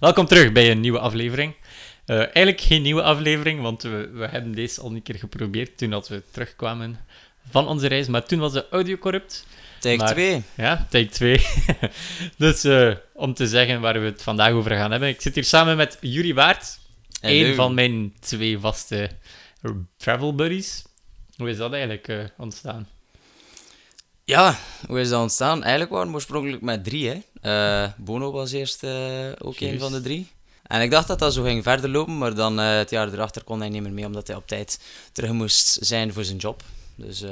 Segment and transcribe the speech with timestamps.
[0.00, 1.54] Welkom terug bij een nieuwe aflevering.
[2.04, 5.90] Eh, eigenlijk geen nieuwe aflevering, want we, we hebben deze al een keer geprobeerd toen
[5.90, 6.98] dat we terugkwamen
[7.50, 8.06] van onze reis.
[8.06, 9.46] Maar toen was de audio corrupt.
[9.80, 10.42] Take Maar- 2.
[10.56, 11.46] Ja, take 2.
[12.36, 15.08] dus eh, om te zeggen waar we het vandaag over gaan hebben.
[15.08, 16.78] Ik zit hier samen met Yuri Waard,
[17.20, 19.10] een van mijn twee vaste
[19.96, 20.84] travel buddies.
[21.36, 22.88] Hoe is dat eigenlijk eh, ontstaan?
[24.24, 25.60] Ja, hoe is dat ontstaan?
[25.62, 27.08] Eigenlijk waren we oorspronkelijk met drie.
[27.08, 27.20] Hè.
[27.40, 28.90] Eh, Bono was eerst eh,
[29.38, 29.80] ook een Juist.
[29.82, 30.26] van de drie.
[30.62, 33.44] En ik dacht dat dat zo ging verder lopen, maar dan eh, het jaar erachter
[33.44, 34.80] kon hij niet meer mee, omdat hij op tijd
[35.12, 36.62] terug moest zijn voor zijn job.
[36.96, 37.24] Dus,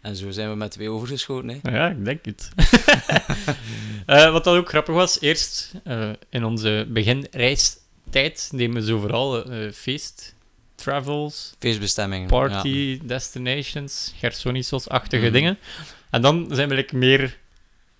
[0.00, 1.48] en zo zijn we met twee overgeschoten.
[1.62, 1.70] Hè.
[1.76, 2.48] Ja, ik denk het.
[4.32, 5.72] Wat dan ook grappig was, eerst
[6.30, 10.34] in onze beginreistijd deden we zo vooral feest,
[10.74, 12.28] travels, Feestbestemmingen.
[12.28, 15.32] party destinations, Gersonisos-achtige Mhm.
[15.32, 15.58] dingen.
[16.10, 17.38] En dan zijn we like, meer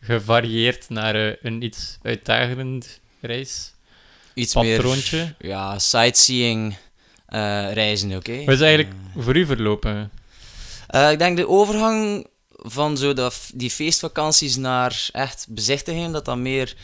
[0.05, 3.73] gevarieerd naar eh, een iets uitdagend reis.
[4.35, 5.17] Iets Patroontje.
[5.19, 6.77] meer ja, sightseeing
[7.27, 8.45] eh, reizen, oké?
[8.45, 10.11] Wat is eigenlijk voor u verlopen?
[10.87, 16.37] Eh, ik denk de overgang van zo dat, die feestvakanties naar echt bezichtigingen, dat dat
[16.37, 16.75] meer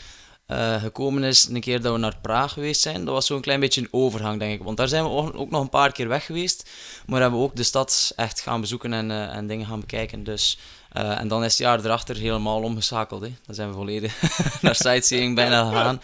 [0.51, 3.05] eh, gekomen is een keer dat we naar Praag geweest zijn.
[3.05, 4.63] Dat was zo'n klein beetje een overgang, denk ik.
[4.63, 6.69] Want daar zijn we ook nog een paar keer weg geweest.
[7.05, 10.23] Maar hebben we ook de stad echt gaan bezoeken en, eh, en dingen gaan bekijken.
[10.23, 10.57] Dus,
[10.91, 13.21] eh, en dan is het jaar erachter helemaal omgeschakeld.
[13.21, 13.31] Hè.
[13.45, 14.21] Dan zijn we volledig
[14.61, 16.01] naar sightseeing bijna gegaan.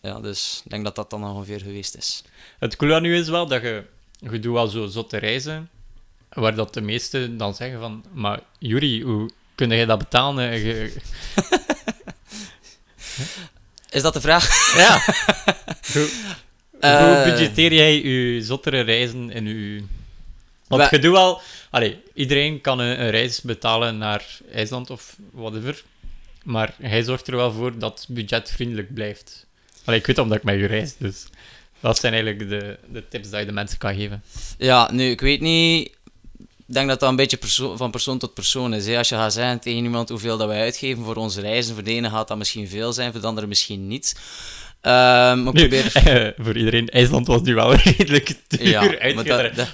[0.00, 2.22] Ja, dus ik denk dat dat dan ongeveer geweest is.
[2.58, 3.84] Het coole aan nu is wel dat je,
[4.18, 5.68] je doet wel zo zotte reizen,
[6.32, 10.50] waar dat de meesten dan zeggen van, maar Yuri, hoe kun jij dat betalen?
[10.50, 10.92] Eh, Je-
[13.90, 14.48] Is dat de vraag?
[14.76, 15.00] Ja.
[15.92, 16.08] hoe,
[16.80, 16.98] Eh.
[16.98, 19.82] hoe budgeteer jij je zottere reizen in je...
[20.68, 21.40] Want je doet wel...
[21.70, 25.82] Allee, iedereen kan een, een reis betalen naar IJsland of whatever,
[26.42, 29.46] maar hij zorgt er wel voor dat het budgetvriendelijk blijft.
[29.84, 31.26] Allee, ik weet omdat ik met je reis, dus...
[31.80, 34.22] Dat zijn eigenlijk de, de tips die je de mensen kan geven.
[34.58, 35.90] Ja, nu, ik weet niet.
[36.38, 38.86] Ik denk dat dat een beetje perso- van persoon tot persoon is.
[38.86, 38.98] Hè.
[38.98, 41.90] Als je gaat zeggen tegen iemand hoeveel dat wij uitgeven voor onze reizen, voor de
[41.90, 44.20] ene gaat dat misschien veel zijn, voor de andere misschien niet.
[44.80, 48.80] Ehm, maar ik Nu, probeer eh, voor iedereen, IJsland was nu wel redelijk duur Ja,
[49.14, 49.24] maar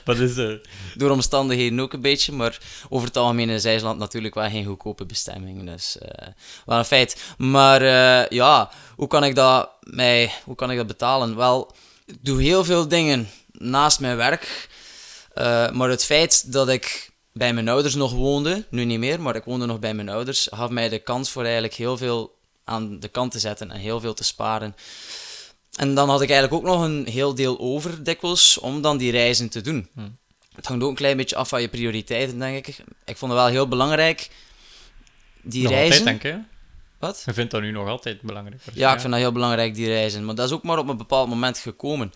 [0.04, 0.52] dat- dus, eh,
[0.94, 5.06] door omstandigheden ook een beetje, maar over het algemeen is IJsland natuurlijk wel geen goedkope
[5.06, 5.66] bestemming.
[5.70, 6.28] Dus eh,
[6.66, 7.22] wel een feit.
[7.38, 11.36] Maar eh, ja, hoe kan, ik dat mij, hoe kan ik dat betalen?
[11.36, 11.74] Wel,
[12.06, 14.68] ik doe heel veel dingen naast mijn werk.
[15.72, 19.44] Maar het feit dat ik bij mijn ouders nog woonde, nu niet meer, maar ik
[19.44, 23.08] woonde nog bij mijn ouders, gaf mij de kans voor eigenlijk heel veel aan de
[23.08, 24.74] kant te zetten en heel veel te sparen.
[25.74, 29.10] En dan had ik eigenlijk ook nog een heel deel over, dikwijls, om dan die
[29.10, 29.88] reizen te doen.
[30.54, 32.76] Het hangt ook een klein beetje af van je prioriteiten, denk ik.
[33.04, 34.30] Ik vond het wel heel belangrijk,
[35.42, 35.98] die nog reizen...
[35.98, 36.42] altijd, denk ik.
[36.98, 37.22] Wat?
[37.26, 38.62] Je vindt dat nu nog altijd belangrijk.
[38.72, 40.24] Ja, ik vind dat heel belangrijk, die reizen.
[40.24, 42.12] Maar dat is ook maar op een bepaald moment gekomen.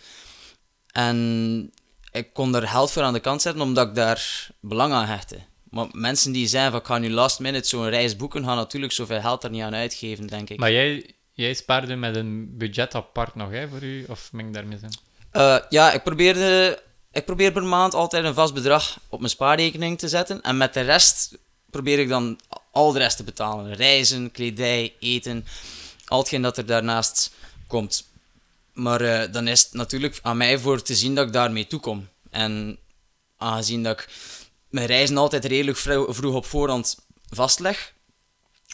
[0.92, 1.72] En
[2.12, 5.38] ik kon er geld voor aan de kant zetten, omdat ik daar belang aan hechtte.
[5.70, 8.92] Maar mensen die zijn van, ik ga nu last minute zo'n reis boeken, gaan natuurlijk
[8.92, 10.58] zoveel geld er niet aan uitgeven, denk ik.
[10.58, 14.04] Maar jij, jij spaarde met een budget apart nog, hè, voor u?
[14.08, 14.92] Of meng ik daarmee in?
[15.30, 16.82] Eh, ja, ik probeerde...
[17.12, 20.42] Ik probeer per maand altijd een vast bedrag op mijn spaarrekening te zetten.
[20.42, 21.38] En met de rest
[21.70, 22.40] probeer ik dan
[22.72, 23.74] al de rest te betalen.
[23.74, 25.46] Reizen, kledij, eten.
[26.04, 27.32] Al hetgeen dat er daarnaast
[27.66, 28.08] komt.
[28.72, 32.08] Maar eh, dan is het natuurlijk aan mij voor te zien dat ik daarmee toekom.
[32.30, 32.78] En
[33.36, 34.08] aangezien dat ik
[34.70, 37.92] mijn reizen altijd redelijk vro- vroeg op voorhand vastleg,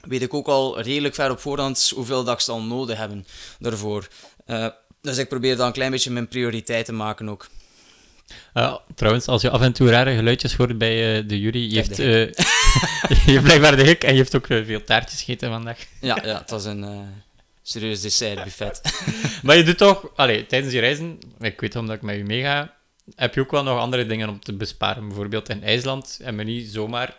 [0.02, 3.26] weet ik ook al redelijk ver op voorhand hoeveel dat ik zal nodig hebben
[3.58, 4.08] daarvoor.
[4.46, 4.66] Eh,
[5.00, 7.48] dus ik probeer dan een klein beetje mijn prioriteit te maken ook.
[8.52, 11.76] Eh, trouwens, als je af en toe rare geluidjes hoort bij eh, de jury, je
[11.76, 12.32] heb heeft, de
[13.06, 15.78] eh, je blijkbaar de hik en je heeft ook veel taartjes gegeten vandaag.
[16.00, 16.86] Ja, ja het was een
[17.62, 18.80] serieus dessertbuffet.
[19.42, 22.73] Maar je doet toch, allee, tijdens je reizen, ik weet omdat ik met je meega,
[23.14, 25.06] heb je ook wel nog andere dingen om te besparen.
[25.08, 27.16] Bijvoorbeeld in IJsland hebben we niet zomaar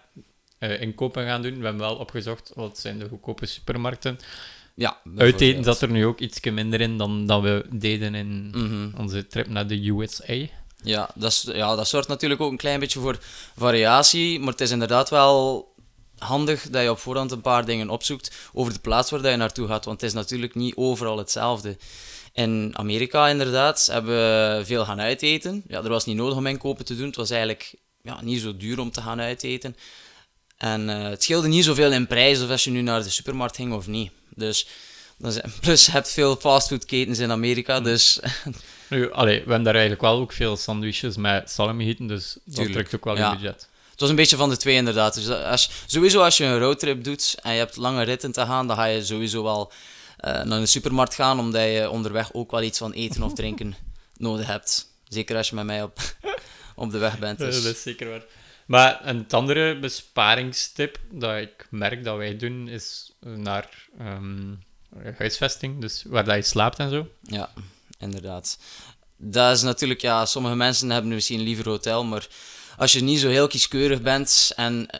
[0.57, 1.57] eh, inkopen gaan doen.
[1.57, 4.19] We hebben wel opgezocht wat zijn de goedkope supermarkten.
[4.75, 9.01] ja, Uiteten zat er nu ook iets minder in dan dat we deden in Mhm.
[9.01, 10.33] onze trip naar de USA.
[10.83, 13.18] Ja, dat, is, ja, dat zorgt natuurlijk ook een klein beetje voor
[13.56, 15.68] variatie, maar het is inderdaad wel
[16.18, 19.38] handig dat je op voorhand een paar dingen opzoekt over de plaats waar dat je
[19.38, 21.77] naartoe gaat, want het is natuurlijk niet overal hetzelfde.
[22.35, 25.63] In Amerika inderdaad hebben we veel gaan uiteten.
[25.67, 28.57] Ja, er was niet nodig om inkopen te doen, het was eigenlijk ja, niet zo
[28.57, 29.75] duur om te gaan uiteten.
[30.57, 33.55] En eh, het scheelde niet zoveel in prijs of als je nu naar de supermarkt
[33.55, 34.11] ging of niet.
[34.29, 34.67] Dus,
[35.61, 38.19] plus je hebt veel fastfoodketens in Amerika, dus
[38.89, 42.71] Nu, allee, we hebben daar eigenlijk wel ook veel sandwiches met salami gegeten, dus dat
[42.71, 43.31] trekt ook wel ja.
[43.31, 43.69] in budget.
[43.91, 45.13] Het was een beetje van de twee inderdaad.
[45.13, 48.67] Dus als, sowieso als je een roadtrip doet en je hebt lange ritten te gaan,
[48.67, 49.71] dan ga je sowieso wel
[50.17, 53.75] naar de supermarkt gaan, omdat je onderweg ook wel iets van eten of drinken
[54.17, 54.88] nodig hebt.
[55.07, 56.00] Zeker als je met mij op,
[56.75, 57.38] op de weg bent.
[57.38, 57.63] Dus.
[57.63, 58.23] dat is zeker waar.
[58.65, 63.69] Maar een andere besparingstip dat ik merk dat wij doen, is naar
[64.00, 64.53] ehm,
[65.17, 65.81] huisvesting.
[65.81, 67.07] Dus waar dat je slaapt en zo.
[67.21, 67.50] Ja,
[68.00, 68.57] inderdaad.
[69.18, 72.27] Dat is natuurlijk, ja, sommige mensen hebben misschien liever hotel, maar
[72.77, 75.00] als je niet zo heel kieskeurig bent en eh,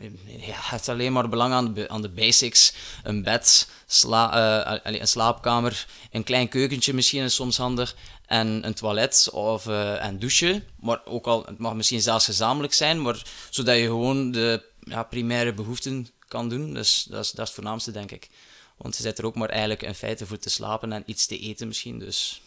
[0.00, 1.52] ja, je hebt alleen maar belang
[1.88, 7.56] aan de, basics, een bed, sla, eh, een slaapkamer, een klein keukentje misschien is soms
[7.56, 12.24] handig en een toilet of eh, en douchen, maar ook al, het mag misschien zelfs
[12.24, 17.30] gezamenlijk zijn, maar zodat je gewoon de ja, primaire behoeften kan doen, dus dat is,
[17.30, 18.28] dat is het voornaamste denk ik.
[18.76, 21.38] Want je zit er ook maar eigenlijk in feite voor te slapen en iets te
[21.38, 22.42] eten misschien, dus...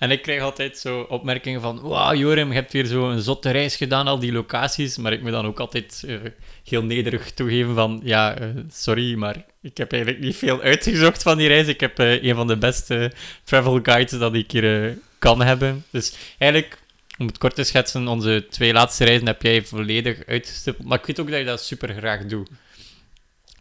[0.00, 1.80] En ik krijg altijd zo opmerkingen van...
[1.80, 4.96] Wauw, Jorim, je hebt weer zo'n zotte reis gedaan, al die locaties.
[4.96, 6.16] Maar ik moet dan ook altijd eh,
[6.64, 8.00] heel nederig toegeven van...
[8.04, 11.66] Ja, eh, sorry, maar ik heb eigenlijk niet veel uitgezocht van die reis.
[11.66, 13.12] Ik heb eh, een van de beste
[13.44, 15.84] travel guides dat ik hier kan hebben.
[15.90, 16.78] Dus eigenlijk,
[17.18, 20.88] om het kort te schetsen, onze twee laatste reizen heb jij volledig uitgestippeld.
[20.88, 22.48] Maar ik weet ook dat je dat super graag doet.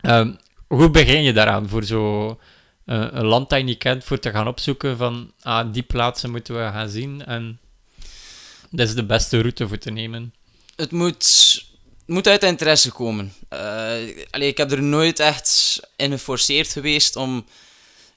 [0.01, 0.31] Ehm,
[0.67, 2.39] hoe begin je daaraan voor zo
[2.89, 6.31] eh, een land dat je niet kent, voor te gaan opzoeken van ah, die plaatsen
[6.31, 7.59] moeten we gaan zien en
[8.69, 10.33] dat is de beste route voor te nemen.
[10.75, 11.23] Het moet,
[11.97, 13.33] het moet uit interesse komen.
[14.29, 17.45] Allee, ik heb er nooit echt in geforceerd geweest om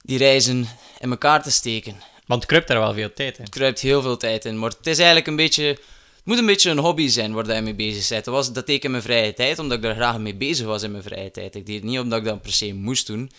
[0.02, 0.68] die reizen
[1.00, 1.96] in elkaar te steken.
[2.26, 3.44] Want het kruipt daar wel veel tijd in.
[3.44, 5.64] Het kruipt heel veel tijd in, maar het is eigenlijk een beetje...
[5.64, 8.24] Het moet een beetje een hobby zijn waar je mee bezig bent.
[8.24, 10.66] Dat, was, dat deed ik in mijn vrije tijd, omdat ik daar graag mee bezig
[10.66, 11.54] was in mijn vrije tijd.
[11.54, 13.30] Ik deed het niet omdat ik dat per se moest doen.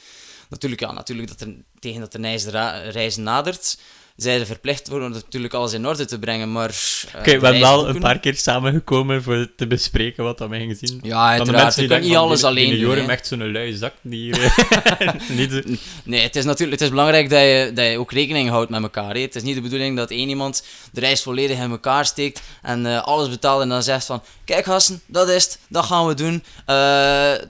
[0.53, 2.45] Natuurlijk, ja, natuurlijk dat er, tegen dat de reis,
[2.89, 3.77] reis nadert,
[4.15, 6.69] zijn ze verplicht voor om natuurlijk alles in orde te brengen, maar...
[6.69, 10.65] eh, Oké, we hebben wel een paar keer samengekomen voor te bespreken wat dat wij
[10.65, 10.99] gezien.
[11.03, 11.75] Ja, uiteraard.
[11.75, 12.79] Je kan niet alles alleen doen.
[12.79, 15.79] Jorim echt zo'n lui zak die eh, niet.
[16.03, 18.81] Nee, het is natuurlijk het is belangrijk dat je, dat je ook rekening houdt met
[18.81, 19.13] elkaar.
[19.13, 19.21] Hè.
[19.21, 22.85] Het is niet de bedoeling dat één iemand de reis volledig in elkaar steekt en
[22.85, 26.13] eh, alles betaalt en dan zegt van kijk gasten, dat is het, dat gaan we
[26.13, 26.43] doen.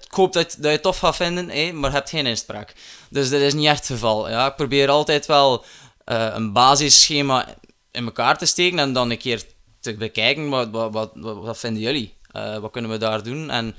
[0.04, 2.74] Ik hoop dat, dat je het tof gaat vinden, hè, maar je hebt geen inspraak.
[3.10, 4.30] Dus dat is niet echt het geval.
[4.30, 5.66] Ja, ik probeer altijd wel
[6.06, 7.56] eh, een basisschema
[7.92, 9.44] in elkaar te steken en dan een keer
[9.80, 12.14] te bekijken wat, wat, wat, wat, vinden jullie?
[12.32, 13.50] Eh, wat kunnen we daar doen?
[13.50, 13.76] En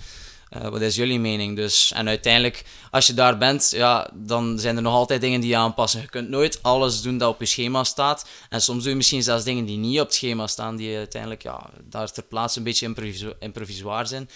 [0.49, 1.57] eh, wat is jullie mening?
[1.57, 5.51] Dus, en uiteindelijk, als je daar bent, ja, dan zijn er nog altijd dingen die
[5.51, 6.01] je aanpassen.
[6.01, 8.29] Je kunt nooit alles doen dat op je schema staat.
[8.49, 11.43] En soms doe je misschien zelfs dingen die niet op het schema staan, die uiteindelijk
[11.43, 14.31] ja, daar ter plaatse een beetje improviso- improvisoir zijn.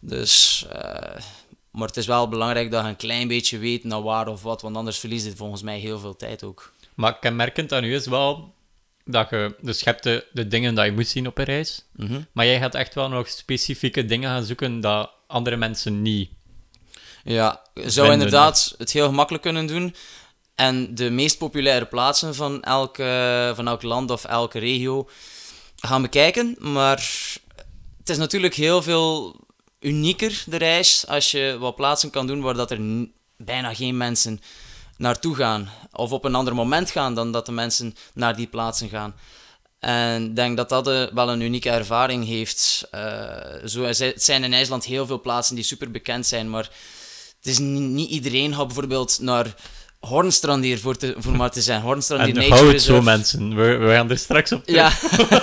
[0.00, 0.64] Dus,
[1.70, 4.62] maar het is wel belangrijk dat je een klein beetje weet naar waar of wat,
[4.62, 6.72] want anders verliest het volgens mij heel veel tijd ook.
[6.98, 8.54] Maar kenmerkend aan u is wel
[9.04, 9.56] dat je...
[9.60, 12.20] Dus je hebt de, de dingen dat je moet zien op een reis, Mhm.
[12.32, 16.30] maar jij gaat echt wel nog specifieke dingen gaan zoeken dat andere mensen niet.
[17.24, 18.12] Ja, je zou Vinden.
[18.12, 19.94] inderdaad het heel gemakkelijk kunnen doen.
[20.54, 22.96] En de meest populaire plaatsen van elk,
[23.56, 25.08] van elk land of elke regio
[25.76, 26.56] gaan bekijken.
[26.58, 27.10] Maar
[27.98, 29.36] het is natuurlijk heel veel
[29.80, 34.40] unieker, de reis, als je wat plaatsen kan doen waar dat er bijna geen mensen
[34.98, 35.68] naartoe gaan.
[35.92, 39.14] Of op een ander moment gaan dan dat de mensen naar die plaatsen gaan.
[39.78, 42.88] En ik denk dat dat eh, wel een unieke ervaring heeft.
[42.90, 46.70] Eh, zo, het zijn in IJsland heel veel plaatsen die super bekend zijn, maar
[47.36, 49.54] het is niet iedereen gaat bijvoorbeeld naar
[50.00, 51.80] Hornstrandier voor, te, voor maar te zijn.
[51.80, 53.10] Hornstrandier En Nature hou het zo, Reserve.
[53.10, 53.56] mensen.
[53.56, 54.62] We, we gaan er straks op.
[54.66, 54.92] Ja.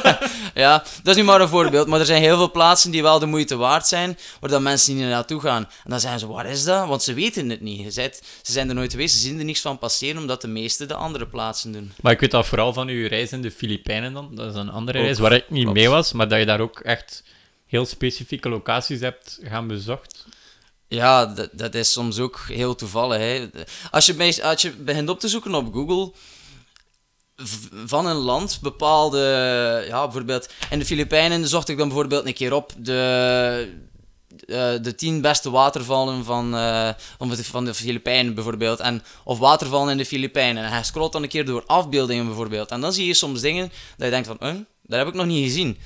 [0.55, 1.87] ja, dat is nu maar een voorbeeld.
[1.87, 4.95] Maar er zijn heel veel plaatsen die wel de moeite waard zijn, waar dat mensen
[4.95, 5.63] niet naartoe gaan.
[5.83, 6.87] En dan zijn ze, waar is dat?
[6.87, 7.93] Want ze weten het niet.
[7.93, 10.95] Ze zijn er nooit geweest, ze zien er niks van passeren, omdat de meeste de
[10.95, 11.91] andere plaatsen doen.
[12.01, 14.29] Maar ik weet dat vooral van uw reis in de Filipijnen dan.
[14.35, 15.77] Dat is een andere Ook, reis waar ik niet klopt.
[15.77, 17.23] mee was, maar dat je daar ook echt
[17.67, 20.24] heel specifieke locaties hebt gaan bezocht.
[20.95, 23.17] Ja, dat, dat is soms ook heel toevallig.
[23.17, 23.49] Hè.
[23.91, 26.11] Als, je als je begint op te zoeken op Google
[27.85, 29.19] van een land bepaalde,
[29.87, 33.73] ja, bijvoorbeeld in de Filipijnen zocht ik dan bijvoorbeeld een keer op de,
[34.47, 36.89] eh, de tien beste watervallen van, eh,
[37.41, 38.79] van, de, Filipijnen bijvoorbeeld.
[38.79, 40.63] En, of watervallen in de Filipijnen.
[40.63, 42.71] En hij scrolt dan een keer door afbeeldingen bijvoorbeeld.
[42.71, 44.37] En dan zie je soms dingen dat je denkt van,
[44.81, 45.77] dat heb ik nog niet gezien.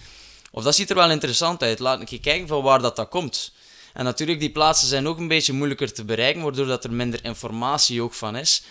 [0.52, 1.80] Of dat ziet er wel interessant uit.
[1.80, 3.52] Laat een keer kijken van waar dat, dat komt.
[3.94, 7.20] En natuurlijk, die plaatsen zijn ook een beetje moeilijker te bereiken, waardoor dat er minder
[7.24, 8.64] informatie ook van is.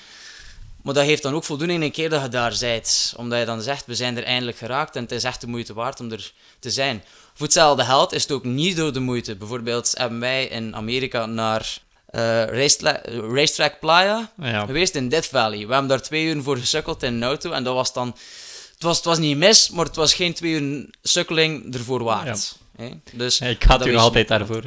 [0.83, 3.15] Maar dat geeft dan ook voldoening een keer dat je daar bent.
[3.17, 5.75] Omdat je dan zegt, we zijn er eindelijk geraakt en het is echt de moeite
[5.75, 7.03] waard om er te zijn.
[7.35, 9.37] Voor hetzelfde geld is het ook niet door de moeite.
[9.37, 11.79] Bijvoorbeeld hebben wij in Amerika naar
[12.51, 13.01] Racetla-
[13.33, 14.67] Racetrack Playa Ja.
[14.67, 15.67] geweest in Death Valley.
[15.67, 18.07] We hebben daar twee uur voor gesukkeld in een auto en dat was dan...
[18.75, 22.57] Het was, het was niet mis, maar het was geen twee uur sukkeling ervoor waard.
[23.13, 24.65] Dus, ik nog je altijd daarvoor.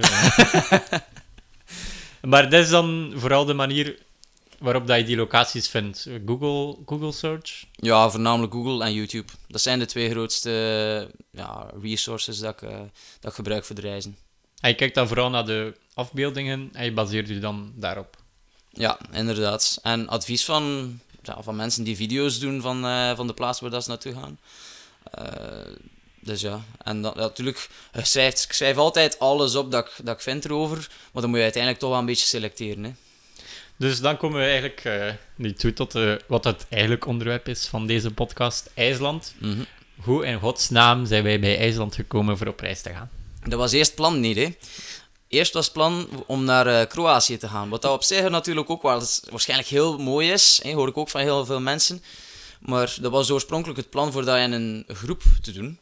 [2.31, 3.97] maar dat is dan vooral de manier
[4.59, 6.07] waarop dat je die locaties vindt?
[6.25, 7.65] Google, Google Search?
[7.75, 9.31] Ja, voornamelijk Google en YouTube.
[9.47, 12.79] Dat zijn de twee grootste ja, resources dat ik, eh,
[13.19, 14.17] dat ik gebruik voor de reizen.
[14.59, 18.17] En je kijkt dan vooral naar de afbeeldingen en je baseert je dan daarop.
[18.69, 19.79] Ja, inderdaad.
[19.81, 23.69] En advies van, ja, van mensen die video's doen van, eh, van de plaats waar
[23.69, 24.39] dat ze naartoe gaan.
[25.03, 25.73] Eh,
[26.21, 30.15] dus ja, en dan, natuurlijk, ik schrijf, ik schrijf altijd alles op dat ik, dat
[30.15, 32.83] ik vind erover, maar dan moet je uiteindelijk toch wel een beetje selecteren.
[32.83, 32.91] Hè.
[33.77, 37.67] Dus dan komen we eigenlijk uh, nu toe tot uh, wat het eigenlijk onderwerp is
[37.67, 39.33] van deze podcast, IJsland.
[39.37, 39.63] Mhm.
[40.01, 43.09] Hoe in godsnaam zijn wij bij IJsland gekomen voor op reis te gaan?
[43.43, 44.55] Dat was eerst plan niet, hè.
[45.27, 47.69] Eerst was het plan om naar uh, Kroatië te gaan.
[47.69, 50.59] Wat dat op zich natuurlijk ook wel waarschijnlijk heel mooi is.
[50.63, 52.03] Hè, hoor ik ook van heel veel mensen.
[52.59, 55.79] Maar dat was oorspronkelijk het plan voor dat in een groep te doen.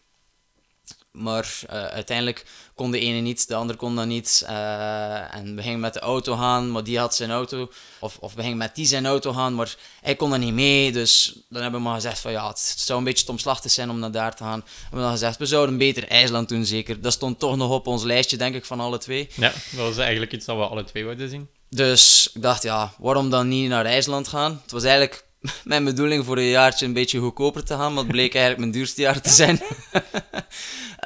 [1.12, 4.46] Maar uh, uiteindelijk kon de ene niet, de ander kon dat niet.
[4.50, 7.72] Uh, en we gingen met de auto gaan, maar die had zijn auto.
[8.00, 10.92] Of, of we gingen met die zijn auto gaan, maar hij kon er niet mee.
[10.92, 14.00] Dus dan hebben we maar gezegd van ja, het zou een beetje omslachtig zijn om
[14.00, 14.60] naar daar te gaan.
[14.60, 17.01] We hebben dan gezegd, we zouden beter IJsland doen zeker.
[17.01, 19.30] Dat stond toch nog op ons lijstje, denk ik, van alle twee.
[19.36, 21.50] Ja, dat was eigenlijk iets dat we alle twee wilden zien.
[21.70, 24.60] Dus ik dacht, ja, waarom dan niet naar IJsland gaan?
[24.62, 25.25] Het was eigenlijk
[25.63, 28.72] mijn bedoeling voor een jaartje een beetje goedkoper te gaan, maar het bleek eigenlijk mijn
[28.72, 29.62] duurste jaar te zijn.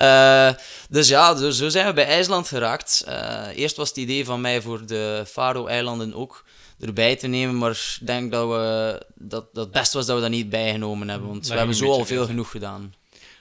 [0.01, 0.50] uh,
[0.89, 3.03] dus ja, dus zo zijn we bij IJsland geraakt.
[3.07, 6.45] Uh, eerst was het idee van mij voor de Faro-eilanden ook
[6.79, 10.21] erbij te nemen, maar ik denk dat, we, dat, dat het best was dat we
[10.21, 12.93] dat niet bijgenomen hebben, want we hebben zo al veel genoeg gedaan.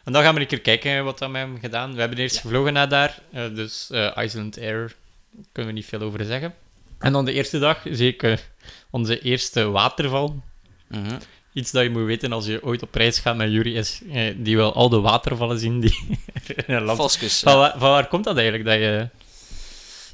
[0.05, 1.95] En dan gaan we een keer kijken wat we hebben gedaan.
[1.95, 2.41] We hebben eerst ja.
[2.41, 4.95] gevlogen naar daar, uh, dus Iceland Air,
[5.31, 6.55] daar kunnen we niet veel over zeggen.
[6.99, 8.49] En dan de eerste dag, zeker
[8.91, 10.43] onze eerste waterval.
[10.89, 11.19] Mm -hmm.
[11.53, 14.35] Iets dat je moet weten als je ooit op reis gaat met Jury is, eh,
[14.37, 16.19] die wil al de watervallen zien die
[16.67, 16.99] in land...
[16.99, 19.09] Voskus, van, waar, van, waar komt dat eigenlijk, dat je...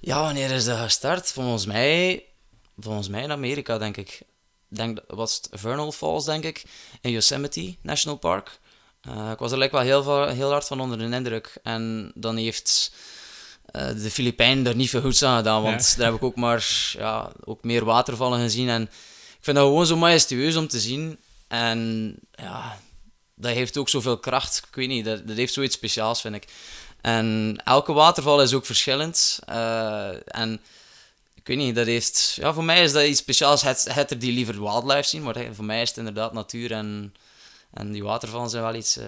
[0.00, 1.33] Ja, wanneer is dat gestart?
[1.33, 2.25] Volgens mij,
[2.78, 4.23] volgens mij in Amerika, denk ik.
[4.68, 6.64] Denk, was het Vernal Falls, denk ik,
[7.00, 8.59] in Yosemite National Park.
[9.09, 11.59] Uh, ik was er wel heel, heel hard van onder de indruk.
[11.62, 12.92] En dan heeft
[13.73, 15.97] uh, de Filipijnen er niet veel goeds aan gedaan, want ja.
[15.97, 19.87] daar heb ik ook maar ja, ook meer watervallen gezien en ik vind dat gewoon
[19.87, 21.18] zo majestueus om te zien.
[21.49, 22.78] En ja,
[23.35, 24.62] dat heeft ook zoveel kracht.
[24.69, 26.45] Ik weet niet, dat, dat heeft zoiets speciaals, vind ik.
[27.00, 29.38] En elke waterval is ook verschillend.
[29.49, 30.61] Uh, en
[31.35, 32.37] ik weet niet, dat heeft...
[32.40, 33.62] Ja, voor mij is dat iets speciaals.
[33.62, 36.73] Het, het er die liever wildlife zien, maar voor mij is het inderdaad natuur.
[36.73, 37.14] En,
[37.73, 38.97] en die watervallen zijn wel iets...
[38.97, 39.05] Uh,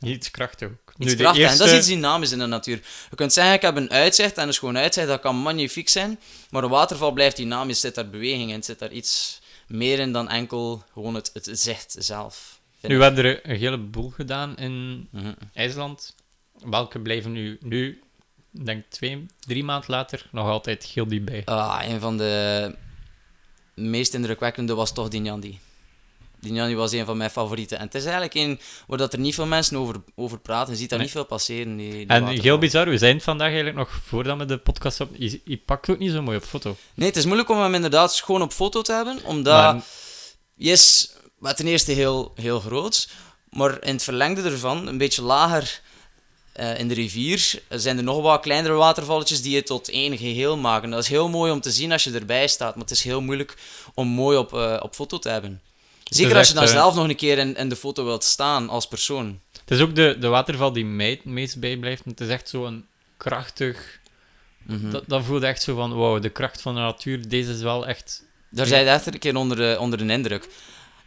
[0.00, 0.92] Iets krachtig ook.
[0.98, 1.42] Iets nu, krachtig.
[1.42, 1.62] Eerste...
[1.62, 2.82] En dat is iets dynamisch in de natuur.
[3.10, 6.20] Je kunt zeggen, ik heb een uitzicht en een schoon uitzicht, dat kan magnifiek zijn.
[6.50, 10.28] Maar een waterval blijft dynamisch, zit daar beweging in, zit daar iets meer in dan
[10.28, 12.60] enkel gewoon het, het zicht zelf.
[12.80, 15.34] Nu, we hebben er een hele boel gedaan in mm -hmm.
[15.52, 16.14] IJsland.
[16.64, 18.02] Welke blijven nu, nu,
[18.50, 21.42] denk twee, drie maanden later, nog altijd heel diep bij?
[21.48, 22.74] Uh, een van de
[23.74, 25.58] meest indrukwekkende was toch Dinjandi.
[26.44, 27.78] Dinjandi was een van mijn favorieten.
[27.78, 30.72] En het is eigenlijk een waar dat er niet veel mensen over, over praten.
[30.72, 31.06] Je ziet daar nee.
[31.06, 31.76] niet veel passeren.
[31.76, 35.10] Die, die en heel bizar, we zijn vandaag eigenlijk nog, voordat we de podcast op...
[35.18, 36.76] Je, je pakt ook niet zo mooi op foto.
[36.94, 39.18] Nee, het is moeilijk om hem inderdaad gewoon op foto te hebben.
[39.24, 39.74] Omdat...
[39.74, 39.82] Maar...
[40.56, 43.08] Yes, maar ten eerste heel, heel groot.
[43.50, 45.80] Maar in het verlengde ervan, een beetje lager
[46.60, 50.56] uh, in de rivier, zijn er nog wat kleinere watervalletjes die het tot één geheel
[50.56, 50.90] maken.
[50.90, 52.74] Dat is heel mooi om te zien als je erbij staat.
[52.74, 53.56] Maar het is heel moeilijk
[53.94, 55.62] om mooi op, uh, op foto te hebben.
[56.04, 58.68] Zeker als je dan echt, zelf nog een keer in, in de foto wilt staan
[58.68, 59.40] als persoon.
[59.60, 62.04] Het is ook de, de waterval die mij het meest bijblijft.
[62.04, 63.98] Het is echt zo'n krachtig...
[64.62, 64.90] Mm -hmm.
[64.90, 67.86] dat, dat voelde echt zo van, wow, de kracht van de natuur, deze is wel
[67.86, 68.24] echt...
[68.50, 70.48] Daar zijn echt een keer onder de, onder de indruk.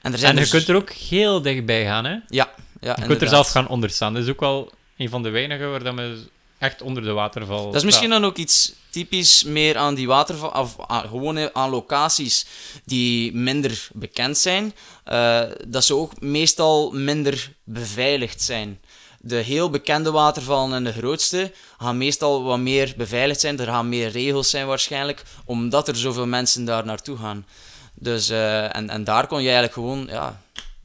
[0.02, 0.52] En, er zijn en je dus...
[0.52, 2.12] kunt er ook heel dichtbij gaan, hè?
[2.12, 2.46] Ja, ja
[2.80, 3.22] Je kunt inderdaad.
[3.22, 4.14] er zelf gaan onder staan.
[4.14, 6.24] Dat is ook wel een van de weinigen waar dat we
[6.58, 10.50] echt onder de waterval Dat is misschien dan ook iets typisch meer aan die waterval,
[10.50, 12.46] of aan, gewoon aan locaties
[12.86, 14.74] die minder bekend zijn,
[15.06, 18.80] uh, dat ze ook meestal minder beveiligd zijn.
[19.20, 23.60] De heel bekende watervallen en de grootste gaan meestal wat meer beveiligd zijn.
[23.60, 27.46] Er gaan meer regels zijn waarschijnlijk, omdat er zoveel mensen daar naartoe gaan.
[27.94, 30.42] Dus, uh, en, en daar kon je eigenlijk gewoon, ja,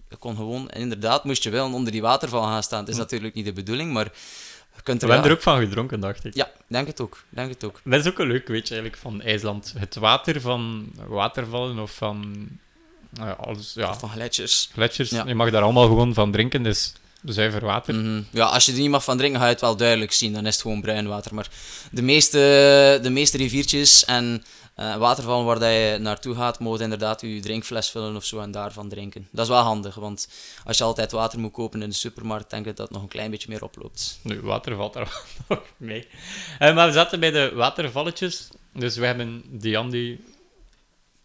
[0.09, 2.81] je kon gewoon, inderdaad, moest je wel onder die waterval gaan staan.
[2.81, 4.11] Het is natuurlijk niet de bedoeling, maar
[4.83, 6.35] kunt er We hebben er ook van gedronken, dacht ik.
[6.35, 7.23] Ja, denk het ook.
[7.29, 7.81] Denk het ook.
[7.85, 9.75] Dat is ook een leuk weetje eigenlijk van IJsland.
[9.79, 12.49] Het water van watervallen of van...
[13.21, 14.69] Uh, alles, ja, Of van gletsjers.
[14.73, 15.11] gletsjers.
[15.11, 16.93] Je mag daar allemaal gewoon van drinken, dus
[17.25, 17.95] zuiver water.
[17.95, 18.23] Mhm.
[18.31, 20.33] Ja, als je er niet mag van drinken, ga je het wel duidelijk zien.
[20.33, 21.35] Dan is het gewoon bruin water.
[21.35, 21.49] Maar
[21.91, 22.39] de meeste,
[23.03, 24.45] de meeste riviertjes en
[24.77, 28.51] uh, watervallen waar dat je naartoe gaat, mogen inderdaad je drinkfles vullen of zo en
[28.51, 29.29] daarvan drinken.
[29.31, 30.29] Dat is wel handig, want
[30.65, 33.09] als je altijd water moet kopen in de supermarkt, denk ik dat het nog een
[33.09, 34.19] klein beetje meer oploopt.
[34.23, 36.09] Nu, water valt daar nog mee.
[36.61, 38.49] Uh, maar we zaten bij de watervalletjes.
[38.73, 40.25] Dus we hebben Diandi,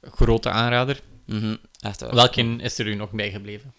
[0.02, 1.02] grote aanrader.
[1.80, 2.16] Echt waar.
[2.16, 3.74] Welke is er u nog bijgebleven?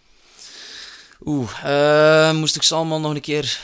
[1.24, 3.60] Oeh, eh, moest ik ze allemaal nog een keer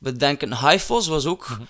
[0.00, 0.58] bedenken.
[0.58, 1.62] Highfos was ook Mhm.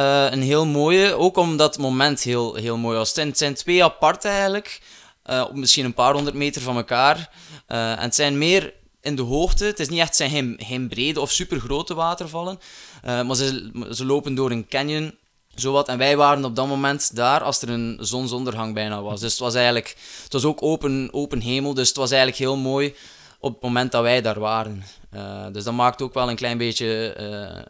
[0.00, 3.14] Eh, een heel mooie, ook omdat het moment heel, heel mooi was.
[3.14, 4.80] Het zijn, twee apart eigenlijk,
[5.24, 7.30] op misschien een paar honderd meter van elkaar.
[7.66, 9.64] Eh, en het zijn meer in de hoogte.
[9.64, 12.58] Het is niet echt zijn geen, brede of super grote watervallen,
[13.02, 15.18] maar ze, ze lopen door een canyon.
[15.54, 15.88] Zowat.
[15.88, 19.20] En wij waren op dat moment daar als er een zonsondergang bijna was.
[19.20, 22.56] Dus het was eigenlijk, het was ook open, open hemel, dus het was eigenlijk heel
[22.56, 22.94] mooi
[23.40, 24.84] op het moment dat wij daar waren.
[25.52, 26.86] Dus dat maakt ook wel een klein beetje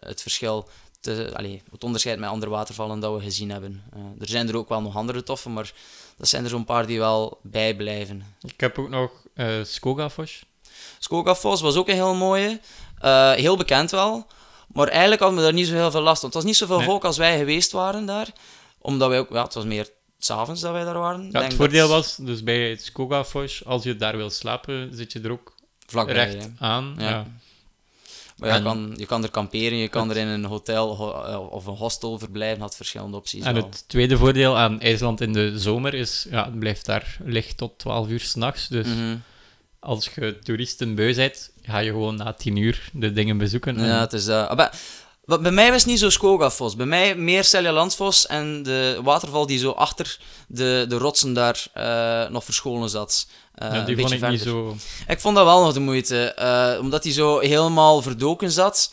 [0.00, 0.68] het verschil,
[1.00, 3.82] te, allee, het onderscheid met andere watervallen dat we gezien hebben.
[3.92, 5.72] Eh, er zijn er ook wel nog andere toffe, maar
[6.16, 8.24] dat zijn er zo'n paar die wel bijblijven.
[8.40, 10.44] Ik heb ook nog eh Skogafoss.
[10.98, 12.60] Skogafoss was ook een heel mooie,
[13.00, 14.26] Eh, heel bekend wel,
[14.72, 16.28] maar eigenlijk hadden we daar niet zo heel veel last van.
[16.28, 16.86] Het was niet zoveel Nee.
[16.86, 18.28] volk als wij geweest waren daar,
[18.78, 19.88] omdat wij ook, ja, het was meer
[20.18, 21.28] s'avonds dat wij daar waren.
[21.32, 25.20] Ja, het voordeel dat- was, dus bij Skogafoss, als je daar wil slapen, zit je
[25.20, 25.54] er ook
[25.86, 26.14] vlakbij.
[26.14, 26.94] recht aan.
[26.98, 27.08] Ja.
[27.08, 27.26] Ja.
[28.40, 31.22] Maar ja, je, kan, je kan er kamperen, je kan er in een hotel ho-
[31.22, 33.44] eh, of een hostel verblijven, had verschillende opties.
[33.44, 33.62] En wel.
[33.62, 37.78] het tweede voordeel aan IJsland in de zomer is, ja, het blijft daar licht tot
[37.78, 38.68] 12 uur s'nachts.
[38.68, 39.16] Dus Mhm.
[39.80, 43.76] als je toeristen beu bent, ga je gewoon na 10 uur de dingen bezoeken.
[43.78, 44.56] En- Ja, het is dat.
[44.56, 44.70] Bij,
[45.24, 46.76] wat bij mij was het niet zo Skogafoss.
[46.76, 50.18] Bij mij meer Selja Landsvos en de waterval die zo achter
[50.48, 53.28] de, de rotsen daar eh, nog verscholen zat.
[53.60, 54.76] Eh, ja, die vond ik niet zo...
[55.08, 58.92] Ik vond dat wel nog de moeite, eh, omdat hij zo helemaal verdoken zat.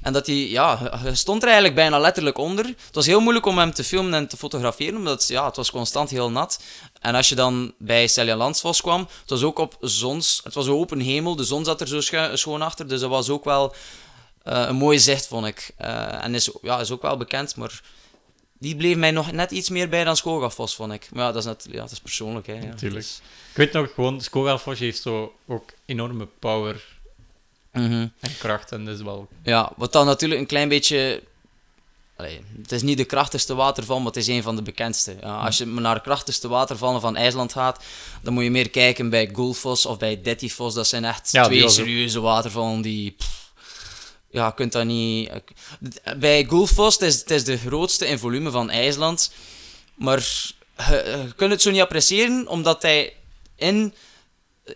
[0.00, 2.64] En dat hij, ja, hij stond er eigenlijk bijna letterlijk onder.
[2.64, 5.70] Het was heel moeilijk om hem te filmen en te fotograferen, omdat ja, het was
[5.70, 6.62] constant heel nat.
[7.00, 10.40] En als je dan bij Celia Landsvos kwam, het was ook op zons...
[10.44, 12.00] Het was open hemel, de zon zat er zo
[12.34, 13.74] schoon achter, dus dat was ook wel
[14.42, 15.74] eh, een mooi zicht, vond ik.
[15.76, 17.80] En is, ja, is ook wel bekend, maar
[18.62, 21.08] die bleef mij nog net iets meer bij dan Skogafoss, vond ik.
[21.12, 22.52] Maar ja, dat is, net, ja, dat is persoonlijk, hè.
[22.54, 23.00] Ja, Natuurlijk.
[23.04, 26.84] Dus- Ik weet nog gewoon, Skogafoss heeft zo ook enorme power
[27.72, 28.06] Mhm.
[28.20, 28.72] en kracht.
[28.72, 29.28] En is wel...
[29.42, 31.22] Ja, wat dan natuurlijk een klein beetje.
[32.16, 35.16] Allee, het is niet de krachtigste waterval, maar het is een van de bekendste.
[35.20, 37.84] Ja, als je naar de krachtigste watervallen van IJsland gaat,
[38.22, 40.74] dan moet je meer kijken bij Gullfoss of bij Dettifoss.
[40.74, 43.10] Dat zijn echt Ja, twee serieuze watervallen die.
[43.10, 43.51] pff,
[44.32, 45.30] ja, je kunt dat niet.
[46.18, 49.32] Bij Gullfoss, het is, het is de grootste in volume van IJsland.
[49.94, 50.18] Maar
[50.76, 53.12] je, je kunt het zo niet appreciëren, omdat hij
[53.56, 53.94] in,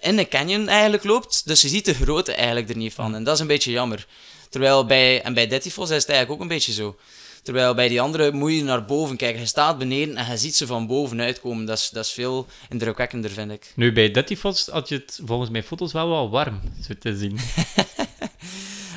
[0.01, 1.47] in een canyon eigenlijk loopt.
[1.47, 3.14] Dus je ziet de grootte eigenlijk er niet van.
[3.14, 4.07] En dat is een beetje jammer.
[4.51, 6.97] Terwijl bij, en bij Dettifoss is het eigenlijk ook een beetje zo.
[7.42, 9.40] Terwijl bij die andere moet je naar boven kijken.
[9.40, 11.66] Je staat beneden en je ziet ze van boven uitkomen.
[11.66, 13.73] Dat is, dat is veel indrukwekkender, vind ik.
[13.75, 17.38] Nu, bij Dettifoss had je het volgens mijn foto's wel wel warm, zo te zien.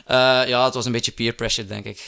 [0.09, 2.07] Eh, ja, het was een beetje peer pressure, denk ik.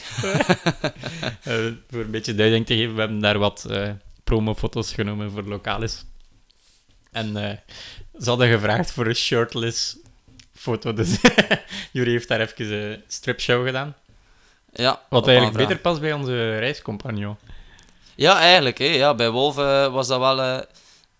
[1.42, 1.54] Eh,
[1.90, 3.90] voor een beetje duiding te geven, we hebben daar wat eh
[4.24, 6.04] promofoto's genomen voor Localis.
[7.10, 7.32] En
[8.20, 9.96] ze hadden gevraagd voor een shirtless
[10.54, 11.18] foto, dus
[11.92, 13.96] Jury heeft daar even een stripshow gedaan.
[14.72, 17.36] Ja, Wat eigenlijk beter past bij onze reiscompagnon.
[18.14, 18.78] Ja, eigenlijk.
[18.78, 18.84] Hè.
[18.84, 20.64] Ja, bij Wolf eh, was dat wel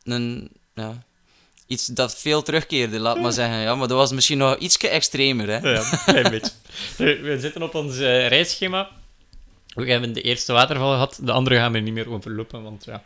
[0.02, 1.02] een, ja,
[1.72, 3.58] iets dat veel terugkeerde, laat maar zeggen.
[3.58, 5.48] Ja, maar dat was misschien nog ietsje extremer.
[5.48, 5.70] Hè.
[5.70, 6.52] Ja, een klein beetje.
[7.26, 8.88] We zitten op ons eh, reisschema.
[9.74, 13.02] We hebben de eerste waterval gehad, de andere gaan we niet meer overlopen, want ja...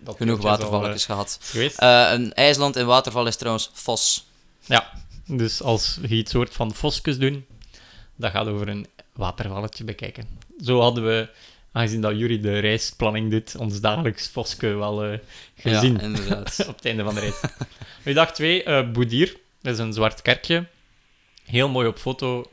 [0.00, 1.38] Dat Genoeg is al, watervalletjes gehad.
[1.40, 1.78] eh, geweest.
[1.78, 4.26] Eh, een IJsland in waterval is trouwens Vos.
[4.64, 4.90] Ja,
[5.26, 7.46] dus als je iets soort van foskus doen,
[8.16, 10.28] dat gaat over een watervalletje bekijken.
[10.64, 11.28] Zo hadden we,
[11.72, 15.18] aangezien dat Jury de reisplanning doet, ons dagelijks foske wel eh,
[15.56, 16.64] gezien Ja, inderdaad.
[16.68, 17.34] op het einde van de reis.
[18.04, 19.36] nu, dag 2, eh Boudier.
[19.62, 20.66] Dat is een zwart kerkje.
[21.44, 22.44] Heel mooi op foto.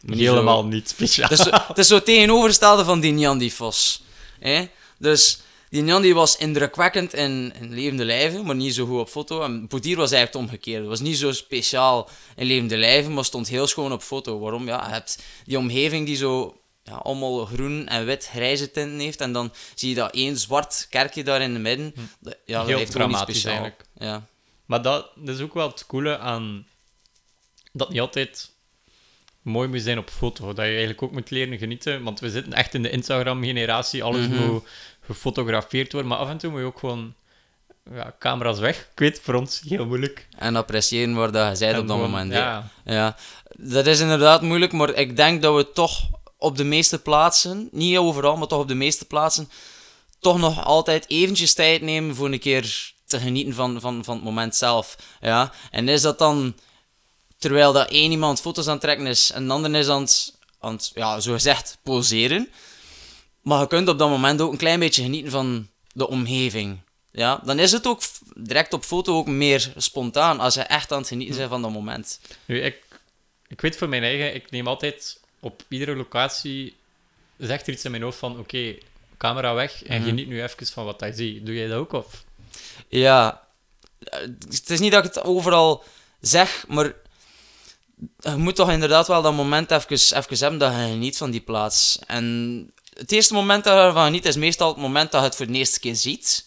[0.00, 1.28] Niet Helemaal zo- niet speciaal.
[1.28, 4.02] het, is zo, het is zo tegenovergestelde van die die Vos.
[4.40, 4.66] Hè?
[4.98, 5.40] Dus
[5.70, 9.42] die die was indrukwekkend in, in levende lijven, maar niet zo goed op foto.
[9.42, 10.80] En Boudier was eigenlijk het omgekeerde.
[10.80, 14.38] Het was niet zo speciaal in levende lijven, maar stond heel schoon op foto.
[14.38, 14.66] Waarom?
[14.66, 19.20] Ja, je hebt die omgeving die zo ja, allemaal groen en wit grijze tinten heeft.
[19.20, 21.92] En dan zie je dat één zwart kerkje daar in het midden.
[22.20, 22.68] Dat- Ja, dat Hm.
[22.68, 23.84] Heel heeft gewoon iets dramatisch eigenlijk.
[23.98, 24.26] Ja.
[24.66, 26.66] Maar dat, dat is ook wel het coole aan
[27.72, 28.50] dat niet altijd
[29.42, 30.46] mooi moet zijn op foto.
[30.46, 32.02] Dat je eigenlijk ook moet leren genieten.
[32.02, 34.02] Want we zitten echt in de Instagram-generatie.
[34.02, 34.46] Alles Mhm.
[34.46, 34.68] moet
[35.00, 36.10] gefotografeerd worden.
[36.10, 37.14] Maar af en toe moet je ook gewoon
[37.92, 38.78] ja, camera's weg.
[38.92, 40.26] Ik weet, voor ons heel moeilijk.
[40.38, 42.32] En appreciëren waar dat je bent op dat moment.
[42.32, 43.16] Ja, Ja,
[43.56, 47.96] dat is inderdaad moeilijk, maar ik denk dat we toch op de meeste plaatsen, niet
[47.96, 49.50] overal, maar toch op de meeste plaatsen,
[50.18, 54.24] toch nog altijd eventjes tijd nemen voor een keer te genieten van, van, van het
[54.24, 54.96] moment zelf.
[55.20, 55.52] Ja?
[55.70, 56.54] En is dat dan,
[57.38, 60.38] terwijl dat één iemand foto's aan het trekken is en de ander is aan het,
[60.60, 62.50] aan het ja, zo gezegd, poseren,
[63.42, 66.78] maar je kunt op dat moment ook een klein beetje genieten van de omgeving.
[67.10, 68.00] ja, dan is het ook
[68.34, 71.70] direct op foto ook meer spontaan als je echt aan het genieten bent van dat
[71.70, 72.20] moment.
[72.44, 72.82] Nu, ik,
[73.48, 76.76] ik weet voor mijn eigen, ik neem altijd op iedere locatie,
[77.38, 78.74] zegt er iets in mijn hoofd van, oké,
[79.16, 80.08] camera weg en Mhm.
[80.08, 81.46] geniet nu even van wat je ziet.
[81.46, 82.24] Doe jij dat ook, of?
[82.88, 83.46] Ja,
[84.48, 85.84] het is niet dat ik het overal
[86.20, 86.92] zeg, maar
[88.20, 91.40] je moet toch inderdaad wel dat moment even, even hebben dat je geniet van die
[91.40, 91.98] plaats.
[92.06, 92.24] En
[92.94, 95.46] het eerste moment dat je ervan geniet is meestal het moment dat je het voor
[95.46, 96.44] de eerste keer ziet.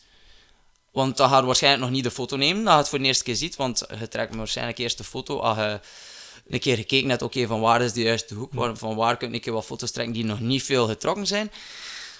[0.92, 3.06] Want dan ga je waarschijnlijk nog niet de foto nemen, dat je het voor de
[3.06, 3.56] eerste keer ziet.
[3.56, 5.80] Want je trekt waarschijnlijk eerst de foto als je
[6.50, 9.40] een keer gekeken hebt, oké, van waar is de juiste hoek, waar, van waar kun
[9.40, 11.52] keer wat foto's trekken die nog niet veel getrokken zijn.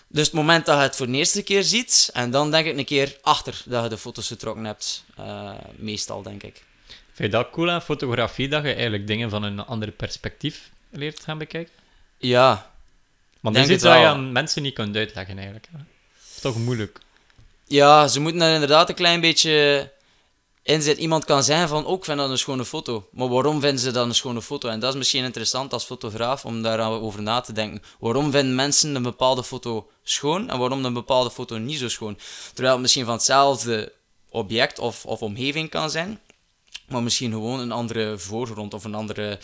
[0.08, 2.78] Dus het moment dat je het voor de eerste keer ziet, en dan denk ik
[2.78, 5.04] een keer achter dat je de foto's getrokken hebt.
[5.16, 6.64] Eh, meestal, denk ik.
[6.88, 11.20] Vind je dat cool aan fotografie, dat je eigenlijk dingen van een ander perspectief leert
[11.20, 11.74] gaan bekijken?
[12.18, 12.72] Ja,
[13.40, 15.68] Want dat is iets je aan mensen niet kunt uitleggen, eigenlijk.
[15.72, 15.78] hè.
[15.78, 17.00] Dat is toch moeilijk.
[17.68, 19.92] ja, ze moeten er inderdaad een klein beetje
[20.70, 21.04] in zitten.
[21.04, 23.08] Iemand kan zeggen van, ook ik vind dat een schone foto.
[23.12, 24.70] Maar waarom vinden ze dat een schone foto?
[24.70, 27.82] En dat is misschien interessant als fotograaf om daarover na te denken.
[28.00, 32.18] Waarom vinden mensen een bepaalde foto schoon en waarom een bepaalde foto niet zo schoon?
[32.54, 33.94] Terwijl het misschien van hetzelfde
[34.30, 36.20] object of, of omgeving kan zijn,
[36.88, 39.40] maar misschien gewoon een andere voorgrond of een andere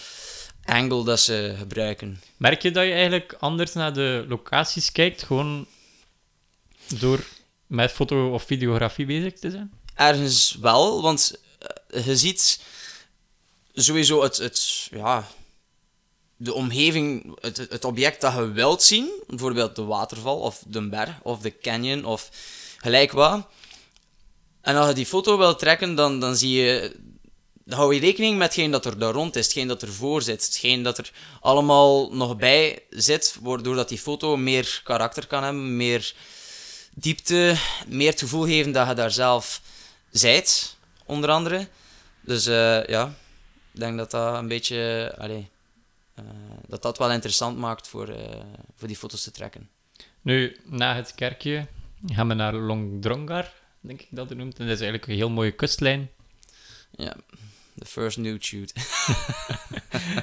[0.64, 2.22] angle dat ze gebruiken.
[2.38, 5.66] Merk je dat je eigenlijk anders naar de locaties kijkt, gewoon
[7.00, 7.26] door
[7.68, 9.84] met foto- of videografie bezig te zijn?
[9.96, 11.40] Ergens wel, want
[11.88, 12.60] eh, je ziet
[13.74, 15.28] sowieso het, het ja,
[16.38, 21.20] de omgeving, het, het object dat je wilt zien, bijvoorbeeld de waterval of de berg
[21.24, 22.30] of de canyon of
[22.78, 23.48] gelijk wat.
[24.62, 26.96] En als je die foto wilt trekken, dan, dan zie je,
[27.68, 30.46] hou je rekening met hetgeen dat er daar rond is, hetgeen dat er voor zit,
[30.46, 35.78] hetgeen dat er allemaal nog bij zit, waardoor dat die foto meer karakter kan hebben,
[35.78, 36.14] meer
[36.94, 37.56] diepte,
[37.88, 39.62] meer het gevoel geven dat je daar zelf
[40.18, 41.68] zijt, onder andere.
[42.22, 43.14] Dus eh, ja,
[43.72, 45.50] ik denk dat dat een beetje, allee,
[46.16, 46.24] eh,
[46.68, 48.40] dat dat wel interessant maakt voor, eh,
[48.76, 49.70] voor die foto's te trekken.
[50.22, 51.68] Nu, na het kerkje
[52.06, 54.60] gaan we naar Longdrongar, denk ik dat het noemt.
[54.60, 56.10] En dat is eigenlijk een heel mooie kustlijn.
[56.92, 57.16] Ja,
[57.80, 58.74] the first nude shoot.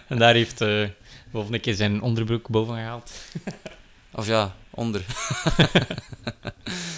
[0.08, 0.58] En daar heeft
[1.30, 3.10] Wolf een keer zijn onderbroek boven gehaald.
[4.12, 5.04] Of ja, onder.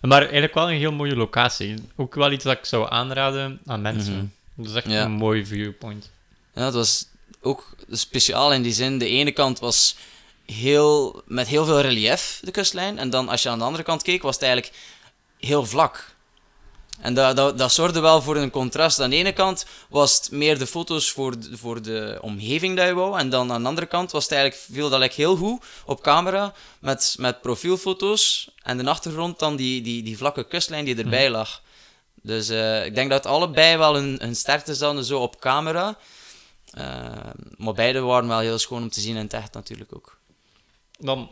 [0.00, 1.74] Maar eigenlijk wel een heel mooie locatie.
[1.96, 4.14] Ook wel iets dat ik zou aanraden aan mensen.
[4.14, 4.24] Mhm.
[4.54, 5.04] Dat is echt Ja.
[5.04, 6.10] een mooi viewpoint.
[6.54, 7.06] Ja, het was
[7.40, 8.98] ook speciaal in die zin.
[8.98, 9.96] De ene kant was
[10.46, 12.98] heel, met heel veel relief, de kustlijn.
[12.98, 14.74] En dan als je aan de andere kant keek, was het eigenlijk
[15.38, 16.14] heel vlak.
[17.00, 19.00] En dat, dat, dat zorgde wel voor een contrast.
[19.00, 22.86] Aan de ene kant was het meer de foto's voor de, voor de omgeving dat
[22.86, 23.18] je wou.
[23.18, 26.52] En dan aan de andere kant was het eigenlijk, viel dat heel goed op camera.
[26.80, 28.50] Met, met profielfoto's.
[28.62, 31.62] En de achtergrond dan die, die, die vlakke kustlijn die erbij lag.
[32.22, 35.98] Dus eh, ik denk dat allebei wel een, een sterkte hadden zo op camera.
[36.70, 36.84] Eh,
[37.56, 40.18] maar beide waren wel heel schoon om te zien in het echt natuurlijk ook.
[40.98, 41.30] Dan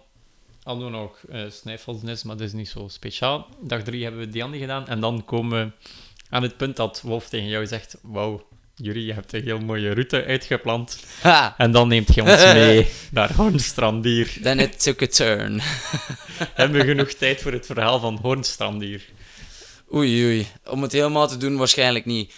[0.66, 3.46] hadden we nog uh, maar dat is niet zo speciaal.
[3.61, 4.88] Dag drie hebben we die gedaan.
[4.88, 5.88] En dan komen we
[6.31, 9.92] aan het punt dat Wolf tegen jou zegt: Wauw, Jury, je hebt een heel mooie
[9.92, 11.05] route uitgepland.
[11.20, 11.55] Ha!
[11.59, 14.38] En dan neemt je ons mee naar Hoornstrandier.
[14.42, 15.61] Then it took a turn.
[16.55, 19.05] hebben we genoeg tijd voor het verhaal van Hoornstrandier?
[19.94, 20.46] Oei, oei.
[20.64, 22.33] Om het helemaal te doen, waarschijnlijk niet.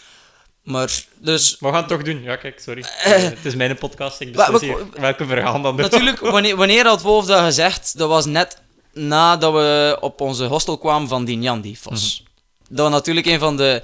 [0.68, 1.56] Maar, dus...
[1.60, 2.22] We gaan het toch doen.
[2.22, 2.84] Ja, kijk, sorry.
[3.02, 3.12] Eh.
[3.22, 5.76] het is mijn podcast, ik beslis hier welke verhaal dan.
[5.76, 7.98] Natuurlijk, wanneer, wanneer had Wolf dat gezegd?
[7.98, 8.60] Dat was net
[8.92, 12.22] nadat we op onze hostel kwamen van Dinjan Difos.
[12.68, 13.82] Dat was natuurlijk een van de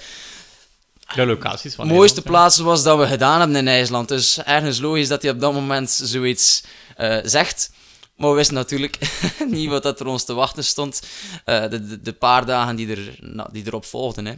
[1.15, 4.09] De locaties van mooiste Nederland, plaatsen was dat we gedaan hebben in IJsland.
[4.09, 6.65] Dus ergens logisch dat hij op dat moment zoiets
[6.97, 7.73] eh, zegt.
[8.17, 8.99] Maar we wisten natuurlijk
[9.47, 11.03] niet wat dat er ons te wachten stond.
[11.45, 14.25] eh, de, de, de paar dagen die, er, nou, die erop volgden.
[14.25, 14.35] Hè.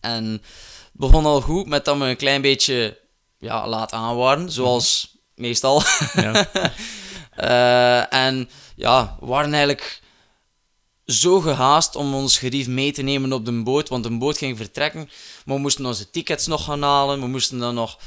[0.00, 0.42] En
[0.96, 2.98] begon al goed met dat we een klein beetje
[3.38, 4.50] ja, laat aan waren.
[4.50, 5.82] Zoals meestal.
[6.14, 6.46] Ja.
[7.34, 10.00] Eh, en ja, we waren eigenlijk
[11.06, 14.56] zo gehaast om ons gerief mee te nemen op de boot, want de boot ging
[14.56, 15.08] vertrekken.
[15.44, 17.98] Maar we moesten onze tickets nog gaan halen, we moesten dan nog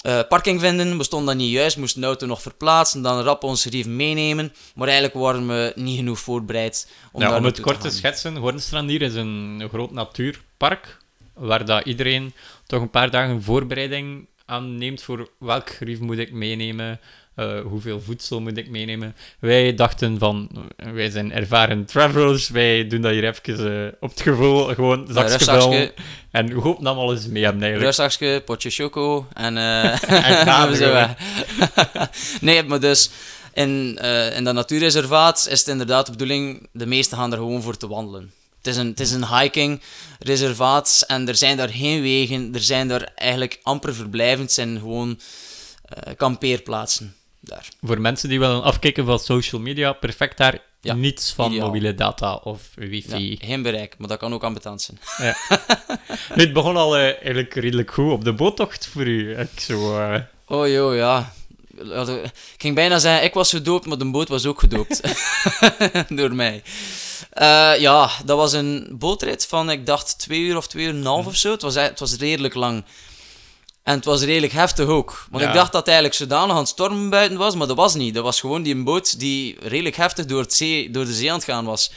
[0.00, 3.22] eh, parking vinden, we stonden dan niet juist, we moesten de auto nog verplaatsen, dan
[3.22, 4.52] rap ons gerief meenemen.
[4.74, 8.36] Maar eigenlijk waren we niet genoeg voorbereid om Ja, daar om het kort te schetsen,
[8.36, 10.98] Hoornstrandier is een groot natuurpark,
[11.36, 12.32] waar dat iedereen
[12.66, 17.00] toch een paar dagen voorbereiding aan neemt voor welk gerief moet ik meenemen,
[17.34, 19.16] eh, hoeveel voedsel moet ik meenemen.
[19.38, 24.20] Wij dachten van, wij zijn ervaren travelers, wij doen dat hier even eh, op het
[24.20, 25.92] gevoel, gewoon zakje
[26.30, 28.44] en we hopen dat we alles mee hebben eigenlijk.
[28.44, 30.02] potje choco en, eh
[30.70, 31.06] En zo
[32.40, 33.10] nee, maar dus
[33.54, 33.98] in,
[34.36, 37.88] in dat natuurreservaat is het inderdaad de bedoeling, de meesten gaan er gewoon voor te
[37.88, 38.32] wandelen.
[38.66, 39.80] Het is een, het is een hiking
[40.18, 42.54] reservaat en er zijn daar geen wegen.
[42.54, 44.40] Er zijn daar eigenlijk amper verblijven.
[44.44, 45.20] Het zijn gewoon
[45.84, 47.68] eh, kampeerplaatsen daar.
[47.82, 50.58] Voor mensen die willen afkijken van social media, perfect daar.
[50.80, 51.66] Ja, Niets van ideaal.
[51.66, 53.38] mobiele data of Ja, wifi.
[53.40, 54.98] geen bereik, maar dat kan ook ambetant zijn.
[56.34, 59.38] Nu, het begon al eh, eigenlijk redelijk goed op de boottocht voor u.
[59.38, 61.32] Ik zo, eh, Oh joh, ja.
[61.78, 65.00] Ik ging bijna zeggen, ik was gedoopt, maar de boot was ook gedoopt.
[66.18, 66.62] Door mij.
[67.30, 70.96] Eh, ja, dat was een bootrit van, ik dacht, twee uur of twee uur en
[70.96, 71.50] een half of zo.
[71.50, 72.84] Het was, het was redelijk lang.
[73.82, 75.26] En het was redelijk heftig ook.
[75.30, 75.48] Want Ja.
[75.48, 78.14] ik dacht dat het eigenlijk zodanig aan het stormen buiten was, maar dat was niet.
[78.14, 81.36] Dat was gewoon die boot die redelijk heftig door, het zee, door de zee aan
[81.36, 81.90] het gaan was.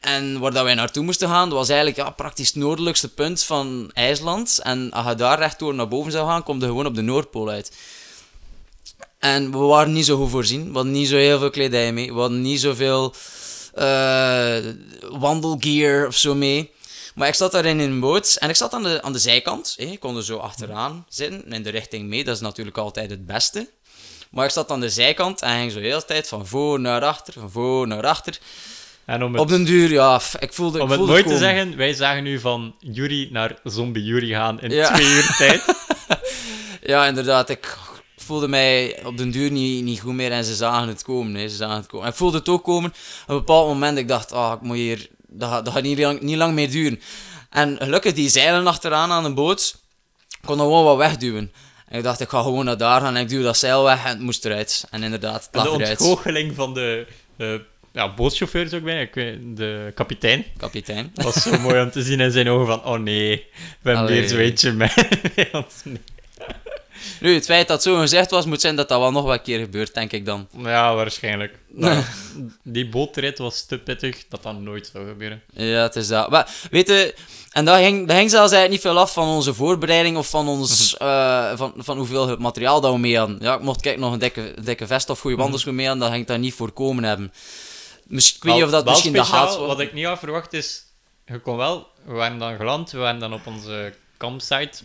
[0.00, 3.42] En waar dat wij naartoe moesten gaan, dat was eigenlijk ja, praktisch het noordelijkste punt
[3.42, 4.58] van IJsland.
[4.62, 7.48] En als je daar rechtdoor naar boven zou gaan, kom je gewoon op de Noordpool
[7.48, 7.72] uit.
[9.18, 10.66] En we waren niet zo goed voorzien.
[10.68, 12.12] We hadden niet zo heel veel kledij mee.
[12.14, 13.14] We hadden niet zoveel
[13.74, 14.56] eh
[15.10, 16.70] wandelgear of zo mee.
[17.14, 19.74] Maar ik zat daarin in een boot en ik zat aan de, aan de zijkant.
[19.78, 19.84] hè.
[19.84, 22.24] Ik kon er zo achteraan zitten, in de richting mee.
[22.24, 23.68] Dat is natuurlijk altijd het beste.
[24.30, 27.02] Maar ik zat aan de zijkant en ging zo heel de tijd van voor naar
[27.04, 28.38] achter, van voor naar achter.
[29.04, 31.38] en om het, Op den duur, ja, ik voelde, ik om het voelde mooi te
[31.38, 34.92] zeggen, wij zagen nu van Yuri naar zombie Yuri gaan in Ja.
[34.94, 35.62] twee uur tijd.
[36.82, 37.48] Ja, inderdaad.
[37.48, 37.76] Ik
[38.28, 41.34] voelde mij op den duur niet, niet goed meer en ze zagen het komen.
[41.34, 41.48] Hè.
[41.48, 42.06] Ze zagen het komen.
[42.06, 42.90] En ik voelde het ook komen.
[42.90, 45.08] Op een bepaald moment ik dacht, ah, ik moet hier...
[45.28, 47.00] Dat, gaat- dat gaat niet lang, niet lang meer duren.
[47.50, 49.76] En gelukkig, die zeilen achteraan aan de boot,
[50.44, 51.52] kon gewoon wat wegduwen.
[51.88, 54.04] En ik dacht, ik ga gewoon naar daar gaan en ik duw dat zeil weg
[54.04, 54.84] en het moest eruit.
[54.90, 56.00] En inderdaad, het En lag de eruit.
[56.00, 57.54] ontgoocheling van de eh
[57.92, 59.10] ja, bootchauffeur ook bij,
[59.54, 60.44] de kapitein.
[60.56, 61.10] Kapitein.
[61.14, 63.46] Was zo mooi om te zien in zijn ogen van, oh nee,
[63.82, 64.88] we hebben weer zo'n eentje mee.
[67.20, 69.58] Nu, het feit dat zo gezegd was, moet zijn dat dat wel nog wat keer
[69.58, 70.48] gebeurt, denk ik dan.
[70.58, 71.58] Ja, waarschijnlijk.
[71.70, 72.02] Nou,
[72.62, 75.42] die bootrit was te pittig dat dat nooit zou gebeuren.
[75.52, 76.30] Ja, het is dat.
[76.30, 77.14] Maar, weet je,
[77.52, 80.48] en dat hing, dat hing zelfs eigenlijk niet veel af van onze voorbereiding of van,
[80.48, 83.38] ons, eh, van, van hoeveel materiaal dat we mee hadden.
[83.40, 86.14] Ja, ik mocht kijk, nog een dikke, dikke vest of goede wandelschoen mee hadden, dat
[86.14, 87.32] ging daar niet voorkomen hebben.
[88.06, 89.66] Misschien, ik weet niet of dat Wel misschien de haat was.
[89.66, 90.84] Wat ik niet had verwacht is,
[91.26, 94.78] je kon wel, we waren dan geland, we waren dan op onze campsite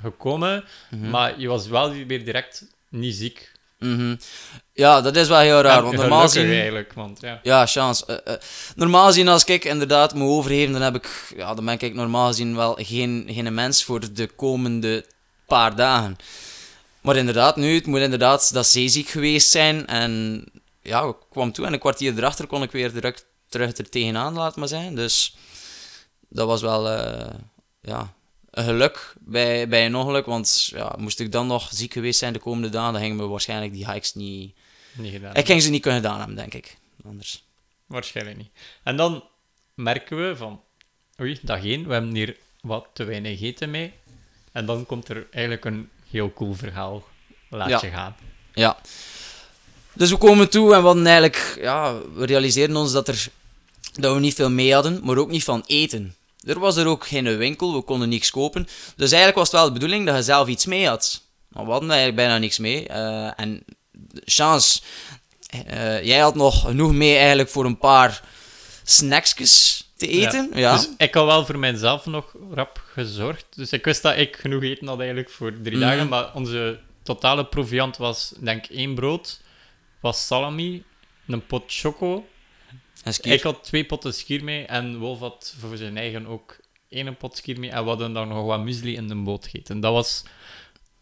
[0.00, 1.10] gekomen, Mhm.
[1.10, 3.52] maar je was wel weer direct niet ziek.
[3.78, 4.16] Mhm.
[4.72, 7.40] Ja, dat is wel heel raar, En want normaal eigenlijk, want ja.
[7.42, 8.22] Ja, chance.
[8.22, 8.34] Eh,
[8.74, 12.26] normaal gezien, als ik inderdaad me overgeven, dan heb ik, ja, dan ben ik normaal
[12.26, 15.04] gezien wel geen, geen mens voor de komende
[15.46, 16.16] paar dagen.
[17.00, 19.86] Maar inderdaad, nu, het moet inderdaad dat zeeziek geweest zijn.
[19.86, 20.44] En
[20.82, 24.34] ja, ik kwam toe en een kwartier erachter kon ik weer terug, terug er tegenaan,
[24.34, 24.94] laat maar zijn.
[24.94, 25.36] Dus
[26.28, 27.30] dat was wel, eh,
[27.82, 28.12] ja,
[28.52, 30.26] geluk bij, bij een ongeluk.
[30.26, 33.24] Want ja, moest ik dan nog ziek geweest zijn de komende dagen, dan gingen we
[33.26, 34.54] waarschijnlijk die hikes niet...
[34.92, 35.34] Niet gedaan.
[35.34, 36.76] Ik ging ze niet kunnen gedaan hebben, denk ik.
[37.06, 37.44] Anders.
[37.86, 38.50] Waarschijnlijk niet.
[38.82, 39.24] En dan
[39.74, 40.60] merken we van,
[41.20, 43.92] oei, dag één, we hebben hier wat te weinig eten mee.
[44.52, 47.04] En dan komt er eigenlijk een heel cool verhaal.
[47.50, 47.78] Laat Ja.
[47.82, 48.16] je gaan.
[48.54, 48.78] Ja.
[49.92, 53.26] Dus we komen toe en we hadden eigenlijk, ja, we realiseerden ons dat, er,
[53.92, 56.14] dat we niet veel mee hadden, maar ook niet van eten.
[56.46, 58.62] Er was er ook geen winkel, we konden niks kopen.
[58.96, 61.22] Dus eigenlijk was het wel de bedoeling dat je zelf iets mee had.
[61.48, 62.86] Maar we hadden eigenlijk bijna niks mee.
[62.88, 63.64] eh, en
[64.24, 64.80] chance,
[65.66, 68.22] eh, jij had nog genoeg mee eigenlijk voor een paar
[68.84, 70.50] snacksjes te eten.
[70.54, 70.76] Ja.
[70.76, 73.44] Dus ik had wel voor mijzelf nog rap gezorgd.
[73.54, 75.86] Dus ik wist dat ik genoeg eten had eigenlijk voor drie Mhm.
[75.88, 76.08] dagen.
[76.08, 79.40] Maar onze totale proviant was, denk ik, één brood,
[80.00, 80.82] was salami,
[81.26, 82.26] een pot choco.
[83.22, 86.56] Ik had twee potten schier mee en Wolf had voor zijn eigen ook
[86.88, 87.70] één pot schier mee.
[87.70, 89.80] En we hadden dan nog wat muesli in de boot gegeten.
[89.80, 90.22] Dat was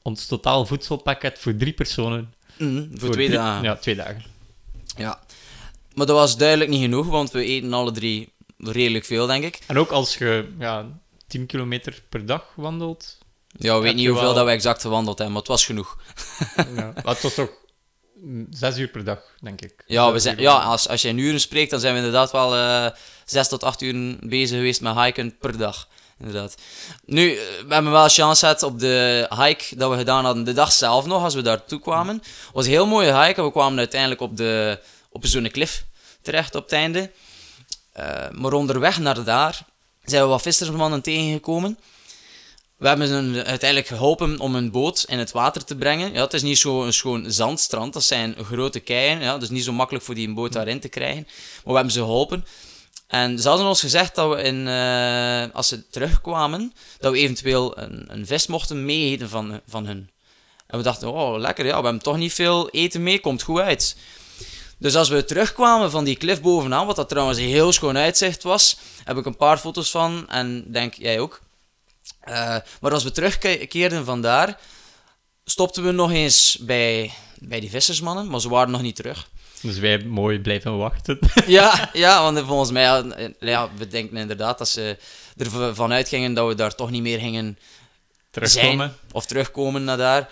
[0.03, 2.35] ons totaal voedselpakket voor drie personen.
[2.59, 3.63] Mhm, voor, twee drie- dagen.
[3.65, 4.23] Ja, twee dagen.
[4.97, 5.21] Ja.
[5.95, 9.59] Maar dat was duidelijk niet genoeg, want we eten alle drie redelijk veel, denk ik.
[9.67, 13.19] En ook als je ja, 10 kilometer per dag wandelt.
[13.59, 15.99] Ja, we weten niet hoeveel wel- dat we exact gewandeld hebben, maar het was genoeg.
[16.57, 16.65] Ja.
[16.75, 17.51] Maar het was toch
[18.51, 19.85] zes uur per dag, denk ik.
[19.87, 22.57] Ja, we zijn, ja als, als je in uren spreekt, dan zijn we inderdaad wel
[22.57, 22.91] eh
[23.25, 25.89] zes tot acht uur bezig geweest met hiken per dag.
[26.19, 26.55] Inderdaad.
[27.05, 30.53] Nu, eh, we hebben wel chance gehad op de hike dat we gedaan hadden de
[30.53, 32.15] dag zelf nog, als we daartoe kwamen.
[32.15, 35.85] Het was een heel mooie hike en we kwamen uiteindelijk op, de, op zo'n klif
[36.23, 37.11] terecht op het einde.
[37.93, 39.61] Eh, maar onderweg naar daar
[40.05, 41.79] zijn we wat vissersmannen tegengekomen.
[42.79, 46.13] We hebben ze uiteindelijk geholpen om een boot in het water te brengen.
[46.13, 49.21] Ja, het is niet zo'n schoon zandstrand, dat zijn grote keien.
[49.21, 51.23] Ja, dus niet zo makkelijk voor die een boot daarin te krijgen.
[51.27, 52.45] Maar we hebben ze geholpen.
[53.07, 57.79] En ze hadden ons gezegd dat we, in, eh, als ze terugkwamen, dat we eventueel
[57.79, 60.11] een, een vis mochten meeeten van, van hun.
[60.67, 63.61] En we dachten, oh lekker, ja, we hebben toch niet veel eten mee, komt goed
[63.61, 63.97] uit.
[64.79, 68.43] Dus als we terugkwamen van die klif bovenaan, wat dat trouwens een heel schoon uitzicht
[68.43, 71.41] was, heb ik een paar foto's van en denk jij ook.
[72.29, 74.59] Eh, maar als we terugkeerden van daar,
[75.45, 79.29] stopten we nog eens bij, bij die vissersmannen, maar ze waren nog niet terug.
[79.63, 81.19] Dus wij mooi blijven wachten.
[81.47, 84.97] ja, ja, want volgens mij, eh, ja, we denken inderdaad dat ze
[85.37, 87.59] ervan uitgingen dat we daar toch niet meer gingen
[88.31, 88.79] Terugkomen.
[88.89, 90.29] zijn of terugkomen naar daar.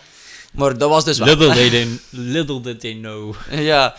[0.53, 1.27] Maar dat was dus wel.
[1.27, 3.35] Little, they didn't- little did they know.
[3.51, 3.95] ja.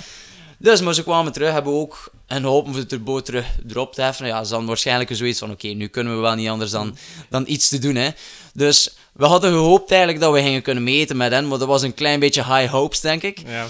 [0.59, 3.93] Dus, maar ze kwamen terug, hebben we ook en hopen we de boot terug erop
[3.93, 4.27] te heffen.
[4.27, 6.97] Ja, ze dan waarschijnlijk zoiets van, oké, nu kunnen we wel niet anders dan,
[7.29, 8.09] dan iets te doen, hè.
[8.53, 11.81] Dus, we hadden gehoopt eigenlijk dat we gingen kunnen meten met hen, maar dat was
[11.81, 13.41] een klein beetje high hopes, denk ik.
[13.47, 13.67] Ja.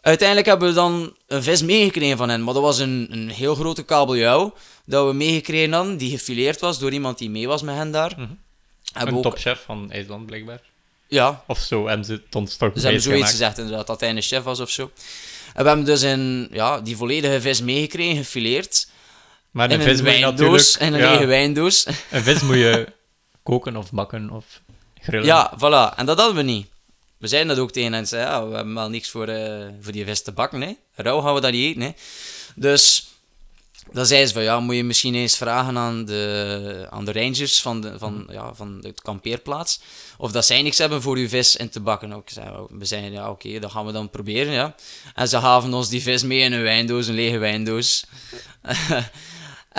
[0.00, 3.54] Uiteindelijk hebben we dan een vis meegekregen van hen, maar dat was een, een heel
[3.54, 4.54] grote kabeljauw
[4.84, 8.14] dat we meegekregen hadden, die gefileerd was door iemand die mee was met hen daar.
[8.16, 8.26] We
[9.00, 10.60] Een ook- topchef van IJsland, blijkbaar.
[11.08, 13.30] Ja, Of zo hebben ze het ons toch Ze hebben zoiets gemaakt.
[13.30, 14.90] gezegd inderdaad, dat hij een chef was of zo.
[15.58, 18.88] En we hebben dus in, ja, die volledige vis meegekregen, gefileerd.
[19.50, 21.86] Maar in een vis een wijndoos, in een ja, lege wijndoos.
[22.10, 22.86] een vis moet je
[23.42, 24.44] koken of bakken of
[25.00, 25.26] grillen.
[25.26, 25.96] Ja, voilà.
[25.96, 26.66] En dat hadden we niet.
[27.16, 28.06] We zeiden dat ook tegen.
[28.06, 30.60] Zeiden, ja, we hebben wel niks voor, eh, voor die vis te bakken.
[30.60, 30.72] Hè.
[30.94, 31.82] Rauw gaan we dat niet eten.
[31.82, 31.90] Hè.
[32.54, 33.07] Dus
[33.92, 37.60] dan zeiden ze van, ja, moet je misschien eens vragen aan de, aan de rangers
[37.60, 39.80] van de, van, ja, van de kampeerplaats.
[40.18, 42.12] Of dat zij niks hebben voor uw vis in te bakken.
[42.12, 44.52] Ook, zei, we zeiden, ja, oké, dat gaan we dan proberen.
[44.52, 44.74] Ja.
[45.14, 48.04] En ze gaven ons die vis mee in een wijndoos, een lege wijndoos.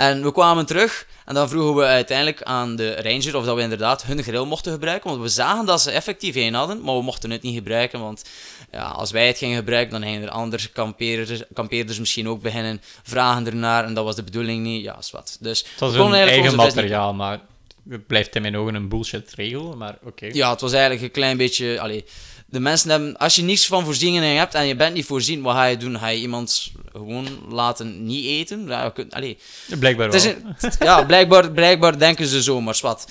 [0.00, 3.62] En we kwamen terug en dan vroegen we uiteindelijk aan de ranger of dat we
[3.62, 5.10] inderdaad hun grill mochten gebruiken.
[5.10, 8.00] Want we zagen dat ze effectief één hadden, maar we mochten het niet gebruiken.
[8.00, 8.24] Want
[8.72, 12.82] ja, als wij het gingen gebruiken, dan gingen er andere kampeerders, kampeerders misschien ook beginnen
[13.02, 13.84] vragen ernaar.
[13.84, 14.82] En dat was de bedoeling niet.
[14.82, 15.36] Ja, is wat.
[15.40, 17.40] Dus Het was een eigenlijk eigen materiaal, maar
[17.88, 20.26] het blijft in mijn ogen een bullshit regel, maar oké.
[20.32, 21.80] Ja, het was eigenlijk een klein beetje...
[21.80, 22.04] Allee,
[22.46, 23.16] de mensen hebben...
[23.16, 25.98] Als je niets van voorzieningen hebt en je bent niet voorzien, wat ga je doen?
[25.98, 28.66] Ga je iemand gewoon laten niet eten?
[28.66, 29.38] Ja, je kunt- allee,
[29.78, 30.24] Blijkbaar wel.
[30.24, 33.04] een- ja, blijkbaar, blijkbaar denken ze zo, maar zwart.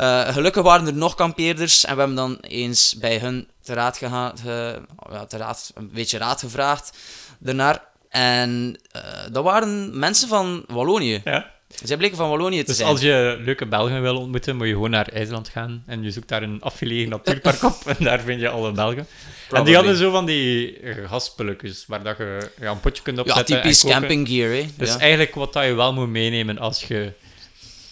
[0.00, 3.96] Eh, gelukkig waren er nog kampeerders en we hebben dan eens bij hun te raad
[3.98, 6.96] gegaan, ge- ja, te raad, een beetje raad gevraagd
[7.38, 7.82] daarnaar.
[8.08, 11.20] En eh, dat waren mensen van Wallonië.
[11.24, 11.50] Ja.
[11.84, 12.88] Zij bleken van Wallonië te Dus zijn.
[12.88, 16.28] als je leuke Belgen wil ontmoeten, moet je gewoon naar IJsland gaan en je zoekt
[16.28, 19.06] daar een afgelegen natuurpark op en daar vind je alle Belgen.
[19.50, 23.16] En die hadden zo van die eh, gaspulletjes waar dat je ja, een potje kunt
[23.16, 23.56] ja, opzetten.
[23.56, 23.98] en typisch koken.
[23.98, 24.66] camping gear, hè.
[24.76, 24.98] Dus ja.
[24.98, 27.12] eigenlijk wat dat je wel moet meenemen als je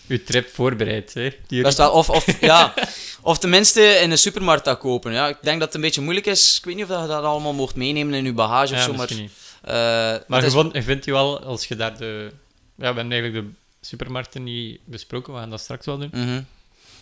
[0.09, 1.15] je trip voorbereidt.
[1.15, 1.31] Hè.
[1.77, 2.75] Wel, of, of, ja,
[3.23, 5.13] of tenminste in een supermarkt dat kopen.
[5.13, 5.29] Ja.
[5.29, 6.57] Ik denk dat het een beetje moeilijk is.
[6.59, 8.93] Ik weet niet of dat je dat allemaal mocht meenemen in je bagage of zo,
[8.95, 9.09] maar...
[9.15, 9.31] niet.
[9.63, 12.31] eh, Maar het je, is- vond, je vindt je wel, als je daar de...
[12.75, 13.53] Ja, we hebben eigenlijk de
[13.87, 16.11] supermarkten niet besproken, we gaan dat straks wel doen.
[16.13, 16.41] Mhm.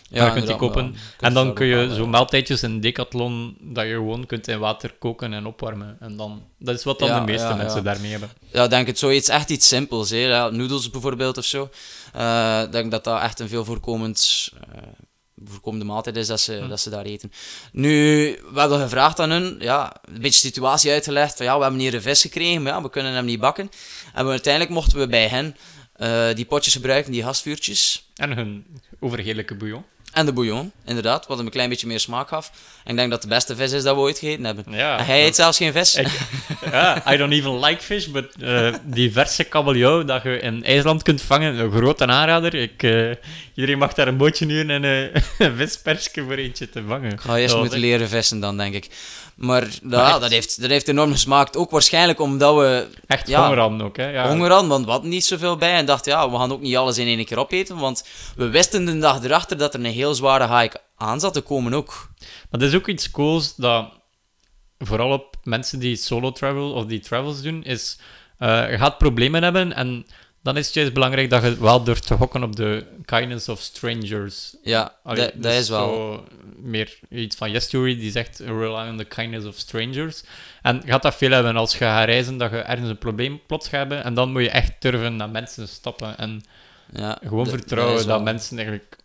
[0.09, 0.95] Ja, je kunt die kopen.
[1.19, 5.33] En dan kun je zo maaltijdjes in Decathlon, dat je gewoon kunt in water koken
[5.33, 5.97] en opwarmen.
[5.99, 8.29] En dan, dat is wat dan Ja, de meeste ja, mensen daarmee hebben.
[8.51, 10.09] Ja, denk het zoiets echt iets simpels.
[10.09, 10.51] Hè.
[10.51, 11.69] Noedels bijvoorbeeld of zo.
[12.13, 14.81] Eh, Ik denk dat dat echt een veel voorkomend, eh,
[15.45, 16.69] voorkomende maaltijd is dat ze, Hm.
[16.69, 17.31] dat ze daar eten.
[17.71, 17.91] Nu,
[18.53, 21.79] we hebben gevraagd aan hun, ja, een beetje de situatie uitgelegd van ja, we hebben
[21.81, 23.69] hier een vis gekregen, maar ja, we kunnen hem niet bakken.
[24.13, 25.55] En we, uiteindelijk mochten we bij hen
[25.93, 28.07] eh, die potjes gebruiken, die gasvuurtjes.
[28.15, 28.65] En hun
[28.99, 29.83] overheerlijke bouillon.
[30.17, 32.51] En de bouillon, inderdaad, wat hem een klein beetje meer smaak gaf.
[32.83, 34.65] En ik denk dat het de beste vis is dat we ooit gegeten hebben.
[34.69, 35.95] Ja, en hij eet zelfs geen vis.
[35.95, 36.07] Ik,
[36.71, 41.03] ja, I don't even like fish, but eh, die verse kabeljauw dat je in IJsland
[41.03, 42.55] kunt vangen, een grote aanrader.
[42.55, 43.09] Ik, eh,
[43.53, 47.11] iedereen mag daar een bootje huren en een vispersje voor eentje te vangen.
[47.11, 48.89] Ik ga eerst Dat moeten leren vissen dan, denk ik.
[49.37, 51.57] Maar, ja, echt- dat, heeft, dat heeft enorm gesmaakt.
[51.57, 53.41] Ook waarschijnlijk omdat we Echt Ja.
[53.41, 54.09] honger hadden ook, hè.
[54.09, 54.27] Ja.
[54.27, 55.73] honger hadden, want we hadden niet zoveel bij.
[55.73, 57.77] En dachten, ja, we gaan ook niet alles in één keer opeten.
[57.77, 58.03] Want
[58.35, 61.73] we wisten de dag erachter dat er een heel zware hike aan zat te komen
[61.73, 62.09] ook.
[62.19, 63.89] Maar dat is ook iets cools dat
[64.79, 67.99] vooral op mensen die solo travel of die travels doen, is
[68.37, 70.05] eh, je gaat problemen hebben en
[70.47, 73.59] dan is het juist belangrijk dat je wel durft te hokken op de kindness of
[73.59, 74.55] strangers.
[74.63, 76.23] Ja, dat, dat dus is wel...
[76.55, 80.23] meer iets van Yes Theory, die zegt rely on the kindness of strangers.
[80.61, 83.67] En gaat dat veel hebben als je gaat reizen, dat je ergens een probleem plots
[83.67, 86.41] gaat hebben en dan moet je echt durven naar mensen stappen en
[86.93, 88.97] Ja, gewoon dat- vertrouwen dat dat, mensen eigenlijk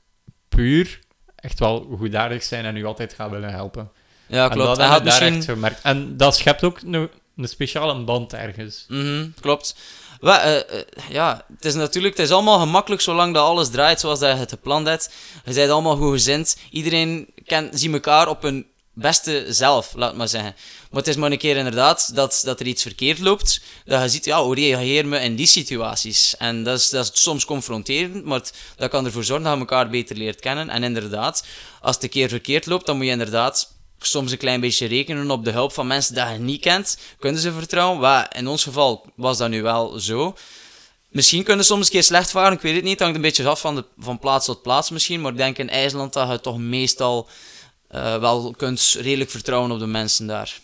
[0.49, 0.99] puur
[1.37, 3.91] echt wel goedaardig zijn en u altijd gaan willen helpen.
[4.27, 4.67] Ja, En klopt.
[4.67, 5.37] dat Hij heb had je daar misschien...
[5.37, 5.81] echt gemerkt.
[5.83, 8.85] En dat schept ook een, een speciale band ergens.
[8.89, 9.77] Mhm, klopt.
[10.23, 14.19] Eh, eh, ja, het is natuurlijk het is allemaal gemakkelijk zolang dat alles draait zoals
[14.19, 15.11] dat je het gepland hebt.
[15.45, 16.57] Je bent allemaal goed gezind.
[16.71, 20.55] Iedereen kent, ziet elkaar op hun beste zelf, laat maar zeggen.
[20.91, 23.61] Maar het is maar een keer inderdaad dat, dat er iets verkeerd loopt.
[23.85, 26.37] Dat je ziet, ja, hoe reageer me in die situaties?
[26.37, 28.41] En dat is, dat is soms confronterend, maar
[28.77, 30.69] dat kan ervoor zorgen dat je elkaar beter leert kennen.
[30.69, 31.45] En inderdaad,
[31.81, 33.72] als het een keer verkeerd loopt, dan moet je inderdaad
[34.07, 36.99] soms een klein beetje rekenen op de hulp van mensen die je niet kent.
[37.19, 38.01] Kunnen ze vertrouwen?
[38.01, 40.37] Wat, in ons geval was dat nu wel zo.
[41.09, 42.93] Misschien kunnen soms een keer slecht varen, ik weet het niet.
[42.93, 45.21] Het hangt een beetje af van, de, van plaats tot plaats misschien.
[45.21, 47.29] Maar ik denk in IJsland dat je toch meestal
[47.95, 50.59] uh, wel kunt redelijk vertrouwen op de mensen daar.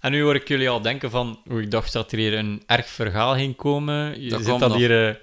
[0.00, 2.62] En nu hoor ik jullie al denken van, hoe ik dacht dat er hier een
[2.66, 4.22] erg verhaal ging komen.
[4.22, 4.76] Je Dat zit dat nog.
[4.76, 5.14] hier eh,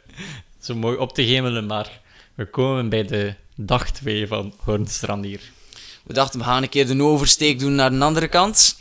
[0.60, 2.00] zo mooi op te gemelen, maar
[2.36, 5.42] we komen bij de dag 2 van Hoornstrandier.
[6.10, 8.76] We dachten, we gaan een keer de oversteek doen naar de andere kant.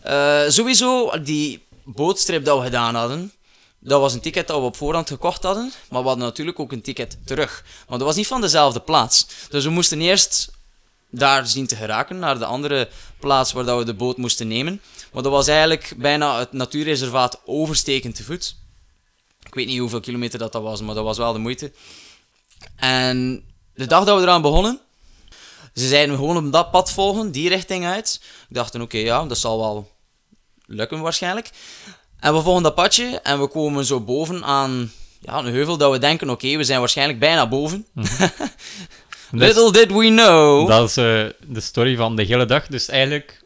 [0.00, 3.32] Eh, sowieso, die bootstrip dat we gedaan hadden,
[3.78, 5.72] dat was een ticket dat we op voorhand gekocht hadden.
[5.90, 7.64] Maar we hadden natuurlijk ook een ticket terug.
[7.88, 9.26] Maar dat was niet van dezelfde plaats.
[9.50, 10.50] Dus we moesten eerst
[11.10, 12.88] daar zien te geraken, naar de andere
[13.18, 14.80] plaats waar dat we de boot moesten nemen.
[15.12, 18.56] Maar dat was eigenlijk bijna het natuurreservaat oversteken te voet.
[19.42, 21.72] Ik weet niet hoeveel kilometer dat, dat was, maar dat was wel de moeite.
[22.76, 23.44] En
[23.74, 24.80] de dag dat we eraan begonnen,
[25.78, 28.20] ze zeiden gewoon op dat pad volgen, die richting uit.
[28.48, 29.90] Ik dacht, oké, ja, dat zal wel
[30.66, 31.50] lukken waarschijnlijk.
[32.20, 35.92] En we volgen dat padje en we komen zo boven aan ja, een heuvel dat
[35.92, 37.86] we denken, oké, we zijn waarschijnlijk bijna boven.
[37.94, 38.18] Dus
[39.46, 40.68] Little did we know.
[40.68, 42.66] dat is eh, de story van de hele dag.
[42.66, 43.42] Dus eigenlijk,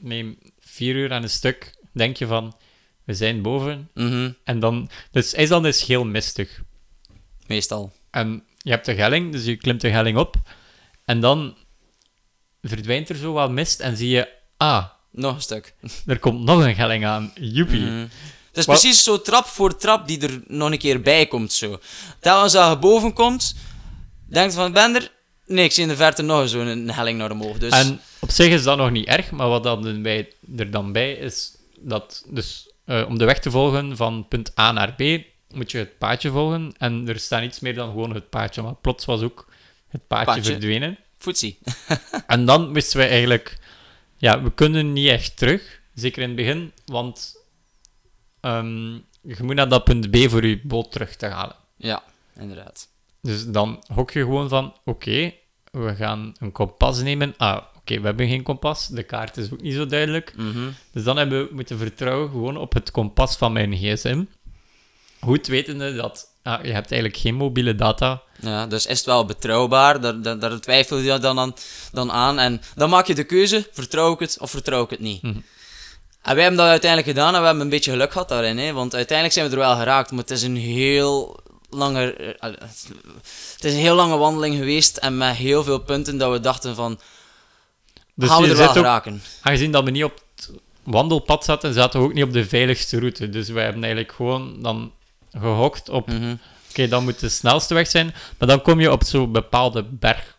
[0.00, 2.56] neem vier uur aan een stuk, denk je van,
[3.04, 3.90] we zijn boven.
[3.94, 6.62] Mhm, En dan, dus IJsland is heel mistig.
[7.46, 7.92] Meestal.
[8.10, 10.34] En je hebt de helling, dus je klimt de helling op.
[11.04, 11.56] En dan
[12.62, 15.74] verdwijnt er zo wat mist en zie je, ah, Nog een stuk.
[16.06, 17.32] er komt nog een helling aan.
[17.34, 17.80] Joepie.
[17.80, 18.06] Mhm.
[18.48, 21.52] Het is Wat- precies zo trap voor trap die er nog een keer bij komt.
[21.52, 21.80] Zo.
[22.20, 23.54] Telkens dat je boven komt,
[24.28, 25.10] denkt van, ben er?
[25.46, 27.58] Nee, ik zie in de verte nog zo'n een helling naar omhoog.
[27.58, 27.72] Dus...
[27.72, 31.12] En op zich is dat nog niet erg, maar wat dan bij, er dan bij
[31.12, 35.00] is, dat dus eh, om de weg te volgen van punt A naar B,
[35.54, 36.72] moet je het paadje volgen.
[36.78, 39.46] En er staat niets meer dan gewoon het paadje, maar plots was ook
[39.88, 40.42] het paadje, Paadje.
[40.52, 40.98] verdwenen.
[41.20, 41.58] Foetsie.
[42.26, 43.58] En dan moesten wij eigenlijk...
[44.16, 47.36] Ja, we kunnen niet echt terug, zeker in het begin, want
[48.40, 48.92] ehm,
[49.22, 51.56] je moet naar dat punt B voor je boot terug te halen.
[51.76, 52.02] Ja,
[52.36, 52.88] inderdaad.
[53.22, 55.34] Dus dan hok je gewoon van, oké,
[55.70, 57.34] we gaan een kompas nemen.
[57.36, 60.36] Ah, oké, we hebben geen kompas, de kaart is ook niet zo duidelijk.
[60.36, 60.68] Mhm.
[60.92, 64.24] Dus dan hebben we moeten vertrouwen gewoon op het kompas van mijn gsm.
[65.20, 68.22] Goed wetende dat ah, je hebt eigenlijk geen mobiele data.
[68.40, 70.00] Ja, dus is het wel betrouwbaar?
[70.00, 71.54] Daar, daar, daar twijfel je dan aan,
[71.92, 72.38] dan aan.
[72.38, 75.22] En dan maak je de keuze, vertrouw ik het of vertrouw ik het niet.
[75.22, 75.38] Mhm.
[76.22, 78.58] En wij hebben dat uiteindelijk gedaan en we hebben een beetje geluk gehad daarin.
[78.58, 78.72] Hè?
[78.72, 82.50] Want uiteindelijk zijn we er wel geraakt, maar het is een heel lange, eh,
[83.54, 86.74] het is een heel lange wandeling geweest en met heel veel punten dat we dachten
[86.74, 87.00] van,
[88.14, 89.22] Dus gaan we er wel ook, geraken?
[89.42, 90.50] aangezien dat we niet op het
[90.82, 93.28] wandelpad zaten, zaten we ook niet op de veiligste route.
[93.28, 94.92] Dus wij hebben eigenlijk gewoon dan
[95.32, 96.34] gehokt op Mhm.
[96.70, 98.14] Oké, dan moet de snelste weg zijn.
[98.38, 100.38] Maar dan kom je op zo'n bepaalde berg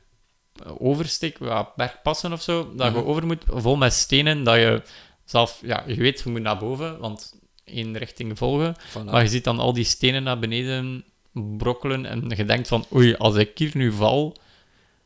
[0.66, 3.08] eh, oversteek, ja, bergpassen of zo, dat je Mhm.
[3.08, 4.82] over moet, vol met stenen, dat je
[5.26, 7.34] zelf, ja, je weet, je moet naar boven, want
[7.66, 8.76] één richting volgen.
[8.90, 9.04] Voilà.
[9.06, 13.16] Maar je ziet dan al die stenen naar beneden brokkelen en je denkt van, oei,
[13.16, 14.36] als ik hier nu val...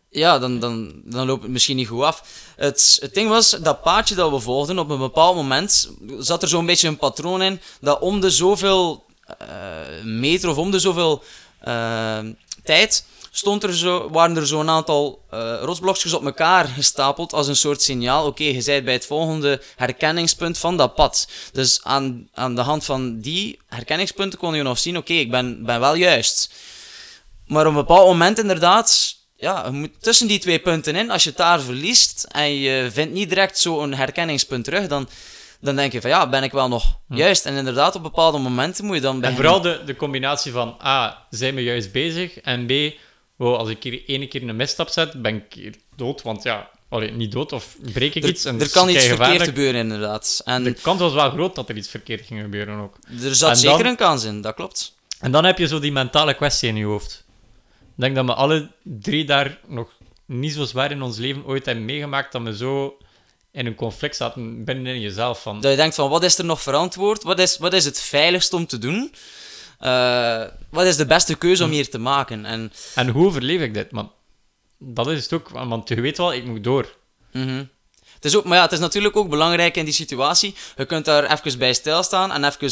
[0.09, 2.53] Ja, dan, dan, dan loopt het misschien niet goed af.
[2.55, 6.47] Het, het ding was, dat paadje dat we volgden, op een bepaald moment zat er
[6.47, 9.05] zo'n beetje een patroon in, dat om de zoveel
[10.03, 11.23] meter of om de zoveel
[11.59, 12.19] eh,
[12.63, 17.55] tijd stond er zo, waren er zo'n aantal eh rotsblokjes op elkaar gestapeld als een
[17.55, 18.25] soort signaal.
[18.25, 21.27] Oké, je bent bij het volgende herkenningspunt van dat pad.
[21.51, 25.65] Dus aan, aan de hand van die herkenningspunten kon je nog zien, oké, ik ben,
[25.65, 26.53] ben wel juist.
[27.47, 31.11] Maar op een bepaald moment inderdaad, ja, moet tussen die twee punten in.
[31.11, 35.09] Als je het daar verliest en je vindt niet direct zo'n herkenningspunt terug, dan,
[35.61, 37.45] dan denk je van ja, ben ik wel nog juist.
[37.45, 41.25] En inderdaad, op bepaalde momenten moet je dan En vooral de, de combinatie van, A,
[41.29, 42.71] zijn we juist bezig, en B,
[43.35, 46.69] wow, als ik hier ene keer een misstap zet, ben ik hier dood, want ja,
[46.89, 48.45] allee, niet dood, of breek ik er, iets.
[48.45, 50.41] En er kan iets verkeerd gebeuren inderdaad.
[50.45, 52.97] En De kans was wel groot dat er iets verkeerd ging gebeuren ook.
[53.23, 54.95] er zat en zeker dan- een kans in, dat klopt.
[55.19, 57.23] En dan heb je zo die mentale kwestie in je hoofd.
[57.79, 59.89] Ik denk dat we alle drie daar nog
[60.25, 62.97] niet zo zwaar in ons leven ooit hebben meegemaakt dat we zo
[63.55, 65.41] in een conflict zaten binnenin jezelf.
[65.41, 67.23] Van, Dat je denkt van, wat is er nog verantwoord?
[67.23, 69.13] Wat is, wat is het veiligst om te doen?
[69.79, 72.45] Eh, wat is de beste keuze om hier te maken?
[72.45, 73.91] En En hoe overleef ik dit?
[73.91, 74.11] Man,
[74.79, 76.95] dat is het ook, want je weet wel, ik moet door.
[77.31, 77.63] Mhm.
[78.15, 80.55] Het is ook, maar ja, het is natuurlijk ook belangrijk in die situatie.
[80.77, 82.71] Je kunt daar even bij stilstaan en even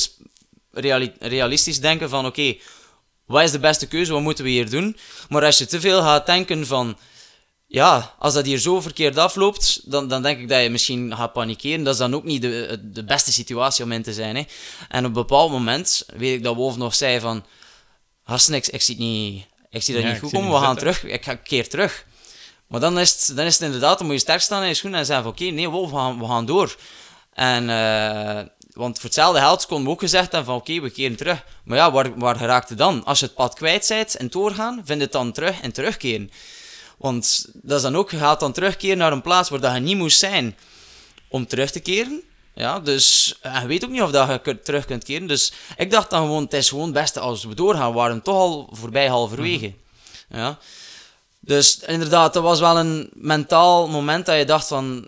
[0.71, 2.55] reali- realistisch denken van oké,
[3.25, 4.97] wat is de beste keuze, wat moeten we hier doen?
[5.29, 6.97] Maar als je te veel gaat denken van
[7.73, 11.33] ja, als dat hier zo verkeerd afloopt, dan, dan denk ik dat je misschien gaat
[11.33, 11.83] panikeren.
[11.83, 14.35] Dat is dan ook niet de, de beste situatie om in te zijn.
[14.35, 14.43] Hè.
[14.89, 17.45] En op een bepaald moment, weet ik dat Wolf nog zei van...
[18.23, 20.93] Gasten, ik, ik zie niet, ik zie dat Ja, niet goed komen, we gaan zitten."
[20.93, 21.13] terug.
[21.13, 22.05] Ik ga keer terug.
[22.67, 24.73] Maar dan is, het, dan is het inderdaad, dan moet je sterk staan in je
[24.73, 26.75] schoenen en zeggen van oké, nee, wow, we gaan, we gaan door.
[27.33, 31.15] En, eh, want voor hetzelfde geld kon we ook gezegd hebben van oké, we keren
[31.15, 31.43] terug.
[31.63, 33.05] Maar ja, waar, waar geraakt het dan?
[33.05, 36.31] Als je het pad kwijt bent en doorgaan, vind het dan terug en terugkeren.
[36.97, 39.79] Want dat is dan ook, je gaat dan terugkeren naar een plaats waar dat je
[39.79, 40.57] niet moest zijn
[41.27, 42.21] om terug te keren.
[42.55, 45.27] Ja, dus en je weet ook niet of dat je kunt- terug kunt keren.
[45.27, 47.89] Dus ik dacht dan gewoon, het is gewoon het beste als we doorgaan.
[47.89, 49.73] We waren toch al voorbij halverwege.
[50.29, 50.57] Ja.
[51.39, 55.07] Dus inderdaad, dat was wel een mentaal moment dat je dacht van...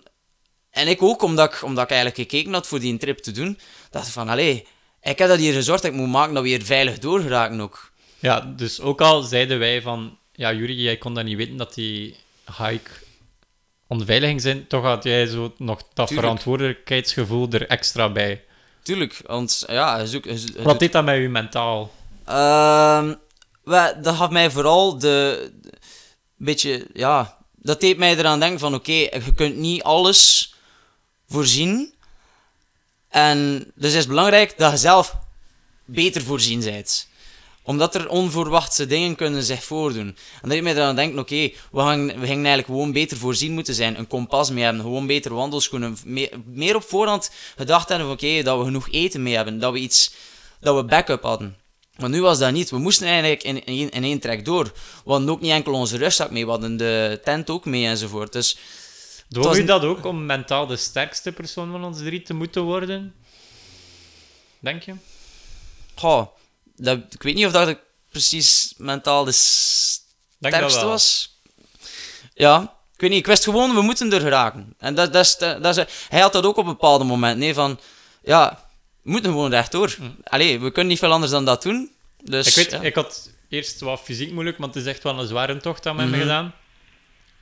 [0.70, 3.58] En ik ook, omdat ik, omdat ik eigenlijk gekeken had voor die trip te doen,
[3.90, 4.66] dacht ik van, allee,
[5.02, 7.90] ik heb dat hier gezorgd ik moet maken dat we hier veilig doorgeraken ook.
[8.18, 10.18] Ja, dus ook al zeiden wij van...
[10.36, 12.16] Ja, Juri, jij kon dat niet weten dat die
[12.58, 12.90] hike
[13.86, 14.66] onveilig ging zijn.
[14.66, 16.26] Toch had jij zo nog dat Tuurlijk.
[16.26, 18.44] verantwoordelijkheidsgevoel er extra bij.
[18.82, 20.04] Tuurlijk, want ja,
[20.62, 21.92] Wat deed dat met je mentaal?
[22.24, 23.14] Ehm,
[24.02, 25.72] dat gaf mij vooral de, de-
[26.36, 30.54] beetje, ja, dat deed mij eraan denken van, oké, je kunt niet alles
[31.28, 31.94] voorzien.
[33.08, 35.16] En dus is het belangrijk dat je zelf
[35.84, 37.08] beter voorzien bent.
[37.66, 40.06] Omdat er onverwachte dingen kunnen zich voordoen.
[40.06, 43.52] En dat deed mij eraan denken, oké, we, gaan, we gingen eigenlijk gewoon beter voorzien
[43.52, 43.98] moeten zijn.
[43.98, 45.96] Een kompas mee hebben, gewoon beter wandelschoenen.
[46.04, 49.58] Meer, meer op voorhand gedacht hebben van, oké, dat we genoeg eten mee hebben.
[49.58, 50.14] Dat we iets,
[50.60, 51.56] dat we backup hadden.
[51.96, 52.70] Maar nu was dat niet.
[52.70, 54.64] We moesten eigenlijk in, in, één- in één trek door.
[55.04, 58.32] We hadden ook niet enkel onze rugzak mee, we hadden de tent ook mee enzovoort.
[58.32, 58.58] Dus
[59.28, 62.62] Dwong was je dat ook om mentaal de sterkste persoon van ons drie te moeten
[62.62, 63.14] worden?
[64.58, 64.94] Denk je?
[65.94, 66.26] goh,
[66.76, 67.78] dat, ik weet niet of dat
[68.10, 71.34] precies mentaal de sterkste was.
[72.34, 72.62] Ja,
[72.94, 73.18] ik weet niet.
[73.18, 74.74] Ik wist gewoon, we moeten er geraken.
[74.78, 77.38] En dat, dat is, dat is, hij had dat ook op een bepaald moment.
[77.38, 77.80] Nee, van,
[78.22, 78.68] ja,
[79.02, 79.96] we moeten gewoon rechtdoor.
[80.24, 81.90] Allee, we kunnen niet veel anders dan dat doen.
[82.22, 82.60] Dus, Hm.
[82.60, 82.86] Ik weet, ja.
[82.88, 85.96] ik had eerst wat fysiek moeilijk, want het is echt wel een zware tocht aan
[85.96, 86.18] me Mhm.
[86.18, 86.54] gedaan.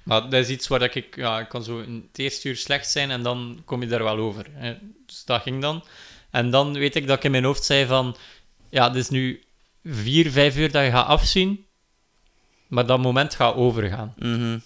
[0.03, 2.57] Maar dat is iets waar dat ik, ja, ik kan zo in het eerste uur
[2.57, 4.47] slecht zijn en dan kom je daar wel over.
[4.51, 4.77] Hè.
[5.07, 5.85] Dus dat ging dan.
[6.31, 8.17] En dan weet ik dat ik in mijn hoofd zei van,
[8.75, 9.45] ja, het is nu
[9.85, 11.67] vier, vijf uur dat je gaat afzien,
[12.69, 14.15] maar dat moment gaat overgaan.
[14.19, 14.59] Mhm.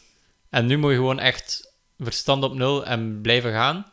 [0.50, 3.86] En nu moet je gewoon echt verstand op nul en blijven gaan.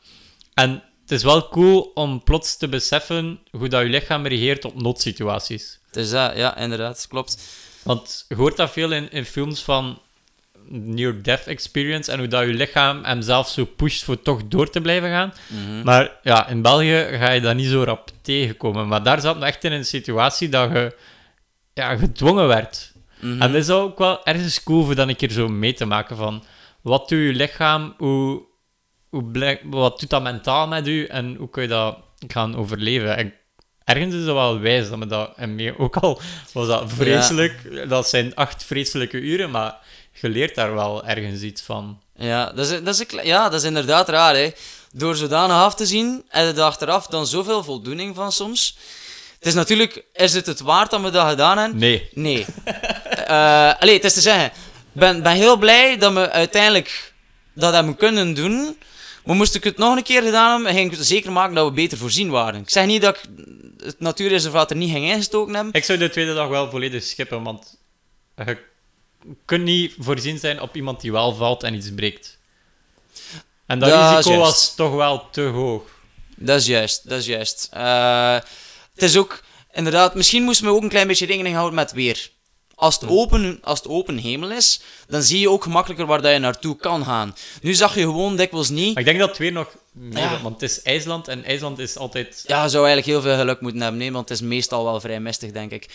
[0.53, 4.81] En het is wel cool om plots te beseffen hoe dat je lichaam reageert op
[4.81, 5.79] noodsituaties.
[5.91, 7.43] Dus dat, ja, inderdaad, klopt.
[7.83, 10.01] Want je hoort dat veel in, in films van
[10.69, 14.81] near-death experience en hoe dat je lichaam hem zelf zo pusht voor toch door te
[14.81, 15.33] blijven gaan.
[15.47, 15.83] Mhm.
[15.83, 18.87] Maar ja, in België ga je dat niet zo rap tegenkomen.
[18.87, 20.95] Maar daar zat me echt in een situatie dat je
[21.73, 22.93] ja, gedwongen werd.
[23.19, 23.41] Mhm.
[23.41, 26.15] En dat is ook wel ergens cool voor dan een keer zo mee te maken
[26.17, 26.43] van
[26.81, 28.41] wat doet je lichaam, hoe,
[29.09, 31.97] hoe blijk- wat doet dat mentaal met u en hoe kun je dat
[32.27, 33.17] gaan overleven.
[33.17, 33.33] En
[33.83, 36.21] ergens is dat wel wijs dat me dat en mee, ook al
[36.53, 39.75] was dat vreselijk, dat zijn acht vreselijke uren, maar
[40.21, 42.01] je leert daar wel ergens iets van.
[42.15, 44.51] Ja, dat is, dat, is ja, dat is inderdaad raar, hè.
[44.91, 48.77] Door zodanig af te zien, en het achteraf dan zoveel voldoening van soms.
[49.37, 51.79] Het is natuurlijk, is het het waard dat we dat gedaan hebben?
[51.79, 52.09] Nee.
[52.13, 52.45] Nee.
[53.25, 54.51] Eh allee, het is te zeggen, ik
[54.91, 57.13] ben, ben heel blij dat we uiteindelijk
[57.53, 58.77] dat hebben kunnen doen.
[59.25, 61.73] Maar moest ik het nog een keer gedaan hebben, ging ik zeker maken dat we
[61.73, 62.61] beter voorzien waren.
[62.61, 63.23] Ik zeg niet dat ik
[63.83, 65.73] het natuurreservaat er niet ging ingestoken hebben.
[65.73, 67.77] Ik zou de tweede dag wel volledig skippen, want
[68.35, 68.57] je
[69.45, 72.37] kunt niet voorzien zijn op iemand die wel valt en iets breekt.
[73.65, 75.83] En dat Dat is risico was toch wel te hoog.
[76.35, 77.67] Dat is juist, dat is juist.
[77.71, 78.33] Eh,
[78.93, 82.29] het is ook, inderdaad, misschien moesten we ook een klein beetje rekening houden met weer.
[82.75, 86.31] Als het, open, als het open hemel is, dan zie je ook gemakkelijker waar dat
[86.31, 87.35] je naartoe kan gaan.
[87.61, 88.93] Nu zag je gewoon dikwijls niet.
[88.93, 90.41] Maar ik denk dat het weer nog meer Ja.
[90.41, 92.43] want het is IJsland en IJsland is altijd...
[92.47, 95.19] Ja, zou eigenlijk heel veel geluk moeten hebben, nee, want het is meestal wel vrij
[95.19, 95.85] mistig, denk ik.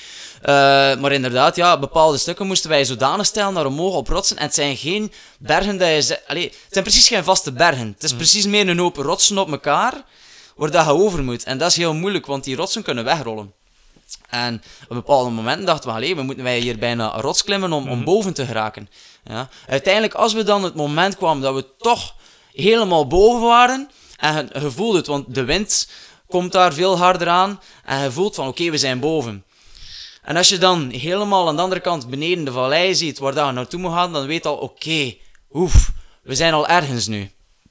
[0.42, 0.52] Eh,
[0.96, 4.36] maar inderdaad, ja, bepaalde stukken moesten wij zodanig stellen naar omhoog op rotsen.
[4.36, 6.02] En het zijn geen bergen dat je...
[6.02, 7.92] ze- Allee, het zijn precies geen vaste bergen.
[7.94, 10.04] Het is precies meer een hoop rotsen op elkaar,
[10.56, 11.44] waar dat je over moet.
[11.44, 13.52] En dat is heel moeilijk, want die rotsen kunnen wegrollen.
[14.28, 17.72] En op bepaalde momenten dachten we, allee, we moeten wij hier bijna een rots klimmen
[17.72, 18.88] om, om boven te geraken.
[19.24, 19.48] Ja.
[19.68, 22.14] Uiteindelijk, als we dan het moment kwamen dat we toch
[22.52, 25.88] helemaal boven waren, en je, je voelt het, want de wind
[26.28, 29.44] komt daar veel harder aan, en je voelt van, oké, we zijn boven.
[30.22, 33.46] En als je dan helemaal aan de andere kant beneden de vallei ziet, waar dat
[33.46, 35.14] je naartoe moet gaan, dan weet je al, oké,
[35.52, 35.90] oef,
[36.22, 37.30] we zijn al ergens nu.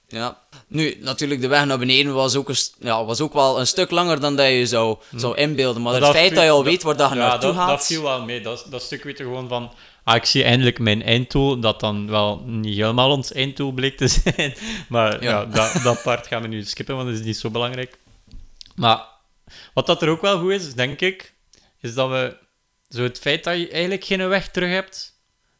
[0.09, 0.37] Ja.
[0.67, 3.91] Nu, natuurlijk, de weg naar beneden was ook, een, ja, was ook wel een stuk
[3.91, 5.81] langer dan dat je zou, zou inbeelden.
[5.81, 7.69] Maar, Maar het feit dat je al weet waar dat je ja, naartoe dat, gaat...
[7.69, 8.41] dat viel wel mee.
[8.41, 9.71] Dat, dat stuk weet je gewoon van...
[10.03, 14.07] Ah, ik zie eindelijk mijn einddoel, dat dan wel niet helemaal ons einddoel bleek te
[14.23, 14.53] zijn.
[14.89, 15.45] Maar ja, Ja.
[15.45, 17.97] dat, dat part gaan we nu skippen, want dat is niet zo belangrijk.
[18.75, 19.03] Maar
[19.73, 21.33] wat dat er ook wel goed is, denk ik,
[21.81, 22.35] is dat we...
[22.89, 25.13] Zo het feit dat je eigenlijk geen weg terug hebt,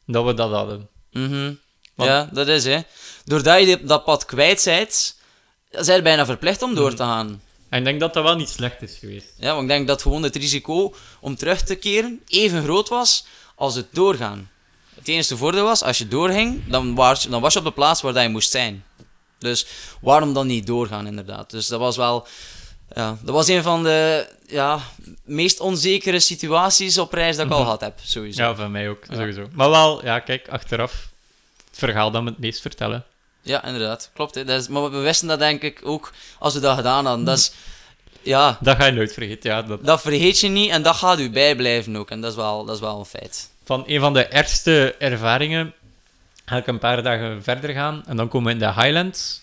[0.06, 0.90] dat we dat hadden.
[1.12, 1.54] Mhm.
[1.96, 2.80] Want- Ja, dat is hè.
[3.30, 5.16] Doordat je dat pad kwijt bent,
[5.72, 7.42] zijn je bijna verplicht om door te gaan.
[7.70, 9.34] En ik denk dat dat wel niet slecht is geweest.
[9.38, 13.26] Ja, want ik denk dat gewoon het risico om terug te keren even groot was
[13.56, 14.50] als het doorgaan.
[14.96, 18.02] Het enige voordeel was, als je doorging, dan was, dan was je op de plaats
[18.02, 18.84] waar dat je moest zijn.
[19.40, 19.66] Dus
[20.02, 21.50] waarom dan niet doorgaan, inderdaad?
[21.50, 22.28] Dus dat was wel...
[22.96, 24.80] Ja, dat was een van de ja,
[25.24, 28.42] meest onzekere situaties op reis dat ik al gehad heb, sowieso.
[28.44, 29.16] Ja, van mij ook, Ja.
[29.16, 29.48] sowieso.
[29.52, 31.08] Maar wel, ja, kijk, achteraf,
[31.70, 33.06] het verhaal dat we het meest vertellen.
[33.42, 34.10] Ja, inderdaad.
[34.14, 34.36] Klopt.
[34.36, 34.44] Hè.
[34.46, 37.26] Dat is, maar we wisten dat denk ik ook als we dat gedaan hadden.
[37.26, 37.52] Dat is...
[38.22, 39.62] Ja, Dat ga je nooit vergeten, ja.
[39.62, 42.10] Dat, dat vergeet je niet en dat gaat u bijblijven ook.
[42.10, 43.50] En dat is wel, dat is wel een feit.
[43.66, 45.74] van een van de ergste ervaringen
[46.46, 48.04] ga ik een paar dagen verder gaan.
[48.06, 49.42] En dan komen we in de Highlands.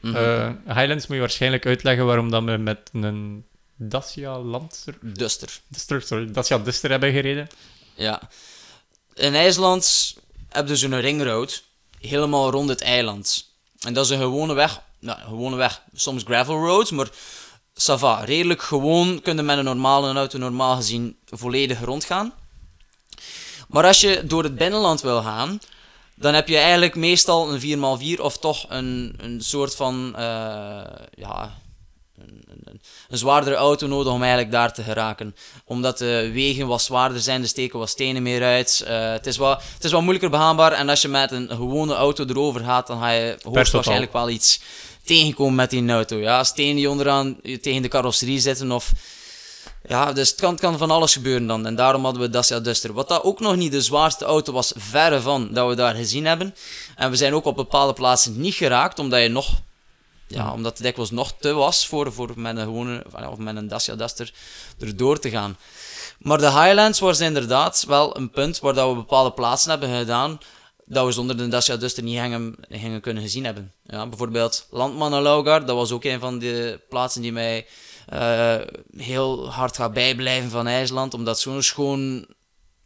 [0.00, 0.16] Mhm.
[0.16, 3.44] Eh, Highlands moet je waarschijnlijk uitleggen waarom dat we met een
[3.76, 4.94] Dacia Lancer...
[5.00, 5.60] Duster.
[5.68, 7.48] Duster, sorry, Dacia Duster hebben gereden.
[7.94, 8.20] Ja.
[9.14, 10.14] In IJsland
[10.48, 11.62] heb je zo'n ringroad
[12.06, 13.48] helemaal rond het eiland.
[13.80, 14.82] En dat is een gewone weg.
[14.98, 15.82] Nou, gewone weg.
[15.94, 17.08] Soms gravel roads, maar
[17.74, 18.24] ça va.
[18.24, 22.32] Redelijk gewoon kunnen met een normale auto normaal gezien volledig rondgaan.
[23.68, 25.58] Maar als je door het binnenland wil gaan,
[26.14, 27.60] dan heb je eigenlijk meestal een
[28.16, 30.84] 4x4 of toch een, een soort van eh,
[31.14, 31.58] ja,
[33.08, 35.34] een, zwaardere auto nodig om eigenlijk daar te geraken.
[35.64, 38.84] Omdat de wegen wat zwaarder zijn, er steken wat stenen meer uit.
[38.86, 41.94] Eh, het, is wat, het is wat moeilijker begaanbaar en als je met een gewone
[41.94, 44.60] auto erover gaat, dan ga je hoogstwaarschijnlijk wel iets
[45.04, 46.16] tegenkomen met die auto.
[46.16, 48.92] Ja, stenen die onderaan tegen de carrosserie zitten of...
[49.88, 51.66] Ja, dus het kan, het kan van alles gebeuren dan.
[51.66, 52.92] En daarom hadden we Dacia Duster.
[52.92, 56.24] Wat dat ook nog niet de zwaarste auto was, verre van, dat we daar gezien
[56.26, 56.54] hebben.
[56.96, 59.60] En we zijn ook op bepaalde plaatsen niet geraakt, omdat je nog...
[60.26, 63.04] Ja, omdat het dikwijls nog te was voor, voor met een gewone...
[63.30, 64.32] Of met een Dacia Duster
[64.78, 65.56] erdoor te gaan.
[66.18, 70.38] Maar de Highlands was inderdaad wel een punt waar dat we bepaalde plaatsen hebben gedaan
[70.86, 73.72] dat we zonder de Dacia Duster niet gingen, gingen kunnen gezien hebben.
[73.82, 77.66] Ja, bijvoorbeeld Landman en Laugar, dat was ook een van de plaatsen die mij
[78.06, 78.56] eh,
[78.96, 82.26] heel hard gaat bijblijven van IJsland, omdat zo'n schoon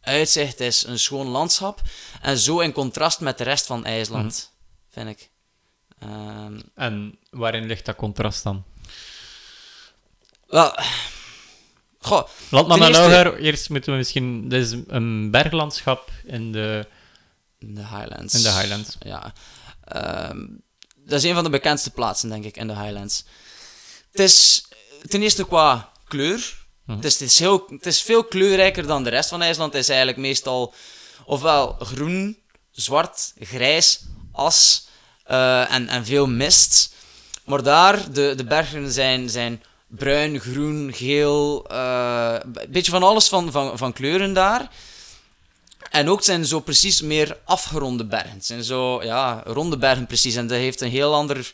[0.01, 1.81] uitzicht is, een schoon landschap,
[2.21, 4.51] en zo in contrast met de rest van IJsland,
[4.89, 5.28] vind ik.
[5.99, 8.63] Ehm, En waarin ligt dat contrast dan?
[10.47, 10.79] wel,
[11.99, 14.49] goh, Landman en Lauger, eerst moeten we misschien...
[14.49, 16.87] Dit is een berglandschap in de,
[17.59, 18.33] in de Highlands.
[18.33, 18.95] in de Highlands.
[18.99, 19.33] Ja.
[19.83, 20.45] Ehm,
[20.95, 23.25] dat is een van de bekendste plaatsen, denk ik, in de Highlands.
[24.11, 24.67] Het is
[25.07, 26.57] ten eerste qua kleur.
[26.85, 29.73] Het, is, het, is heel, het is veel kleurrijker dan de rest van IJsland.
[29.73, 30.73] Het is eigenlijk meestal
[31.25, 32.37] ofwel groen,
[32.71, 34.87] zwart, grijs, as
[35.29, 36.93] eh, en, en veel mist.
[37.45, 43.27] Maar daar, de, de bergen zijn, zijn bruin, groen, geel, eh, een beetje van alles
[43.27, 44.71] van, van, van kleuren daar.
[45.89, 48.33] En ook zijn zo precies meer afgeronde bergen.
[48.33, 50.35] Het zijn zo, ja, ronde bergen precies.
[50.35, 51.51] En dat heeft een heel ander,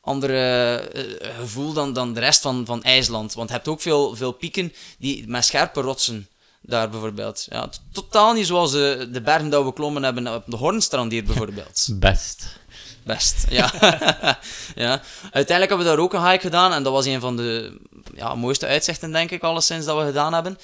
[0.00, 3.34] andere eh, gevoel dan, dan de rest van, van IJsland.
[3.34, 6.28] Want je hebt ook veel, veel pieken die, met scherpe rotsen
[6.60, 7.46] daar bijvoorbeeld.
[7.50, 11.24] Ja, totaal niet zoals de, de bergen die we klommen hebben op de Hornstrand hier
[11.24, 11.88] bijvoorbeeld.
[12.00, 12.62] Best.
[13.04, 13.70] Best, ja.
[14.84, 15.00] ja.
[15.22, 17.80] Uiteindelijk hebben we daar ook een hike gedaan en dat was een van de
[18.14, 20.58] ja, mooiste uitzichten, denk ik, alleszins dat we gedaan hebben.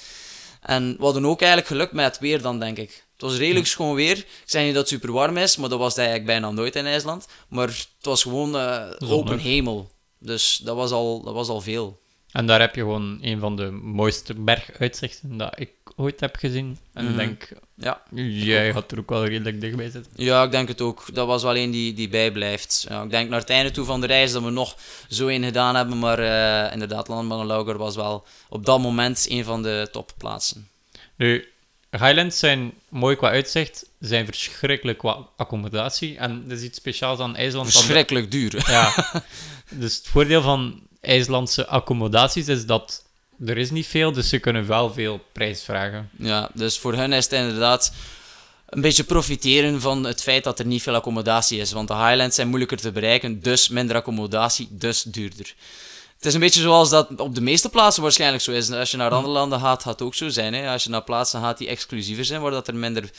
[0.61, 3.05] En we hadden ook eigenlijk geluk met het weer dan, denk ik.
[3.13, 4.17] Het was redelijk schoon weer.
[4.17, 6.75] Ik zeg niet dat het super warm is, maar dat was het eigenlijk bijna nooit
[6.75, 7.27] in IJsland.
[7.49, 9.91] Maar het was gewoon eh, open hemel.
[10.19, 11.99] Dus dat was, al, dat was al veel.
[12.31, 16.77] En daar heb je gewoon een van de mooiste berguitzichten dat ik ooit heb gezien.
[16.93, 17.17] En ik Mhm.
[17.17, 17.49] denk,
[17.81, 18.01] Ja.
[18.27, 20.11] jij gaat er ook wel redelijk dichtbij zitten.
[20.15, 21.05] Ja, ik denk het ook.
[21.13, 22.85] Dat was wel een die, die bijblijft.
[22.89, 24.75] Ja, ik denk naar het einde toe van de reis dat we nog
[25.09, 25.99] zo een gedaan hebben.
[25.99, 30.69] Maar eh, inderdaad, Landman en Lauger was wel op dat moment een van de topplaatsen.
[31.15, 31.47] Nu,
[31.89, 36.17] Highlands zijn mooi qua uitzicht, zijn verschrikkelijk qua accommodatie.
[36.17, 37.71] En dat is iets speciaals aan IJsland.
[37.71, 38.63] Verschrikkelijk duur.
[38.67, 38.93] Ja.
[39.69, 43.05] Dus het voordeel van IJslandse accommodaties is dat
[43.45, 46.09] er is niet veel, dus ze kunnen wel veel prijs vragen.
[46.17, 47.93] Ja, dus voor hen is het inderdaad
[48.69, 51.71] een beetje profiteren van het feit dat er niet veel accommodatie is.
[51.71, 55.55] Want de Highlands zijn moeilijker te bereiken, dus minder accommodatie, dus duurder.
[56.15, 58.71] Het is een beetje zoals dat op de meeste plaatsen waarschijnlijk zo is.
[58.71, 60.53] Als je naar andere landen gaat, gaat het ook zo zijn.
[60.53, 60.71] Hè?
[60.71, 63.09] Als je naar plaatsen gaat die exclusiever zijn, waar dat er minder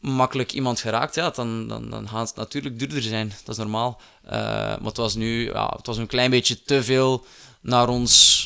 [0.00, 3.32] makkelijk iemand geraakt, ja, dan, dan, dan gaat het natuurlijk duurder zijn.
[3.44, 4.00] Dat is normaal.
[4.24, 7.26] Eh, maar het was nu ja, het was een klein beetje te veel
[7.60, 8.43] naar ons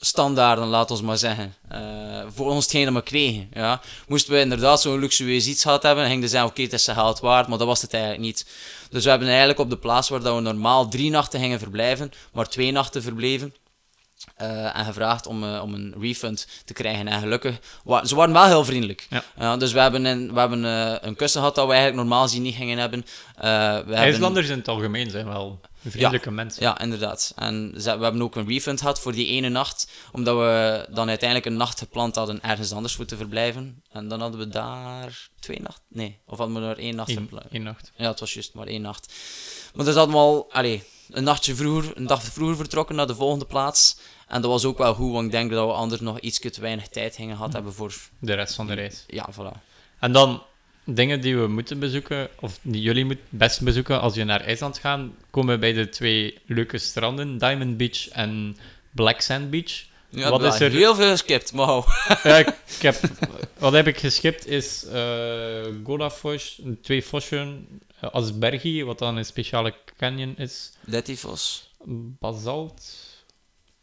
[0.00, 1.54] standaarden, laat ons maar zeggen.
[1.68, 1.80] Eh,
[2.34, 3.48] voor ons hetgeen dat we kregen.
[3.52, 3.80] Ja.
[4.08, 6.84] Moesten we inderdaad zo'n luxueus iets gehad hebben, dan ging de zijn, oké, het is
[6.84, 8.46] zijn geld waard, maar dat was het eigenlijk niet.
[8.90, 12.12] Dus we hebben eigenlijk op de plaats waar dat we normaal drie nachten gingen verblijven,
[12.32, 13.54] maar twee nachten verbleven.
[14.36, 17.08] eh, en gevraagd om, eh, om een refund te krijgen.
[17.08, 19.06] En gelukkig, wa- ze waren wel heel vriendelijk.
[19.38, 19.56] Ja.
[19.56, 20.62] Dus we hebben, een, we hebben
[21.06, 23.04] een kussen gehad dat we eigenlijk normaal gezien niet gingen hebben.
[23.36, 26.62] We hebben- IJslanders in het algemeen zijn wel vriendelijke mensen.
[26.62, 27.32] ja, inderdaad.
[27.36, 31.48] En we hebben ook een refund gehad voor die ene nacht, omdat we dan uiteindelijk
[31.48, 33.82] een nacht gepland hadden ergens anders voor te verblijven.
[33.92, 35.84] En dan hadden we daar twee nachten?
[35.88, 37.50] Nee, of hadden we er één nacht Eén, verblijven?
[37.50, 37.92] één nacht.
[37.96, 39.12] Ja, het was juist maar één nacht.
[39.74, 43.14] Maar dus hadden we al allee, een nachtje vroeger, een dag vroeger vertrokken naar de
[43.14, 43.98] volgende plaats.
[44.28, 46.60] En dat was ook wel goed, want ik denk dat we anders nog iets te
[46.60, 47.94] weinig tijd gingen gehad hebben voor...
[48.18, 49.04] De rest van de reis.
[49.06, 49.68] Ja, voilà.
[50.00, 50.42] En dan
[50.84, 54.78] dingen die we moeten bezoeken, of die jullie moet best bezoeken als je naar IJsland
[54.78, 55.00] gaat,
[55.30, 58.56] komen we bij de twee leuke stranden, Diamond Beach en
[58.90, 59.88] Black Sand Beach.
[60.08, 61.66] Ja, Wat is er- heel veel geskipt, maar.
[62.22, 62.54] Ja, ik
[62.88, 63.00] heb,
[63.58, 67.66] wat heb ik geskipt is eh Godafosh, twee fosjen,
[68.00, 71.70] eh, Aspergi, wat dan een speciale canyon is, Detifos.
[72.18, 72.82] basalt,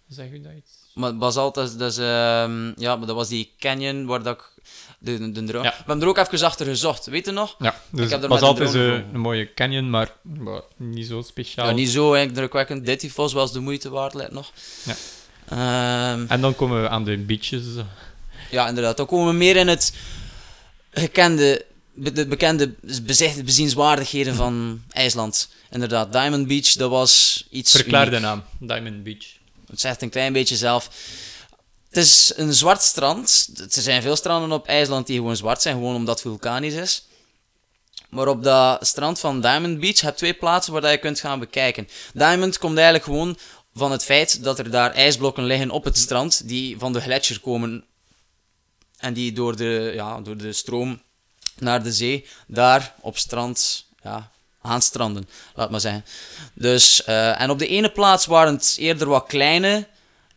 [0.08, 0.72] zeg je dat iets?
[0.94, 4.36] Maar basalt, dat is, dat is, ehm, ja, maar dat was die canyon waar dat
[4.38, 4.64] ik
[5.00, 5.62] de, de, Ja.
[5.62, 7.56] We hebben er ook even achter gezocht, weet je nog?
[7.60, 9.06] Ja, dus heb er een is drone een, gevlogen.
[9.14, 11.68] een mooie canyon, maar maar niet zo speciaal.
[11.68, 12.86] Ja, niet zo indrukwekkend.
[12.86, 14.52] Detifos was de moeite waard, lijkt nog.
[14.84, 14.96] Ja.
[15.50, 17.64] Ehm, En dan komen we aan de beaches.
[18.52, 18.98] Ja, inderdaad.
[18.98, 19.94] Dan komen we meer in het
[20.92, 22.74] gekende, de bekende
[23.04, 25.50] bezicht, bezienswaardigheden van IJsland.
[25.72, 29.26] Inderdaad, Diamond Beach, dat was iets Verklaar de naam, Diamond Beach.
[29.68, 30.90] Het zegt een klein beetje zelf.
[31.90, 33.50] Het is een zwart strand.
[33.58, 37.08] Er zijn veel stranden op IJsland die gewoon zwart zijn, gewoon omdat het vulkanisch is.
[38.10, 41.40] Maar op dat strand van Diamond Beach heb je twee plaatsen waar je kunt gaan
[41.40, 41.88] bekijken.
[42.14, 43.38] Diamond komt eigenlijk gewoon
[43.76, 47.40] van het feit dat er daar ijsblokken liggen op het strand die van de gletsjer
[47.40, 47.84] komen
[48.98, 51.02] en die door de, ja, door de stroom
[51.60, 54.32] naar de zee daar op strand ja,
[54.62, 56.06] aanstranden, laat maar zeggen.
[56.54, 59.88] Dus, eh, en op de ene plaats waren het eerder wat kleine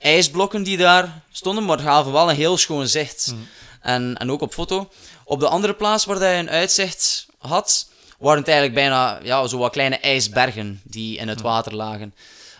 [0.00, 3.34] ijsblokken die daar stonden, maar gaven wel een heel schoon zicht.
[3.80, 4.88] En, en ook op foto.
[5.24, 7.88] Op de andere plaats waar hij een uitzicht had,
[8.18, 12.14] waren het eigenlijk bijna ja, zo wat kleine ijsbergen die in het water lagen.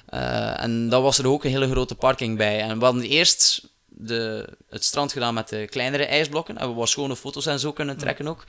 [0.07, 2.61] Eh, en dan was er ook een hele grote parking bij.
[2.61, 6.59] En we hadden eerst de, het strand gedaan met de kleinere ijsblokken.
[6.59, 8.45] En we wat schone foto's en zo kunnen trekken ook.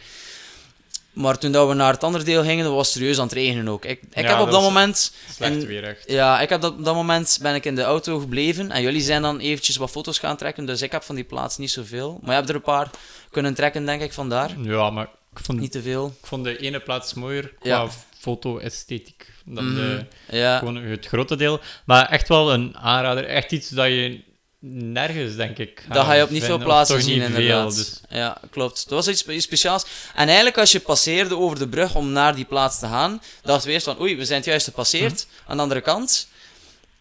[1.14, 3.68] Maar toen dat we naar het andere deel gingen, was het serieus aan het regenen
[3.68, 3.86] ook.
[3.86, 5.14] Ik, ik Ja, heb op dat moment...
[5.34, 6.04] Slecht en- weer echt.
[6.12, 8.72] Ja, ik heb dat, op dat moment ben ik in de auto gebleven.
[8.72, 10.66] En jullie zijn dan eventjes wat foto's gaan trekken.
[10.66, 12.20] Dus ik heb van die plaats niet zoveel.
[12.22, 12.90] Maar je hebt er een paar
[13.32, 14.52] kunnen trekken, denk ik, vandaar.
[14.62, 16.14] Ja, maar ik vond, Niet te veel.
[16.22, 17.88] ik vond de ene plaats mooier qua Ja.
[18.20, 19.76] foto-esthetiek dan Mhm.
[19.76, 20.06] de,
[20.38, 20.58] Ja.
[20.58, 21.60] gewoon het grote deel.
[21.86, 23.26] Maar echt wel een aanrader.
[23.26, 24.22] Echt iets dat je
[24.66, 27.74] nergens, denk ik, Dat ga je op niet vinden, veel plaatsen zien, inderdaad.
[27.74, 28.90] Veel, dus Ja, klopt.
[28.90, 29.86] Dat was iets speciaals.
[30.16, 33.68] En eigenlijk, als je passeerde over de brug om naar die plaats te gaan, dachten
[33.68, 35.52] we eerst van, oei, we zijn het juist gepasseerd, Hm.
[35.52, 36.28] aan de andere kant.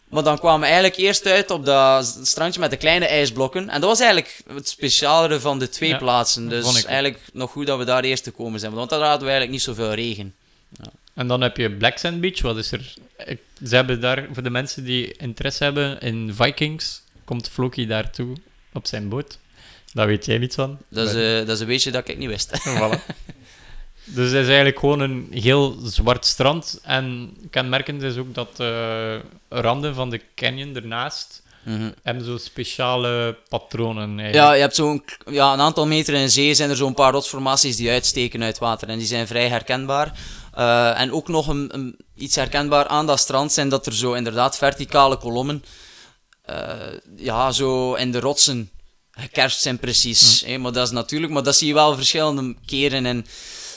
[0.09, 3.69] Maar dan kwamen we eigenlijk eerst uit op dat strandje met de kleine ijsblokken.
[3.69, 6.49] En dat was eigenlijk het specialere van de twee Ja, plaatsen.
[6.49, 8.71] Dus eigenlijk nog goed dat we daar eerst te komen zijn.
[8.73, 10.35] Want daar hadden we eigenlijk niet zoveel regen.
[11.13, 12.41] En dan heb je Black Sand Beach.
[12.41, 12.93] Wat is er?
[13.67, 17.01] Ze hebben daar, voor de mensen die interesse hebben in Vikings,
[17.31, 18.35] komt Floki daartoe
[18.73, 19.37] op zijn boot.
[19.93, 20.77] Daar weet jij niets van.
[20.89, 22.49] Dat is, Maar- eh, dat is een beetje dat ik niet wist.
[22.67, 22.99] Voilà.
[24.03, 26.79] Dus het is eigenlijk gewoon een heel zwart strand.
[26.83, 31.89] En kenmerkend is ook dat de randen van de canyon ernaast Mhm.
[32.03, 34.19] hebben zo speciale patronen.
[34.19, 34.33] Eigenlijk.
[34.33, 37.75] Ja, je hebt zo'n ja, een aantal meter in zee zijn er zo'n paar rotsformaties
[37.75, 40.13] die uitsteken uit water en die zijn vrij herkenbaar.
[40.53, 44.13] Eh, en ook nog een, een- iets herkenbaar aan dat strand zijn dat er zo
[44.13, 45.69] inderdaad verticale kolommen eh,
[47.15, 48.69] ja, zo in de rotsen
[49.11, 50.43] gekerfd zijn precies.
[50.45, 50.57] hè.
[50.57, 53.25] maar dat is natuurlijk, maar dat zie je wel verschillende keren in,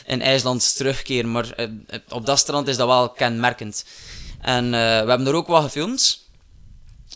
[0.07, 1.31] in IJsland terugkeren.
[1.31, 3.85] Maar eh, eh, op dat strand is dat wel kenmerkend.
[4.41, 6.23] En eh, we hebben er ook wat gefilmd.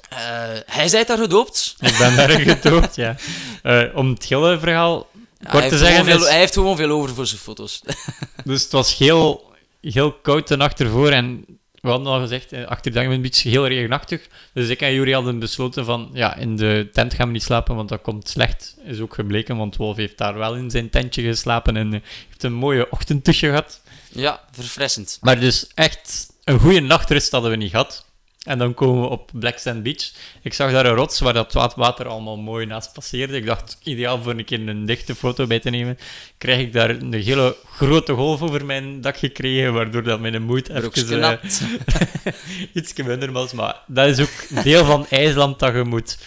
[0.09, 0.19] Eh,
[0.67, 1.75] hij zei daar gedoopt.
[1.81, 3.17] Ik ben daar gedoopt, ja.
[3.63, 5.07] Eh, om het hele verhaal
[5.41, 7.81] Ja, kort te zeggen, veel, is- hij heeft gewoon veel over voor zijn foto's.
[8.45, 11.45] Dus het was heel, heel koud de nacht ervoor en
[11.81, 14.27] we hadden al gezegd, eh, achter Diamond Beach heel regenachtig.
[14.53, 17.77] Dus ik en Juri hadden besloten van, ja, in de tent gaan we niet slapen,
[17.77, 18.77] want dat komt slecht.
[18.85, 22.43] Is ook gebleken, want Wolf heeft daar wel in zijn tentje geslapen en eh, heeft
[22.43, 23.81] een mooie ochtendtusje gehad.
[24.09, 25.19] ja, verfrissend.
[25.21, 28.07] Maar dus echt een goede nachtrust hadden we niet gehad.
[28.49, 30.11] En dan komen we op Black Sand Beach.
[30.43, 33.37] Ik zag daar een rots waar dat wa- water allemaal mooi naast passeerde.
[33.37, 35.99] Ik dacht, ideaal voor een keer een dichte foto bij te nemen.
[36.39, 40.69] Krijg ik daar een hele grote golf over mijn dak gekregen, waardoor dat mijn moed
[40.69, 41.63] even uh, nat.
[42.75, 43.53] iets minder was.
[43.53, 46.19] Maar dat is ook deel van IJsland dat je moet...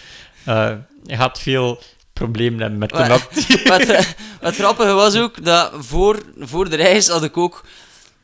[0.44, 0.72] eh,
[1.04, 3.28] je gaat veel problemen hebben met de nat.
[3.64, 4.04] wat, eh,
[4.40, 7.64] wat grappige was ook, dat voor, voor de reis had ik ook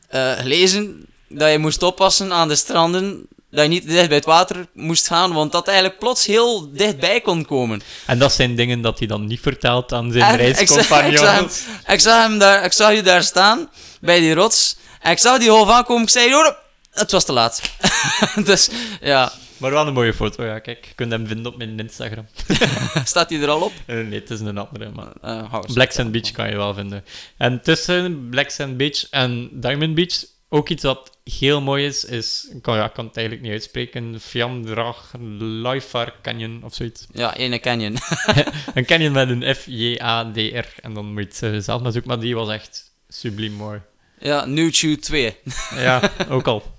[0.07, 4.25] eh, gelezen dat je moest oppassen aan de stranden dat je niet dicht bij het
[4.25, 7.81] water moest gaan, want dat eigenlijk plots heel dichtbij kon komen.
[8.05, 11.25] En dat zijn dingen dat hij dan niet vertelt aan zijn ik zag, reiscompagnon.
[11.25, 11.47] hem,
[11.87, 13.69] ik, zag hem daar, ik zag je daar staan,
[14.01, 16.57] bij die rots, en ik zag die golf aankomen, ik zei, hoor,
[16.91, 17.61] het was te laat.
[18.45, 18.69] dus,
[19.01, 20.59] ja, Maar wel een mooie foto, ja.
[20.59, 22.27] Kijk, je kunt hem vinden op mijn Instagram.
[23.03, 23.73] staat hij er al op?
[23.85, 25.11] Eh, nee, het is een andere, maar...
[25.21, 25.59] Eh.
[25.73, 27.05] Black Sand Beach kan je wel vinden.
[27.37, 32.47] En tussen Black Sand Beach en Diamond Beach, ook iets wat heel mooi is, is...
[32.53, 34.19] Ik kan, ja, ik kan het eigenlijk niet uitspreken.
[34.21, 37.05] Fiandrach Laifar Canyon of zoiets.
[37.11, 37.97] Ja, ene canyon.
[38.73, 40.65] Een canyon met een F-J-A-D-R.
[40.81, 43.81] En dan moet je het eh, zelf maar zoeken, maar die was echt subliem mooi.
[44.19, 45.35] ja, New Chew 2.
[45.75, 46.77] Ja, ook al.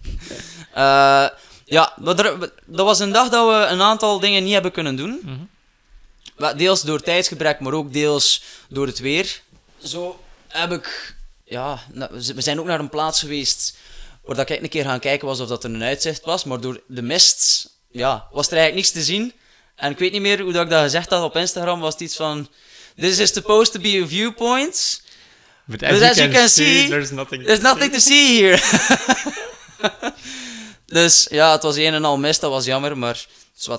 [0.72, 1.28] Eh,
[1.64, 5.20] ja, er- dat was een dag dat we een aantal dingen niet hebben kunnen doen.
[5.24, 6.56] Mhm.
[6.56, 9.40] Deels door tijdsgebrek, maar ook deels door het weer.
[9.84, 11.14] Zo heb ik...
[11.50, 13.76] Ja, nou, we zijn ook naar een plaats geweest
[14.24, 16.44] waar dat ik een keer gaan kijken was of dat er een uitzicht was.
[16.44, 19.32] Maar door de mist ja, was er eigenlijk niks te zien.
[19.76, 21.80] En ik weet niet meer hoe dat ik dat gezegd had op Instagram.
[21.80, 22.48] Was het iets van...
[22.96, 25.02] This is supposed to be a viewpoint.
[25.64, 27.44] But But as you can see, there's nothing...
[27.44, 28.62] There's nothing to see here.
[30.86, 33.26] dus ja, het was een en al mist, dat was jammer, maar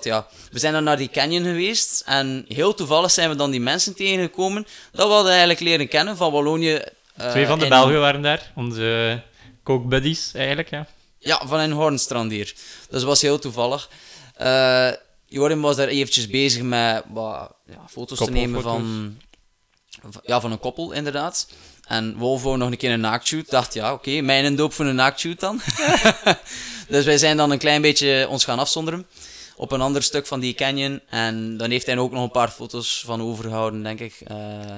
[0.01, 0.28] ja.
[0.51, 3.95] We zijn dan naar die canyon geweest en heel toevallig zijn we dan die mensen
[3.95, 6.82] tegengekomen dat we hadden eigenlijk leren kennen van Wallonië.
[7.16, 8.51] Eh, Twee van de in- Belgen waren daar.
[8.55, 9.22] Onze
[9.64, 10.88] coke buddies, eigenlijk, ja.
[11.18, 12.45] Ja, van een Hornstrandier.
[12.45, 13.89] Dus dat was heel toevallig.
[14.36, 14.89] Eh
[15.26, 19.18] Jorim was daar eventjes bezig met wat, ja, foto's te nemen van,
[20.24, 21.47] ja, van een koppel, inderdaad.
[21.88, 23.49] En Wolf wou nog een keer een naaktshoot.
[23.49, 25.62] Dacht, ja, oké, mij een doop voor een naaktshoot dan.
[26.89, 29.07] dus wij zijn dan een klein beetje ons gaan afzonderen
[29.56, 30.99] op een ander stuk van die canyon.
[31.10, 34.38] En dan heeft hij ook nog een paar foto's van overgehouden, denk ik, eh,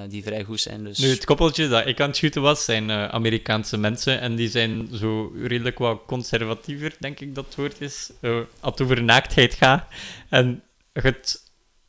[0.10, 0.84] die vrij goed zijn.
[0.84, 0.98] Dus...
[0.98, 4.20] Nu, het koppeltje dat ik aan het shooten was, zijn eh, Amerikaanse mensen.
[4.20, 8.10] En die zijn zo redelijk wat conservatiever, denk ik dat het woord is.
[8.22, 9.88] eh, als het over naaktheid gaat.
[10.30, 10.64] En
[10.94, 11.43] het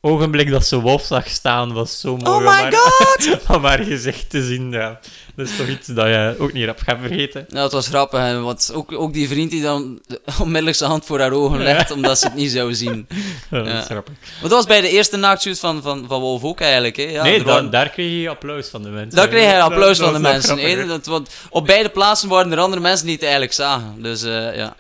[0.05, 3.36] ogenblik dat ze Wolf zag staan, was zo mooi Oh om, haar, god!
[3.57, 4.70] om haar gezicht te zien.
[4.70, 5.00] Ja.
[5.36, 7.44] Dat is toch iets dat je ook niet hebt gaan vergeten.
[7.48, 10.00] Ja, het was grappig, hè, want ook, ook die vriend die dan
[10.40, 13.07] onmiddellijk zijn hand voor haar ogen legt, omdat ze het niet zou zien.
[13.50, 13.78] Ja, dat Ja.
[13.78, 14.14] is grappig.
[14.40, 16.96] Maar dat was bij de eerste naaktshoot van, van, van Wolf ook eigenlijk.
[16.96, 17.02] Hè.
[17.02, 19.16] Ja, nee, waren- daar kreeg je applaus van de mensen.
[19.16, 20.88] daar kreeg hij applaus dat van de mensen.
[20.88, 23.94] Dat, want op beide plaatsen waren er andere mensen die het eigenlijk zagen.
[24.02, 24.76] Dus eh, ja.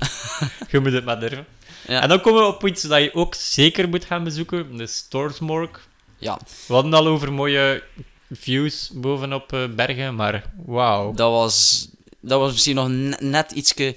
[0.70, 1.46] Je moet het maar durven.
[1.88, 2.02] Ja.
[2.02, 4.76] En dan komen we op iets dat je ook zeker moet gaan bezoeken.
[4.76, 5.80] De Storsmork.
[6.18, 7.82] ja, We hadden al over mooie
[8.30, 11.12] views bovenop eh, bergen, maar wauw.
[11.14, 11.88] dat was,
[12.20, 13.96] dat was misschien nog ne- net ietsje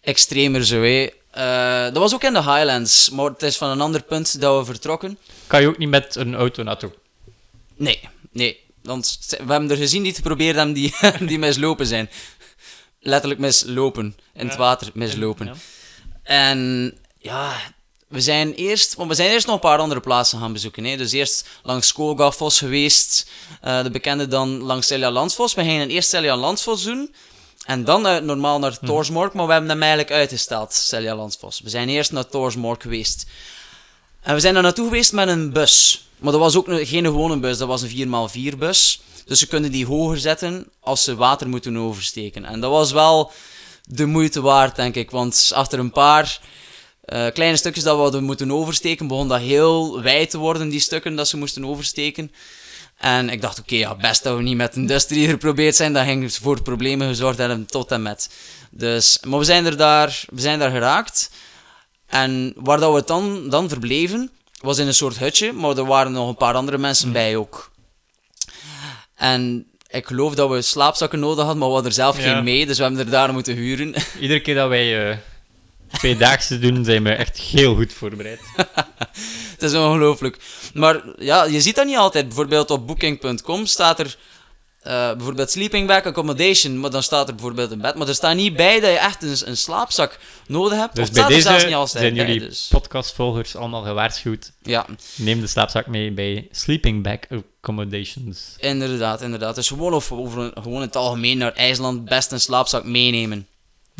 [0.00, 0.82] extremer zo.
[0.82, 4.58] Eh, dat was ook in de Highlands, maar het is van een ander punt dat
[4.58, 5.18] we vertrokken.
[5.46, 6.92] Kan je ook niet met een auto naartoe?
[7.76, 8.00] Nee,
[8.32, 8.60] nee.
[8.82, 10.94] Want we hebben er gezien die het geprobeerd hebben die,
[11.26, 12.10] die mislopen zijn.
[13.00, 14.16] Letterlijk mislopen.
[14.34, 14.58] In het Ja.
[14.58, 15.46] water mislopen.
[15.46, 15.54] Ja.
[16.22, 17.56] En ja,
[18.08, 20.84] we zijn eerst, want we zijn eerst nog een paar andere plaatsen gaan bezoeken.
[20.84, 20.96] Hè.
[20.96, 25.54] Dus eerst langs Skogafos geweest, eh, de bekende dan langs Celia Landsvos.
[25.54, 27.14] We gingen eerst Celia Landsvos doen.
[27.64, 31.60] En dan normaal naar Torsmork, maar we hebben hem eigenlijk uitgesteld, Celia Landsvos.
[31.60, 33.26] We zijn eerst naar Torsmork geweest.
[34.20, 36.06] En we zijn er naartoe geweest met een bus.
[36.18, 39.00] Maar dat was ook een- geen gewone bus, dat was een 4x4 bus.
[39.24, 42.44] Dus ze kunnen die hoger zetten als ze water moeten oversteken.
[42.44, 43.32] En dat was wel
[43.84, 45.10] de moeite waard, denk ik.
[45.10, 46.40] Want achter een paar
[47.08, 50.80] eh, kleine stukjes dat we hadden moeten oversteken, begon dat heel wijd te worden, die
[50.80, 52.32] stukken dat ze moesten oversteken.
[52.96, 56.04] En ik dacht, oké, ja, best dat we niet met een Duster geprobeerd zijn, dat
[56.04, 58.30] ging voor problemen gezorgd hebben tot en met.
[58.70, 61.30] Dus, maar we zijn er daar, we zijn daar geraakt.
[62.06, 64.30] En waar dat we dan, dan verbleven,
[64.60, 67.70] was in een soort hutje, maar er waren nog een paar andere mensen bij ook.
[69.14, 72.22] En ik geloof dat we slaapzakken nodig hadden, maar we hadden er zelf Ja.
[72.22, 73.94] geen mee, dus we hebben er daar moeten huren.
[74.20, 75.16] Iedere keer dat wij eh
[75.92, 78.40] tweedaagse doen, zijn we echt heel goed voorbereid.
[79.52, 80.38] Het is ongelooflijk.
[80.74, 82.26] Maar ja, je ziet dat niet altijd.
[82.26, 84.16] Bijvoorbeeld op booking.com staat er
[84.88, 87.94] eh, bijvoorbeeld sleeping bag accommodation, maar dan staat er bijvoorbeeld een bed.
[87.94, 90.94] Maar er staat niet bij dat je echt een, een slaapzak nodig hebt.
[90.96, 92.66] Dus bij staat er zelfs deze niet altijd zijn bij, jullie dus.
[92.70, 94.52] podcastvolgers allemaal gewaarschuwd.
[94.62, 94.86] Ja,
[95.16, 97.18] Neem de slaapzak mee bij Sleeping Bag
[97.60, 98.54] Accommodations.
[98.58, 99.54] inderdaad, inderdaad.
[99.54, 103.46] Dus gewoon, of, over, gewoon in het algemeen naar IJsland best een slaapzak meenemen.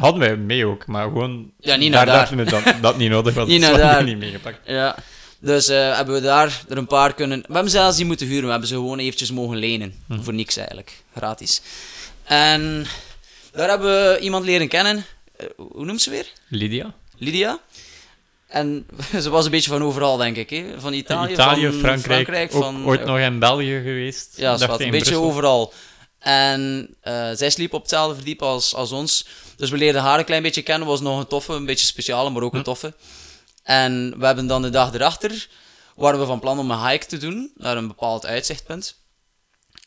[0.00, 1.50] Hadden wij mee ook, maar gewoon...
[1.60, 2.16] Ja, niet naar daar.
[2.16, 3.48] dachten we dat, dat niet nodig was.
[3.48, 4.12] Niet dus naar we hebben daar.
[4.14, 4.58] niet meegepakt.
[4.64, 4.96] Ja.
[5.40, 7.40] Dus eh, hebben we daar er een paar kunnen...
[7.46, 8.44] We hebben zelfs die moeten huren.
[8.44, 9.94] We hebben ze gewoon eventjes mogen lenen.
[10.06, 10.20] Hm.
[10.20, 11.02] Voor niks eigenlijk.
[11.16, 11.62] Gratis.
[12.24, 12.86] En
[13.52, 15.04] daar hebben we iemand leren kennen.
[15.36, 16.26] Eh, hoe noemt ze weer?
[16.48, 16.94] Lydia?
[17.16, 17.58] Lydia.
[18.48, 18.86] En
[19.22, 20.50] ze was een beetje van overal, denk ik.
[20.50, 20.64] Hè?
[20.78, 24.34] Van Italië, Italië, van Frankrijk, van, ooit nog in België geweest.
[24.36, 25.22] Ja, een beetje Brussel.
[25.22, 25.72] overal.
[26.18, 29.26] En eh, zij sliep op hetzelfde verdiep als, als ons.
[29.56, 30.88] Dus we leerden haar een klein beetje kennen.
[30.88, 32.94] was nog een toffe, een beetje speciale, maar ook een toffe.
[33.62, 35.48] En we hebben dan de dag erachter,
[35.96, 38.96] waren we van plan om een hike te doen naar een bepaald uitzichtpunt.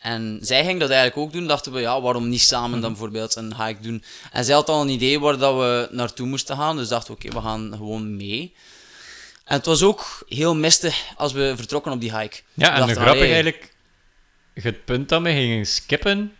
[0.01, 1.47] En zij ging dat eigenlijk ook doen.
[1.47, 4.03] Dachten we, ja, waarom niet samen dan bijvoorbeeld een hike doen?
[4.31, 6.77] En zij had al een idee waar dat we naartoe moesten gaan.
[6.77, 8.55] Dus dachten we, oké, we gaan gewoon mee.
[9.45, 12.39] En het was ook heel mistig als we vertrokken op die hike.
[12.53, 13.73] Ja, en dachten, grappig eigenlijk,
[14.63, 16.35] het punt dat we gingen skippen,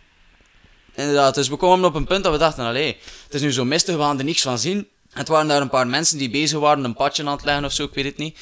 [0.94, 3.64] Inderdaad, dus we kwamen op een punt dat we dachten, allee, het is nu zo
[3.64, 4.78] mistig, we gaan er niks van zien.
[4.78, 7.64] En het waren daar een paar mensen die bezig waren, een padje aan het leggen
[7.64, 8.38] of zo, ik weet het niet.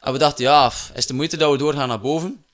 [0.00, 2.44] En we dachten, ja, is de moeite dat we doorgaan naar boven?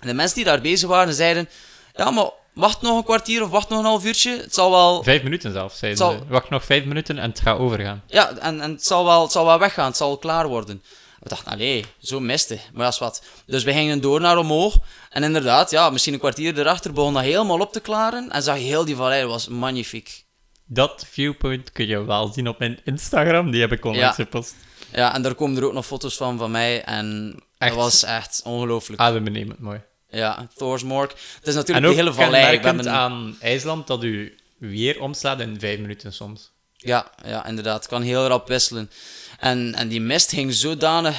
[0.00, 1.48] En de mensen die daar bezig waren, zeiden,
[1.94, 4.36] ja, maar wacht nog een kwartier of wacht nog een half uurtje.
[4.36, 6.18] Het zal wel, vijf minuten zelfs, zeiden Zal- ze.
[6.28, 8.02] Wacht nog vijf minuten en het gaat overgaan.
[8.06, 10.82] ja, en, en het, zal wel, het zal wel weggaan, het zal klaar worden.
[11.28, 13.24] We dachten, allee, zo mistig, maar dat is wat.
[13.46, 14.76] Dus we gingen door naar omhoog.
[15.10, 18.30] En inderdaad, ja, misschien een kwartier erachter begon dat helemaal op te klaren.
[18.30, 20.24] En zag je heel die vallei, dat was magnifiek.
[20.66, 24.24] Dat viewpoint kun je wel zien op mijn Instagram, die heb ik onlangs Ja.
[24.24, 24.54] gepost.
[24.92, 26.82] Ja, en daar komen er ook nog foto's van van mij.
[26.84, 27.74] En Echt?
[27.74, 29.00] dat was echt ongelooflijk.
[29.00, 29.80] Adembenemend mooi.
[30.08, 31.10] Ja, Thorsmork.
[31.10, 32.30] Het is En natuurlijk ook de hele vallei.
[32.44, 36.52] We kenmerkend hebben- aan IJsland dat u weer omslaat in vijf minuten soms.
[36.76, 37.76] Ja, ja, inderdaad.
[37.78, 38.90] Het kan heel rap wisselen.
[39.38, 41.16] En, en die mist ging zodanig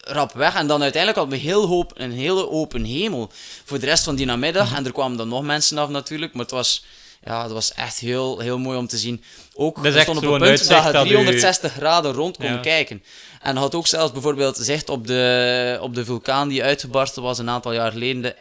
[0.00, 0.54] rap weg.
[0.54, 3.30] En dan uiteindelijk hadden we heel hoop, een hele open hemel
[3.64, 4.74] voor de rest van die namiddag.
[4.76, 6.32] En er kwamen dan nog mensen af natuurlijk.
[6.32, 6.84] Maar het was,
[7.24, 9.22] ja, het was echt heel, heel mooi om te zien.
[9.54, 12.58] Ook, stonden op een punt dat je dat u- 360 graden rond kon Ja.
[12.58, 13.02] kijken.
[13.42, 17.50] En had ook zelfs bijvoorbeeld zicht op de, op de vulkaan die uitgebarsten was een
[17.50, 18.22] aantal jaar geleden.
[18.22, 18.34] De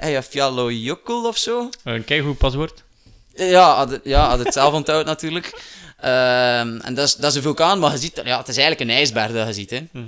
[0.00, 1.68] Eyjafjallajökull of zo.
[1.84, 2.84] Een keigoed paswoord.
[3.36, 5.60] Ja, had, het- ja, had het zelf onthoud natuurlijk.
[6.00, 8.90] Ehm, en dat is, dat is een vulkaan, maar je ziet, ja, het is eigenlijk
[8.90, 9.70] een ijsberg dat je ziet.
[9.70, 9.80] Hè.
[9.92, 10.04] Mhm.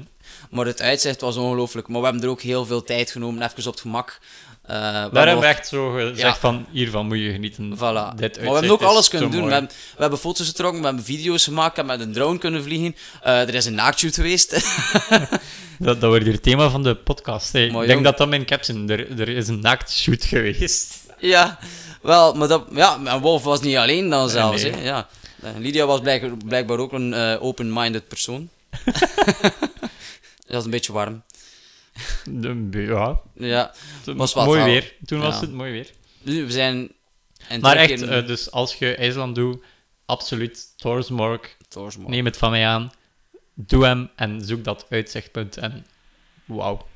[0.51, 1.89] Maar het uitzicht was ongelooflijk.
[1.89, 4.19] Maar we hebben er ook heel veel tijd genomen, even op het gemak.
[4.63, 6.37] We Daar hebben we echt zo gezegd Ja.
[6.37, 7.77] van, hiervan moet je genieten.
[7.77, 7.79] Voilà.
[7.81, 9.45] Maar we hebben ook alles kunnen doen.
[9.47, 12.39] We hebben, we hebben foto's getrokken, we hebben video's gemaakt, we hebben met een drone
[12.39, 12.97] kunnen vliegen.
[13.23, 14.51] Eh, er is een naaktshoot geweest.
[15.79, 17.55] Dat, dat wordt hier het thema van de podcast.
[17.55, 18.89] Ik denk dat dat mijn caption...
[18.91, 20.95] Er, er is een naaktshoot geweest.
[21.19, 21.59] ja,
[22.03, 24.63] wel, maar dat, ja, en Wolf was niet alleen dan zelfs.
[24.63, 24.73] nee.
[24.73, 24.83] Hè.
[24.83, 25.09] Ja.
[25.59, 28.49] Lydia was blijk- blijkbaar ook een eh, open-minded persoon.
[29.43, 29.53] dat
[30.47, 31.23] was een beetje warm.
[32.25, 33.73] De, ja, Ja,
[34.05, 34.95] Was wat mooi weer.
[35.07, 35.91] Toen was het mooi weer.
[36.23, 36.91] nu, we zijn...
[37.61, 39.63] Maar echt, keer- eh, dus als je IJsland doet,
[40.07, 40.67] absoluut.
[40.77, 41.57] Thorsmork.
[42.07, 42.93] Neem het van mij aan.
[43.55, 45.57] Doe hem en zoek dat uitzichtpunt.
[45.57, 45.87] En
[46.45, 46.87] wauw.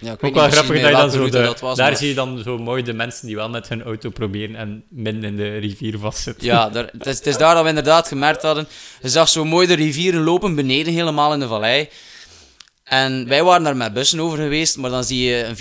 [0.00, 1.18] Ja, ik Ook wel grappig dat je dan welke zo...
[1.18, 3.48] route De, dat was, daar maar- zie je dan zo mooi de mensen die wel
[3.48, 6.44] met hun auto proberen en midden in de rivier vastzitten.
[6.46, 8.68] Ja, daar, het, is, het is daar dat we inderdaad gemerkt hadden.
[9.02, 11.88] Je zag zo mooi de rivieren lopen beneden, helemaal in de vallei.
[12.84, 15.56] En wij waren daar met bussen over geweest, maar dan zie je een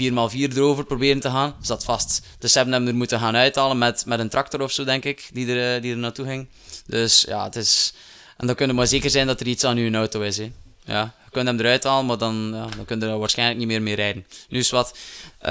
[0.52, 1.56] 4x4 erover proberen te gaan.
[1.62, 2.22] Zat vast.
[2.40, 5.04] Dus ze hebben hem er moeten gaan uithalen met, met een tractor of zo, denk
[5.06, 6.48] ik, die er, eh, die er naartoe ging.
[6.86, 7.94] Dus ja, het is...
[8.38, 10.52] En dan kun je maar zeker zijn dat er iets aan je auto is, hè.
[10.86, 13.82] Ja, kunt hem eruit halen, maar dan, ja, dan kun je er waarschijnlijk niet meer
[13.82, 14.26] mee rijden.
[14.50, 14.98] Nu is wat...
[15.40, 15.50] eh,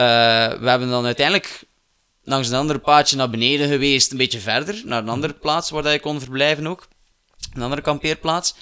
[0.60, 1.64] we hebben dan uiteindelijk
[2.22, 5.82] langs een ander paadje naar beneden geweest, een beetje verder, naar een andere plaats waar
[5.82, 6.88] dat je kon verblijven ook.
[7.54, 8.54] Een andere kampeerplaats.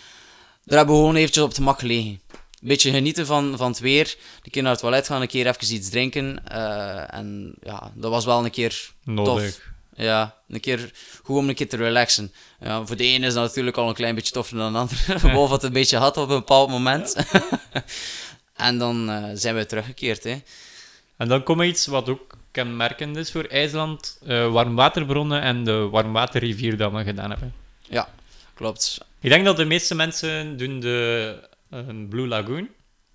[0.65, 2.21] Daar hebben we gewoon eventjes op het gemak gelegen.
[2.61, 4.17] Een beetje genieten van, van het weer.
[4.43, 6.49] Een keer naar het toilet gaan, een keer even iets drinken.
[6.49, 9.74] eh, en ja, dat was wel een keer Nodig.
[9.97, 10.91] Ja, een keer
[11.23, 12.33] goed om een keer te relaxen.
[12.61, 15.33] Ja, voor de ene is dat natuurlijk al een klein beetje toffer dan de andere.
[15.35, 17.17] Wolf had het een beetje gehad op een bepaald moment.
[18.57, 20.25] en dan eh, zijn we teruggekeerd.
[20.25, 20.43] Hè.
[21.17, 24.19] En dan komt iets wat ook kenmerkend is voor IJsland.
[24.27, 27.55] eh warmwaterbronnen en de warmwaterrivier dat we gedaan hebben.
[27.89, 28.09] Ja,
[28.55, 28.99] klopt.
[29.21, 31.39] Ik denk dat de meeste mensen doen de
[31.71, 31.79] eh,
[32.09, 32.69] Blue Lagoon.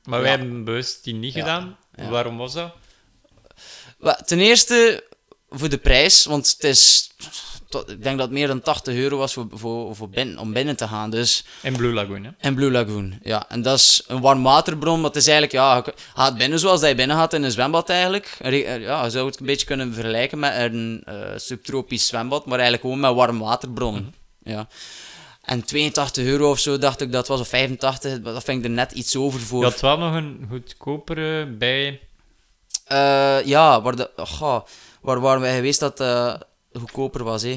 [0.04, 0.38] Maar wij Ja.
[0.38, 1.78] hebben bewust die niet Ja, gedaan.
[2.10, 2.74] Waarom was dat?
[4.26, 5.04] Ten eerste
[5.50, 7.10] voor de prijs, want het is,
[7.70, 10.54] tot- ik denk dat het meer dan 80 euro was voor, voor, voor binnen, om
[10.54, 11.10] binnen te gaan.
[11.10, 12.30] Dus In Blue Lagoon, hè?
[12.48, 13.46] in Blue Lagoon, ja.
[13.50, 16.90] En dat is een warmwaterbron, maar het is eigenlijk, ja, je gaat binnen zoals dat
[16.90, 18.38] je binnen gaat in een zwembad eigenlijk.
[18.40, 22.60] Eh, Ja, je zou het een beetje kunnen vergelijken met een eh, subtropisch zwembad, maar
[22.60, 24.14] eigenlijk gewoon met warmwaterbronnen.
[24.44, 24.68] Ja.
[25.42, 28.70] En 82 euro of zo dacht ik dat was, of 85, dat vind ik er
[28.70, 29.60] net iets over voor.
[29.60, 32.00] Je had wel nog een goedkopere bij...
[32.86, 34.66] Eh, ja, waar, de, goh,
[35.02, 36.34] waar waren wij geweest dat eh
[36.74, 37.50] goedkoper was, hè?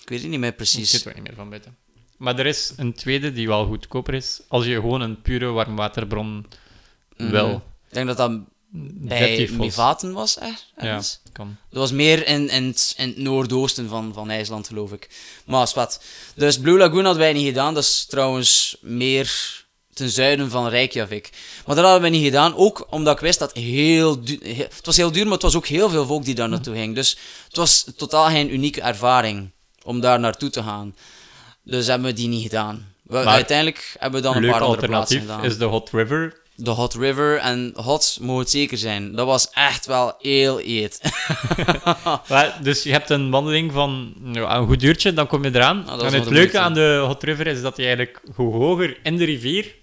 [0.00, 0.92] Ik weet het niet meer Ik precies.
[0.92, 1.76] weet er niet meer van buiten.
[2.16, 4.40] Maar er is een tweede die wel goedkoper is.
[4.48, 6.46] Als je gewoon een pure warmwaterbron
[7.16, 7.30] Mhm.
[7.30, 7.62] wil.
[7.88, 8.40] Ik denk dat dat
[8.74, 9.56] bij 13 fos.
[9.56, 10.46] Mivaten was, hè?
[10.46, 11.20] Ja, ergens.
[11.32, 11.56] kan.
[11.70, 15.08] Dat was meer in, in, het, in het noordoosten van, van IJsland, geloof ik.
[15.46, 16.04] Maar is wat.
[16.34, 17.74] Dus Blue Lagoon hadden wij niet gedaan.
[17.74, 19.61] Dat is trouwens meer
[20.02, 21.30] ten zuiden van Reykjavik.
[21.66, 24.38] Maar dat hadden we niet gedaan, ook omdat ik wist dat heel duur...
[24.56, 26.94] het was heel duur, maar het was ook heel veel volk die daar naartoe ging.
[26.94, 29.50] Dus het was totaal geen unieke ervaring
[29.84, 30.94] om daar naartoe te gaan.
[31.62, 32.92] Dus hebben we die niet gedaan.
[33.02, 35.44] We, Maar uiteindelijk hebben we dan een paar andere plaatsen alternatief gedaan.
[35.44, 36.40] is de Hot River.
[36.54, 39.12] De Hot River en hot moet het zeker zijn.
[39.12, 41.00] Dat was echt wel heel eet.
[42.28, 45.88] Maar, dus je hebt een wandeling van ja, een goed uurtje, dan kom je eraan.
[45.88, 49.16] Ah, en het leuke aan de Hot River is dat je eigenlijk hoe hoger in
[49.16, 49.74] de rivier,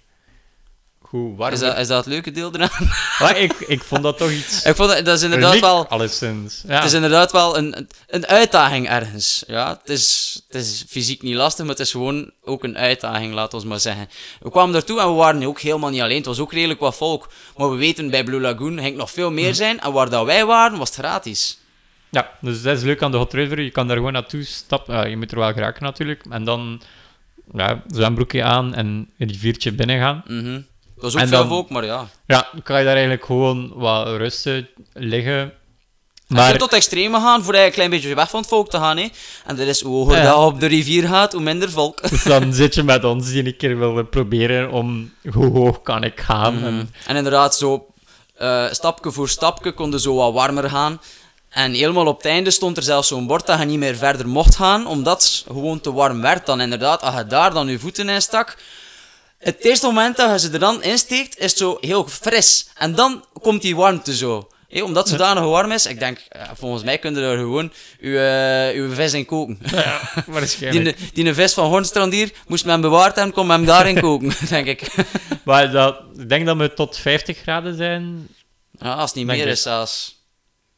[1.10, 1.52] hoe warmer...
[1.52, 2.88] Is dat, is dat het leuke deel eraan?
[3.20, 5.86] Maar ik, ik vond dat toch iets ik vond dat, dat is inderdaad uniek, wel...
[5.86, 6.62] alleszins.
[6.66, 6.74] Ja.
[6.74, 9.44] Het is inderdaad wel een, een uitdaging ergens.
[9.46, 13.34] Ja, het is, het is fysiek niet lastig, maar het is gewoon ook een uitdaging,
[13.34, 14.08] laten we maar zeggen.
[14.40, 16.16] We kwamen daartoe en we waren ook helemaal niet alleen.
[16.16, 17.32] Het was ook redelijk wat volk.
[17.56, 19.80] Maar we weten, bij Blue Lagoon ging nog veel meer zijn.
[19.80, 21.58] En waar dat wij waren, was het gratis.
[22.10, 23.60] Ja, dus dat is leuk aan de Hot River.
[23.60, 24.94] Je kan daar gewoon naartoe stappen.
[24.94, 26.24] Ja, je moet er wel geraken natuurlijk.
[26.30, 26.82] En dan
[27.52, 30.22] ja, zwembroekje aan en een riviertje binnen gaan.
[30.26, 30.60] Mhm.
[31.00, 32.08] Dat was ook En veel dan- volk, maar ja.
[32.26, 35.52] Ja, dan kan je daar eigenlijk gewoon wat rusten, liggen.
[36.26, 36.42] Maar...
[36.42, 38.96] Je kunt tot extreme gaan, voor een klein beetje weg van het volk te gaan.
[38.96, 39.08] Hè.
[39.46, 40.22] En dat is hoe hoger Ja.
[40.22, 42.02] dat je op de rivier gaat, hoe minder volk.
[42.10, 46.04] dus dan zit je met ons die een keer willen proberen om hoe hoog kan
[46.04, 46.54] ik gaan.
[46.54, 46.64] Mhm.
[46.64, 47.86] En, En inderdaad, zo
[48.36, 51.00] eh stapje voor stapje konden zo wat warmer gaan.
[51.48, 54.28] En helemaal op het einde stond er zelfs zo'n bord dat je niet meer verder
[54.28, 56.46] mocht gaan, omdat het gewoon te warm werd.
[56.46, 58.56] Dan inderdaad, als je daar dan je voeten in stak,
[59.40, 62.68] het eerste moment dat je ze er dan insteekt, is zo heel fris.
[62.74, 64.48] En dan komt die warmte zo.
[64.68, 67.72] Hé, omdat het zodanig warm is, ik denk, eh, volgens mij kun je er gewoon
[68.00, 69.58] uw, eh, uw vis in koken.
[70.26, 70.96] waarschijnlijk.
[71.14, 74.66] Die, die vis van Hornstrandier moest men bewaard hebben, kon men hem daarin koken, denk
[74.66, 74.86] ik.
[75.44, 78.28] Maar dat, ik denk dat we tot 50 graden zijn.
[78.78, 79.52] Ja, als het niet Denk meer ik.
[79.52, 80.18] is zelfs.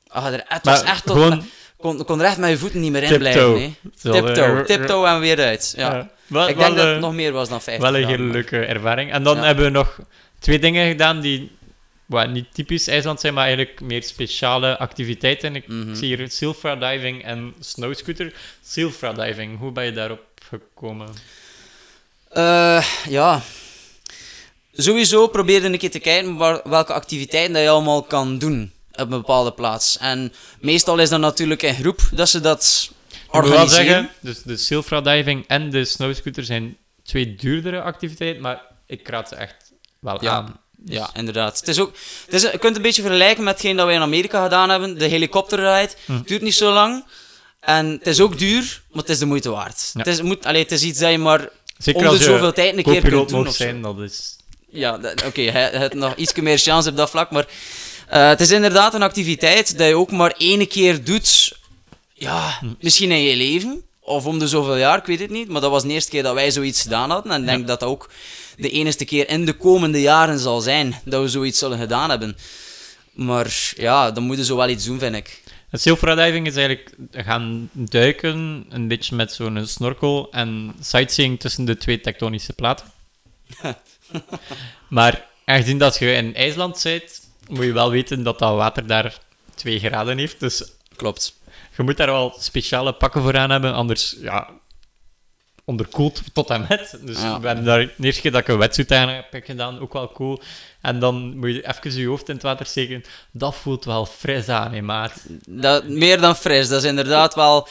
[0.09, 1.17] Ah, er, het Maar was echt tot...
[1.17, 1.45] gewoon
[1.83, 3.33] kon, kon er echt met je voeten niet meer in tiptoe.
[3.33, 3.77] blijven.
[4.01, 5.75] Tiptoe, eh, tiptoe en weer uit.
[5.77, 5.95] Ja.
[5.95, 6.11] Ja.
[6.27, 8.23] Wel, ik wel, denk dat eh, het nog meer was dan 50 Wel een hele
[8.33, 9.13] leuke ervaring.
[9.13, 9.43] En dan Ja.
[9.45, 9.99] hebben we nog
[10.39, 11.51] twee dingen gedaan die
[12.07, 15.57] well, niet typisch IJsland zijn, maar eigenlijk meer speciale activiteiten.
[15.57, 15.95] Ik Mhm.
[15.95, 18.33] zie hier silfra diving en snowscooter.
[18.65, 21.09] Silfra diving, hoe ben je daarop gekomen?
[22.31, 23.41] Eh, ja.
[24.73, 28.99] Sowieso probeer een keer te kijken waar, welke activiteiten dat je allemaal kan doen op
[28.99, 29.99] een bepaalde plaats.
[29.99, 33.87] En meestal is dat natuurlijk in groep dat ze dat Ik moet wel organiseren.
[33.87, 39.29] zeggen, dus de silfra diving en de snowscooter zijn twee duurdere activiteiten, maar ik raad
[39.29, 39.55] ze echt
[40.01, 40.31] wel Ja.
[40.33, 40.61] aan.
[40.77, 41.59] Dus- Ja, inderdaad.
[41.59, 41.93] Het is ook,
[42.25, 44.69] het is, je kunt het een beetje vergelijken met hetgeen dat wij in Amerika gedaan
[44.71, 44.99] hebben.
[44.99, 45.93] De helikopterride.
[46.05, 46.23] Hm.
[46.25, 47.05] Duurt niet zo lang.
[47.61, 49.91] En het is ook duur, maar het is de moeite waard.
[49.93, 49.99] Ja.
[49.99, 52.53] Het, is, moet, allee, het is iets dat je maar Zeker om de als zoveel
[52.53, 53.41] tijd een keer kunt doen.
[53.47, 53.53] of zo.
[53.63, 54.37] zijn, dat is...
[54.71, 57.47] Ja, oké, hij heeft nog iets meer chance op dat vlak, maar
[58.13, 61.59] eh, het is inderdaad een activiteit dat je ook maar één keer doet,
[62.13, 65.61] ja, misschien in je leven, of om de zoveel jaar, ik weet het niet, maar
[65.61, 67.89] dat was de eerste keer dat wij zoiets gedaan hadden, en ik denk dat dat
[67.89, 68.11] ook
[68.57, 72.37] de enige keer in de komende jaren zal zijn dat we zoiets zullen gedaan hebben.
[73.13, 75.43] Maar ja, dan moeten ze wel iets doen, vind ik.
[75.71, 81.65] Het silfra diving is eigenlijk gaan duiken, een beetje met zo'n snorkel en sightseeing tussen
[81.65, 82.87] de twee tektonische platen.
[84.89, 89.19] maar aangezien dat je in IJsland zit, moet je wel weten dat dat water daar
[89.55, 90.41] 2 graden heeft.
[90.41, 90.63] Dus
[90.97, 91.35] Klopt.
[91.77, 94.49] je moet daar wel speciale pakken voor aan hebben, anders ja,
[95.65, 96.99] onderkoeld tot en met.
[97.01, 97.41] Dus Ja.
[97.41, 100.13] we hebben daar de eerste keer dat ik een wetsuit aan heb gedaan, ook wel
[100.13, 100.43] cool.
[100.81, 103.05] En dan moet je even je hoofd in het water steken.
[103.31, 105.13] Dat voelt wel fris aan, hè, maat.
[105.49, 107.69] Dat, meer dan fris, dat is inderdaad wel...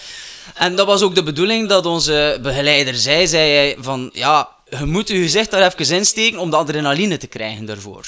[0.56, 4.86] En dat was ook de bedoeling dat onze begeleider zei, zei hij van, ja, je
[4.86, 8.08] moet je gezicht daar even insteken om de adrenaline te krijgen daarvoor.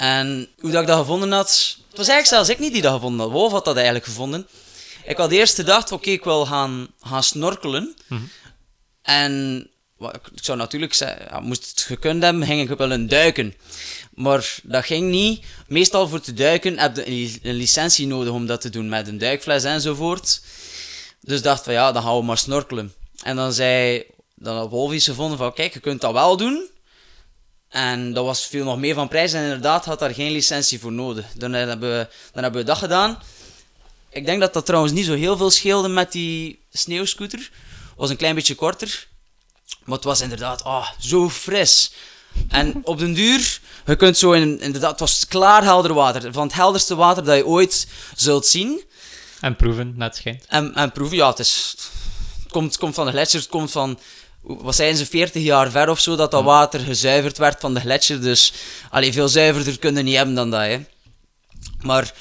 [0.00, 2.92] En hoe dat ik dat gevonden had, het was eigenlijk zelfs ik niet die dat
[2.92, 4.48] gevonden had, Wolf had dat eigenlijk gevonden.
[5.04, 7.94] Ik had eerst gedacht, oké, ik wil gaan, gaan snorkelen.
[8.06, 8.20] Mhm.
[9.02, 13.54] En wat ik zou natuurlijk zeggen, ja, moest het gekund hebben, ging ik willen duiken.
[14.14, 15.44] Maar dat ging niet.
[15.66, 19.08] Meestal voor te duiken heb je een een licentie nodig om dat te doen met
[19.08, 20.40] een duikfles enzovoort.
[21.20, 22.94] Dus dacht van ja, dan gaan we maar snorkelen.
[23.22, 24.04] En dan zei
[24.34, 26.68] dan had Wolf iets gevonden van kijk, je kunt dat wel doen.
[27.70, 30.92] En dat was veel nog meer van prijs en inderdaad had daar geen licentie voor
[30.92, 31.26] nodig.
[31.34, 33.22] Dan hebben we, dan hebben we dat gedaan.
[34.10, 37.38] Ik denk dat dat trouwens niet zo heel veel scheelde met die sneeuwscooter.
[37.38, 39.08] Het was een klein beetje korter.
[39.84, 41.92] Maar het was inderdaad ah, zo fris.
[42.48, 46.32] En op den duur, je kunt zo in, inderdaad, het was klaar helder water.
[46.32, 47.86] Van het helderste water dat je ooit
[48.16, 48.84] zult zien.
[49.40, 50.44] En proeven, net schijnt.
[50.48, 51.74] En, en proeven, ja, het, is,
[52.42, 53.98] het, komt, het komt van de gletsjer, het komt van,
[54.40, 57.80] wat zijn ze, 40 jaar ver of zo, dat dat water gezuiverd werd van de
[57.80, 58.20] gletsjer.
[58.20, 58.52] Dus,
[58.90, 60.84] allee, veel zuiverder kunnen niet hebben dan dat, hè.
[61.80, 62.12] Maar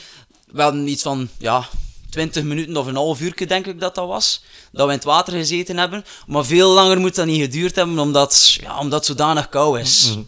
[0.51, 1.69] we hadden iets van, ja,
[2.09, 5.07] 20 minuten of een half uur, denk ik dat dat was, dat we in het
[5.07, 6.05] water gezeten hebben.
[6.27, 10.09] Maar veel langer moet dat niet geduurd hebben, omdat, ja, omdat het zodanig koud is.
[10.09, 10.23] Mhm.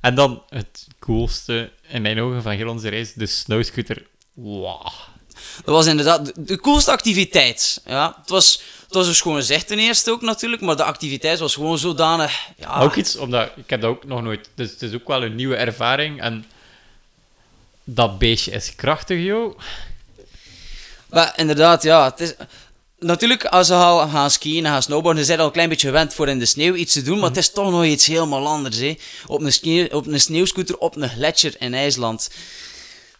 [0.00, 4.06] En dan het coolste in mijn ogen van heel onze reis, de snowscooter.
[4.32, 4.86] Wow.
[5.64, 7.80] Dat was inderdaad de, de coolste activiteit.
[7.86, 11.38] Ja, het was, het was dus gewoon gezegd ten eerste ook natuurlijk, maar de activiteit
[11.38, 12.46] was gewoon zodanig...
[12.56, 14.48] Ja, Ook iets, omdat ik heb dat ook nog nooit...
[14.54, 16.20] Dus het is ook wel een nieuwe ervaring.
[16.20, 16.44] En
[17.84, 19.58] dat beestje is krachtig, joh.
[21.10, 22.04] Maar inderdaad, ja.
[22.04, 22.34] Het is,
[22.98, 25.86] natuurlijk, als ze al gaan skiën en gaan snowboarden, ze zijn al een klein beetje
[25.86, 28.46] gewend voor in de sneeuw iets te doen, maar het is toch nog iets helemaal
[28.46, 28.76] anders.
[28.76, 28.96] Hè.
[29.26, 32.30] Op, een ski, op een sneeuwscooter op een gletsjer in IJsland.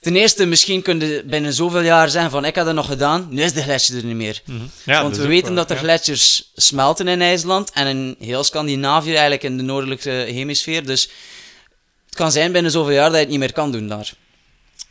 [0.07, 3.27] Ten eerste, misschien kun je binnen zoveel jaar zeggen van ik had dat nog gedaan,
[3.31, 4.43] nu is de gletsjer er niet meer.
[4.85, 5.81] Ja, Want we weten wel, dat de ja.
[5.81, 10.87] gletsjers smelten in IJsland en in heel Scandinavië, eigenlijk in de noordelijke hemisfeer.
[10.87, 11.11] Dus
[12.07, 14.15] het kan zijn binnen zoveel jaar dat je het niet meer kan doen daar.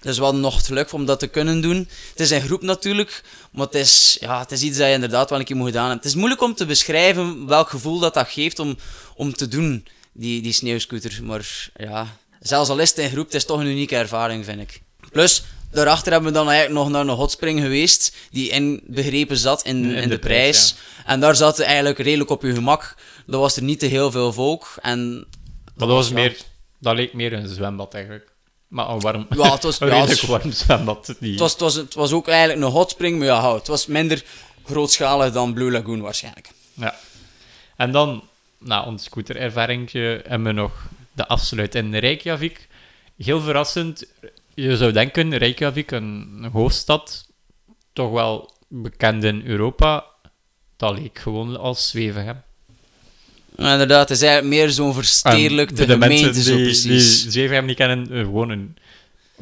[0.01, 1.89] Dus we hadden nog het geluk om dat te kunnen doen.
[2.09, 5.29] Het is een groep natuurlijk, maar het is, ja, het is iets dat je inderdaad
[5.29, 6.03] wel een keer moet gedaan hebben.
[6.03, 8.77] Het is moeilijk om te beschrijven welk gevoel dat dat geeft om,
[9.15, 11.19] om te doen, die, die sneeuwscooter.
[11.23, 14.61] Maar ja, zelfs al is het in groep, het is toch een unieke ervaring, vind
[14.61, 14.83] ik.
[15.15, 19.85] Plus, daarachter hebben we dan eigenlijk nog naar een hotspring geweest, die inbegrepen zat in,
[19.85, 20.73] in, In de, de prijs.
[20.73, 20.75] prijs,
[21.05, 22.95] En daar zat eigenlijk redelijk op je gemak.
[23.27, 24.75] Er was er niet te heel veel volk.
[24.81, 25.13] En
[25.75, 26.13] Maar dat was ja.
[26.13, 26.37] meer...
[26.79, 28.31] Dat leek meer een zwembad, eigenlijk.
[28.67, 29.27] Maar een warm...
[29.29, 31.15] Ja, het was- een ja, redelijk warm zwembad.
[31.19, 31.31] Die...
[31.31, 34.23] Het was, het, was, het was ook eigenlijk een hotspring, maar ja, het was minder
[34.65, 36.49] grootschalig dan Blue Lagoon waarschijnlijk.
[36.73, 36.95] Ja.
[37.75, 38.23] En dan,
[38.57, 40.71] na ons scooterervaring, hebben we nog
[41.13, 42.67] de afsluit in Reykjavik.
[43.17, 44.05] Heel verrassend.
[44.55, 47.25] Je zou denken, Reykjavik, een een hoofdstad,
[47.93, 50.05] toch wel bekend in Europa.
[50.77, 51.91] Dat leek gewoon als.
[51.91, 57.21] Ja, inderdaad, het is eigenlijk meer zo'n verstedelijkte de gemeente, mensen zo die, precies.
[57.21, 58.77] die Zevenhem niet kennen, eh, gewoon een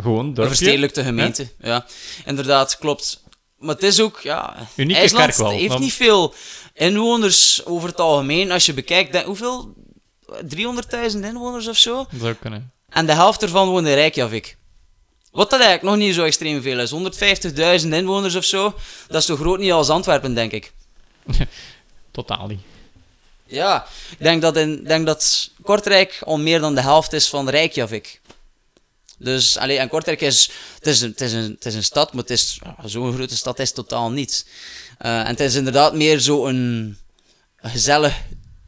[0.01, 0.55] gewoon Een dorpje.
[0.55, 1.85] verstedelijkte gemeente, ja.
[2.25, 3.23] Inderdaad, klopt.
[3.57, 4.55] Maar het is ook, ja...
[4.75, 6.33] Unieke IJsland kerk wel, heeft maar- niet veel
[6.73, 8.51] inwoners over het algemeen.
[8.51, 9.73] Als je bekijkt, denk- hoeveel?
[10.45, 11.95] 300.000 inwoners of zo?
[12.11, 12.71] Dat zou kunnen.
[12.89, 14.57] En de helft ervan woont in Reykjavik.
[15.33, 16.91] Wat dat eigenlijk nog niet zo extreem veel is.
[17.83, 18.75] 150.000 inwoners of zo.
[19.07, 20.73] Dat is zo groot niet als Antwerpen, denk ik.
[22.11, 22.59] Totaal niet.
[23.45, 27.49] Ja, ik denk dat, in, denk dat Kortrijk al meer dan de helft is van
[27.49, 28.21] Reykjavik.
[29.17, 32.13] Dus, allee, en Kortrijk is, het is, een, het is, een, het is een stad,
[32.13, 34.47] maar het is, zo'n grote stad is het totaal niet.
[34.97, 36.97] Eh, en het is inderdaad meer zo'n een
[37.71, 38.21] gezellig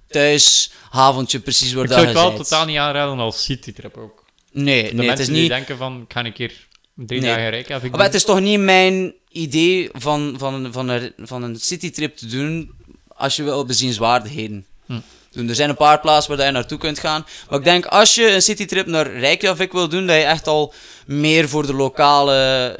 [0.08, 2.44] thuishavondje, precies waar Ik dat zou het wel bent.
[2.44, 4.25] totaal niet aanraden als citytrip ook.
[4.64, 5.50] Nee, De nee het is die niet...
[5.50, 6.54] denken van, ik ga een keer
[6.94, 7.30] drie Nee.
[7.30, 11.56] dagen Reykjavik Maar het is toch niet mijn idee van, van, van, een, van een
[11.60, 12.72] citytrip te doen
[13.08, 14.66] als je wil bezienswaardigheden.
[14.86, 15.00] Hm.
[15.32, 15.50] doen.
[15.50, 17.26] Er zijn een paar plaatsen waar je naartoe kunt gaan.
[17.50, 20.74] Maar ik denk als je een citytrip naar Reykjavik wil doen, dat je echt al
[21.06, 22.80] meer voor de lokale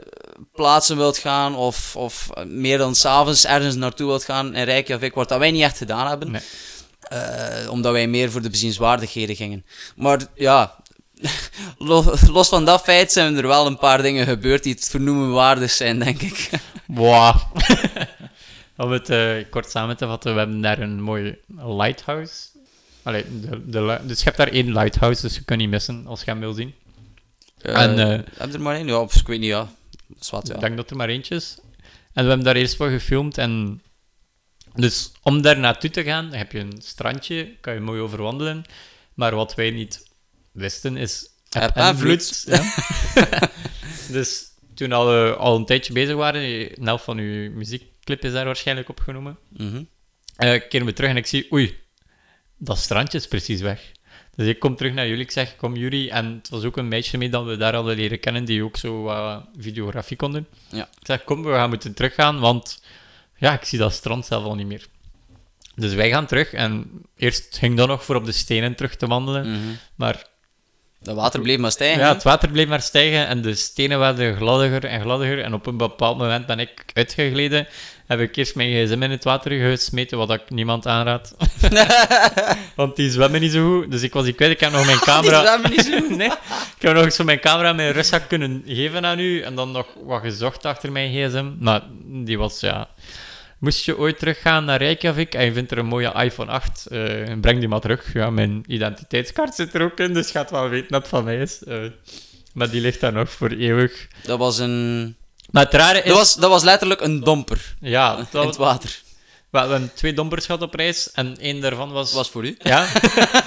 [0.54, 1.56] plaatsen wilt gaan.
[1.56, 5.64] Of, of meer dan s'avonds ergens naartoe wilt gaan in Reykjavik, wat dat wij niet
[5.64, 6.32] echt gedaan hebben.
[6.32, 6.42] Nee.
[7.02, 9.66] Eh, omdat wij meer voor de bezienswaardigheden gingen.
[9.96, 10.76] Maar ja,
[12.32, 15.72] los van dat feit zijn er wel een paar dingen gebeurd die het vernoemen waardig
[15.72, 16.50] zijn, denk ik.
[16.86, 17.36] Wow.
[18.78, 22.34] Om het eh, kort samen te vatten, we hebben daar een mooi lighthouse.
[23.04, 26.20] Allee, de, de, dus je hebt daar één lighthouse, dus je kunt niet missen als
[26.20, 26.74] je hem wil zien.
[27.62, 28.88] En, eh, heb je er maar één?
[28.88, 29.70] Ja, of ik weet niet, ja.
[30.08, 30.54] Dat is wat, ja.
[30.54, 31.58] Ik denk dat er maar eentje is.
[32.14, 33.38] En we hebben daar eerst wel gefilmd.
[33.38, 33.82] En
[34.74, 38.66] dus om daar naartoe te gaan, heb je een strandje, kan je mooi over wandelen.
[39.14, 40.05] Maar wat wij niet
[40.56, 42.24] wisten is Eb eb en en vloed.
[42.26, 42.60] vloed.
[43.16, 43.50] Ja.
[44.18, 44.44] dus
[44.76, 46.42] toen al, eh, al een tijdje bezig waren,
[46.80, 49.84] een helft van uw muziekclip is daar waarschijnlijk opgenomen, Mhm.
[50.36, 51.78] eh keren we terug en ik zie, oei,
[52.58, 53.92] dat strandje is precies weg.
[54.36, 56.12] Dus ik kom terug naar jullie, ik zeg, kom jullie.
[56.12, 58.78] En het was ook een meisje mee dat we daar hadden leren kennen, die ook
[58.78, 60.46] zo wat videografie kon doen.
[60.70, 60.84] Ja.
[60.84, 62.82] Ik zeg, kom, we gaan moeten teruggaan, want
[63.38, 64.86] ja, ik zie dat strand zelf al niet meer.
[65.76, 69.08] Dus wij gaan terug en eerst ging dat nog voor op de stenen terug te
[69.08, 69.72] wandelen, Mhm.
[69.96, 70.26] maar
[71.06, 72.00] Dat water bleef maar stijgen.
[72.00, 75.42] ja, het water bleef maar stijgen en de stenen werden gladdiger en gladdiger.
[75.42, 77.68] En op een bepaald moment ben ik uitgegleden.
[78.08, 81.36] Heb ik eerst mijn gsm in het water gesmeten, wat ik niemand aanraad.
[82.76, 83.92] Want die zwemmen niet zo goed.
[83.92, 84.52] Dus ik was die kwijt.
[84.52, 85.42] Ik heb nog mijn Die camera...
[85.42, 86.18] zwemmen niet zo goed.
[86.18, 86.28] nee,
[86.78, 89.42] ik heb nog eens mijn camera mijn rustzak kunnen geven aan u.
[89.42, 91.52] En dan nog wat gezocht achter mijn gsm.
[91.60, 92.88] Maar die was, ja...
[93.60, 97.00] Moest je ooit teruggaan naar Reykjavik en je vindt er een mooie iPhone 8, eh,
[97.42, 98.14] breng die maar terug.
[98.14, 101.24] Ja, mijn identiteitskaart zit er ook in, dus je gaat wel weten dat het van
[101.24, 101.64] mij is.
[101.64, 101.78] Eh,
[102.54, 104.08] maar die ligt daar nog voor eeuwig.
[104.24, 105.16] Dat was een...
[105.52, 106.06] Maar het rare is...
[106.08, 109.02] Dat was, dat was letterlijk een domper Ja, in het water.
[109.50, 112.14] we hebben twee dompers gehad op reis en één daarvan was...
[112.14, 112.56] Was voor u.
[112.60, 112.88] Ja.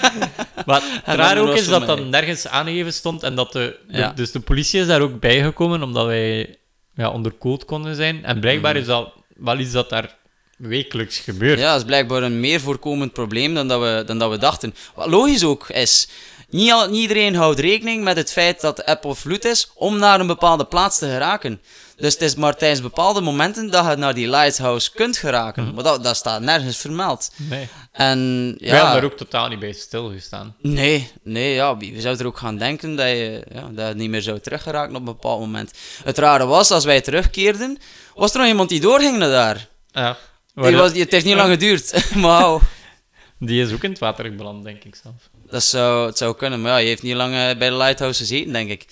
[0.66, 4.12] maar het raar ook is dat dat nergens aangegeven stond en dat de, de- Ja.
[4.12, 6.56] Dus de politie is daar ook bijgekomen omdat wij
[6.94, 8.24] ja, onderkoeld konden zijn.
[8.24, 8.80] En blijkbaar Mhm.
[8.80, 10.16] is dat wel iets dat daar
[10.58, 11.58] wekelijks gebeurt.
[11.58, 14.74] Ja, dat is blijkbaar een meer voorkomend probleem dan dat we, dan dat we dachten.
[14.94, 16.08] Wat logisch ook is.
[16.50, 19.70] Niet, al, niet iedereen houdt rekening met het feit dat de app of vloed is
[19.74, 21.60] om naar een bepaalde plaats te geraken.
[21.96, 25.74] Dus het is maar tijdens bepaalde momenten dat je naar die lighthouse kunt geraken.
[25.74, 27.30] Maar dat, dat staat nergens vermeld.
[27.36, 27.68] Nee.
[27.92, 30.56] En Wij ja, daar ook totaal niet bij stilgestaan.
[30.60, 33.94] nee, nee, ja, wie wie zou er ook gaan denken dat je, ja, dat je
[33.94, 35.72] niet meer zou teruggeraken op een bepaald moment.
[36.04, 37.78] Het rare was, als wij terugkeerden,
[38.18, 39.68] was er nog iemand die doorging naar daar.
[39.90, 40.16] Ja.
[40.54, 42.04] Die was, die, het heeft niet lang geduurd.
[42.14, 42.60] maar.
[43.38, 45.14] Die is ook in het water beland, denk ik zelf.
[45.50, 48.20] Dat zou, het zou kunnen, maar ja, je heeft niet lang eh, bij de Lighthouse
[48.20, 48.86] gezeten, denk ik.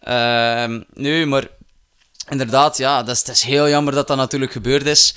[0.00, 1.46] Ehm nu, maar
[2.28, 5.14] inderdaad, ja, dat is, dat is heel jammer dat dat natuurlijk gebeurd is.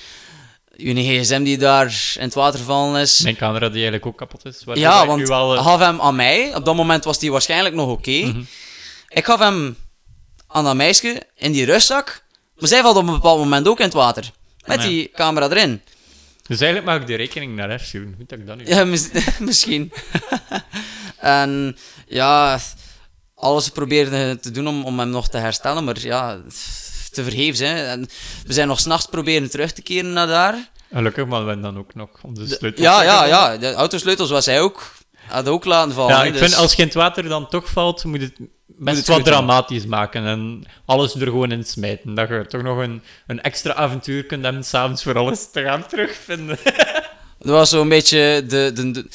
[0.76, 3.22] Je gsm die daar in het water gevallen is.
[3.22, 4.64] Mijn camera die eigenlijk ook kapot is.
[4.74, 6.56] ja, ik want wel, eh, gaf hem aan mij.
[6.56, 8.12] Op dat moment was die waarschijnlijk nog oké.
[8.12, 8.42] Mhm.
[9.08, 9.78] Ik gaf hem
[10.48, 12.24] aan dat meisje in die rugzak.
[12.58, 14.32] Maar zij valt op een bepaald moment ook in het water.
[14.66, 14.88] Met Ja.
[14.88, 15.82] die camera erin.
[16.48, 18.14] Dus eigenlijk mag ik de rekening naar rechts doen.
[18.18, 18.66] Hoe dat ik dat nu...
[18.68, 19.10] Ja, mis-
[19.40, 19.92] misschien.
[21.18, 21.78] en
[22.08, 22.60] ja,
[23.36, 26.42] alles probeerde te doen om, om hem nog te herstellen, maar ja,
[27.12, 27.60] te vergeefs.
[27.60, 27.86] Hè.
[27.86, 28.08] En
[28.46, 30.70] we zijn nog s'nachts proberen terug te keren naar daar.
[30.94, 32.84] Gelukkig, maar we hebben dan ook nog onze sleutel.
[32.84, 33.58] Ja, ja, ja.
[33.58, 34.92] De autosleutels was hij ook.
[35.28, 36.16] Had ook laten vallen.
[36.16, 38.34] Ja, ik dus- vind als je in het water dan toch valt, moet het
[38.78, 42.14] best het wat dramatisch maken en alles er gewoon in smijten.
[42.14, 45.86] Dat je toch nog een, een extra avontuur kunt hebben s'avonds voor alles te gaan
[45.88, 46.58] terugvinden.
[47.40, 48.44] Dat was zo'n beetje...
[48.48, 49.06] De, de, de,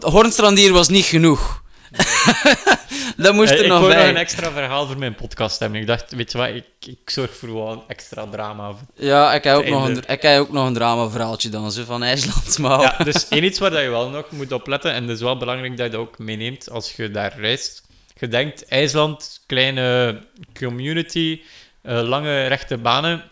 [0.00, 1.62] Hornstrandier was niet genoeg.
[3.16, 4.08] dat moest Eh, er ik nog wou nog bij.
[4.08, 5.80] een extra verhaal voor mijn podcast hebben.
[5.80, 8.74] Ik dacht, weet je wat, ik, ik zorg voor wel een extra drama.
[8.94, 12.02] Ja, ik heb ook, nog een, ik heb ook nog een drama-verhaaltje dan, zo, van
[12.02, 12.58] IJsland.
[12.58, 15.22] Maar Ja, dus één iets waar dat je wel nog moet opletten, en het is
[15.22, 17.82] wel belangrijk dat je dat ook meeneemt als je daar reist.
[18.20, 20.18] Je denkt, IJsland, kleine
[20.52, 21.40] community,
[21.82, 23.22] eh, lange rechte banen,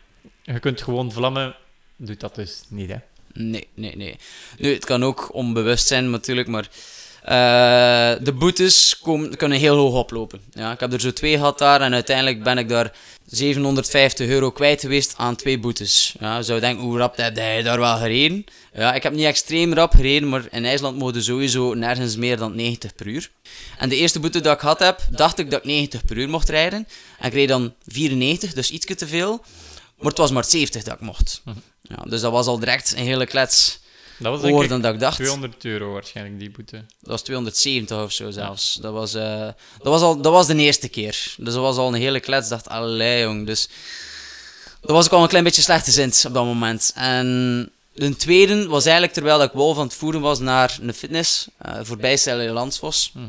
[0.43, 1.57] je kunt gewoon vlammen.
[1.97, 2.97] Doet dat dus niet, hè.
[3.33, 4.17] Nee, nee, nee.
[4.59, 6.69] Nu, het kan ook onbewust zijn natuurlijk, maar
[7.29, 7.35] eh,
[8.21, 10.41] de boetes komen, kunnen heel hoog oplopen.
[10.53, 12.93] Ja, ik heb er zo twee gehad daar en uiteindelijk ben ik daar
[13.27, 16.15] 750 euro kwijt geweest aan twee boetes.
[16.21, 18.45] Ja, je zou denken, hoe rap heb jij daar wel gereden?
[18.73, 22.57] Ja, ik heb niet extreem rap gereden, maar in IJsland mogen sowieso nergens meer dan
[22.57, 23.31] 90 per uur.
[23.79, 26.29] En de eerste boete dat ik gehad heb, dacht ik dat ik 90 per uur
[26.29, 26.89] mocht rijden.
[27.19, 29.45] En ik reed dan 94, dus ietsje te veel.
[29.97, 31.43] Maar het was maar 70 dat ik mocht.
[31.83, 33.81] Ja, dus dat was al direct een hele klets
[34.19, 35.17] Dat was denk ik dan ik dacht.
[35.17, 36.77] 200 euro waarschijnlijk, die boete.
[36.77, 38.79] Dat was 270 of zo zelfs.
[38.81, 39.41] Dat, was, eh,
[39.79, 41.35] dat, was al, dat was de eerste keer.
[41.37, 42.45] Dus dat was al een hele klets.
[42.45, 43.47] Ik dacht, allee jong.
[43.47, 43.69] Dus
[44.81, 46.93] dat was ik al een klein beetje slechtgezind op dat moment.
[46.95, 51.47] En de tweede was eigenlijk terwijl ik wolf aan het voeren was naar een fitness.
[51.59, 53.11] eh voorbij Landsvos.
[53.15, 53.27] Mhm.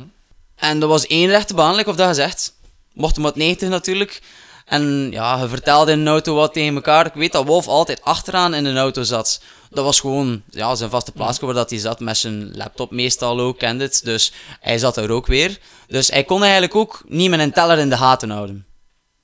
[0.55, 2.53] En dat was één rechte baan, like of dat gezegd.
[2.93, 4.21] Mocht hem wat 90 natuurlijk.
[4.69, 7.05] En ja, je vertelde in een auto wat tegen elkaar.
[7.05, 9.41] Ik weet dat Wolf altijd achteraan in een auto zat.
[9.69, 13.39] Dat was gewoon ja, zijn vaste plaatsje waar dat hij zat met zijn laptop meestal
[13.39, 14.01] ook, kende het.
[14.03, 15.59] Dus hij zat er ook weer.
[15.87, 18.68] Dus hij kon eigenlijk ook niet met een teller in de gaten houden.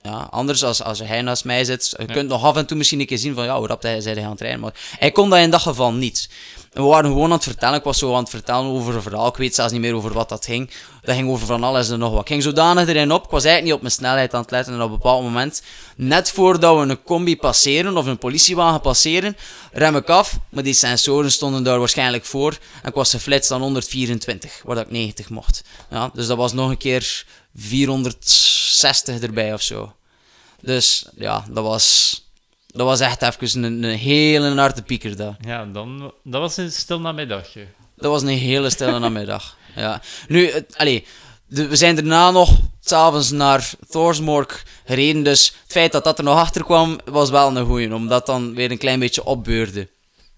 [0.06, 2.14] Ja, anders als, als hij naast mij zit, je Ja.
[2.14, 4.16] kunt nog af en toe misschien een keer zien van ja, hoe rap hij zei
[4.16, 4.60] hij aan het rijden.
[4.60, 6.30] Maar hij kon dat in dat geval niet.
[6.72, 7.78] We waren gewoon aan het vertellen.
[7.78, 9.28] Ik was zo aan het vertellen over een verhaal.
[9.28, 10.70] Ik weet zelfs niet meer over wat dat ging.
[11.02, 12.22] Dat ging over van alles en nog wat.
[12.22, 13.24] Ik ging zodanig erin op.
[13.24, 14.74] Ik was eigenlijk niet op mijn snelheid aan het letten.
[14.74, 15.62] En op een bepaald moment,
[15.96, 19.38] net voordat we een combi passeren of een politiewagen passeren,
[19.72, 20.38] rem ik af.
[20.50, 22.58] Maar die sensoren stonden daar waarschijnlijk voor.
[22.82, 25.64] En ik was geflitst aan 124, waar dat ik 90 mocht.
[25.90, 27.26] Ja, dus dat was nog een keer
[28.80, 29.96] 460 erbij of zo.
[30.62, 32.22] Dus ja, dat was,
[32.68, 35.16] dat was echt even een, een hele harde pieker.
[35.18, 35.36] Dat.
[35.42, 37.68] Ja, dan, dat was een stil namiddagje.
[37.96, 39.58] Dat was een hele stille namiddag.
[39.76, 40.02] Ja.
[40.28, 41.06] Nu, het, allee,
[41.48, 45.24] de- we zijn daarna nog s'avonds naar Thorsmork gereden.
[45.24, 47.94] Dus het feit dat dat er nog achter kwam, was wel een goeie.
[47.94, 49.88] Omdat dan weer een klein beetje opbeurde.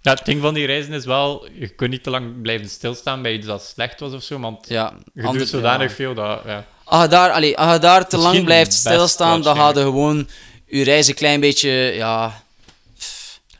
[0.01, 3.21] Ja, het ding van die reizen is wel, je kunt niet te lang blijven stilstaan
[3.21, 5.95] bij iets dat slecht was of zo, want Ja, je ander- doet zodanig ja.
[5.95, 6.41] veel dat...
[6.45, 6.65] Ja.
[6.87, 10.29] Als je daar, allee, als je daar te lang blijft stilstaan, dan ga je gewoon
[10.65, 12.43] je reis een klein beetje, ja...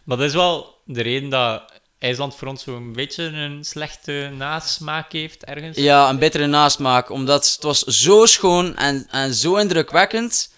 [0.04, 1.62] Maar dat is wel de reden dat
[1.99, 5.78] IJsland voor ons zo'n beetje een slechte nasmaak heeft ergens.
[5.78, 7.10] Ja, een bittere nasmaak.
[7.10, 10.54] Omdat het was zo schoon en, en zo indrukwekkend.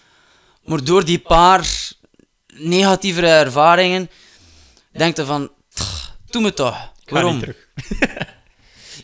[0.64, 1.68] Maar door die paar
[2.54, 4.10] negatievere ervaringen,
[4.92, 6.74] denk je van, "Tch, doe me toch.
[6.76, 7.32] Ik ga Waarom?
[7.34, 7.66] niet terug.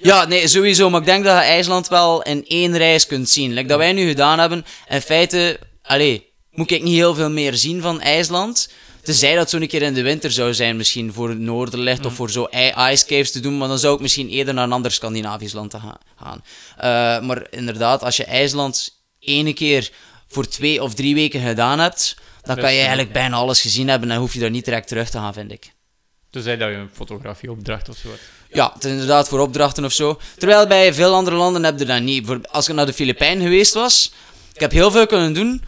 [0.03, 0.91] Ja, nee, sowieso.
[0.91, 3.53] Maar ik denk dat je IJsland wel in één reis kunt zien.
[3.53, 4.65] Like dat wij nu gedaan hebben.
[4.89, 8.69] In feite, allee, moet ik niet heel veel meer zien van IJsland.
[9.03, 12.31] Tenzij dat zo'n keer in de winter zou zijn, misschien voor het Noorderlicht of voor
[12.31, 13.59] zo i- ice caves te doen.
[13.59, 15.75] Maar dan zou ik misschien eerder naar een ander Scandinavisch land
[16.17, 16.43] gaan.
[16.77, 19.91] Eh, maar inderdaad, als je IJsland ene keer
[20.29, 24.11] voor twee of drie weken gedaan hebt, dan kan je eigenlijk bijna alles gezien hebben
[24.11, 25.73] en hoef je daar niet direct terug te gaan, vind ik.
[26.31, 28.21] Tenzij dat je een fotografieopdracht of zo hebt.
[28.57, 30.19] Ja, het is inderdaad voor opdrachten of zo.
[30.39, 32.29] Terwijl bij veel andere landen heb je dat niet.
[32.51, 34.13] Als ik naar de Filipijnen geweest was,
[34.55, 35.63] ik heb heel veel kunnen doen.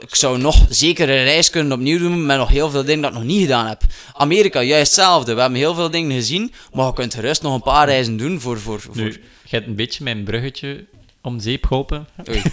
[0.00, 3.10] Ik zou nog zeker een reis kunnen opnieuw doen met nog heel veel dingen dat
[3.10, 3.82] ik nog niet gedaan heb.
[4.12, 5.34] Amerika, juist hetzelfde.
[5.34, 8.40] We hebben heel veel dingen gezien, maar je kunt gerust nog een paar reizen doen
[8.40, 8.60] voor...
[8.60, 8.96] voor, voor...
[8.96, 9.10] Nu,
[9.42, 10.84] je hebt een beetje mijn bruggetje
[11.20, 12.06] om zeep geholpen.
[12.28, 12.42] Oei.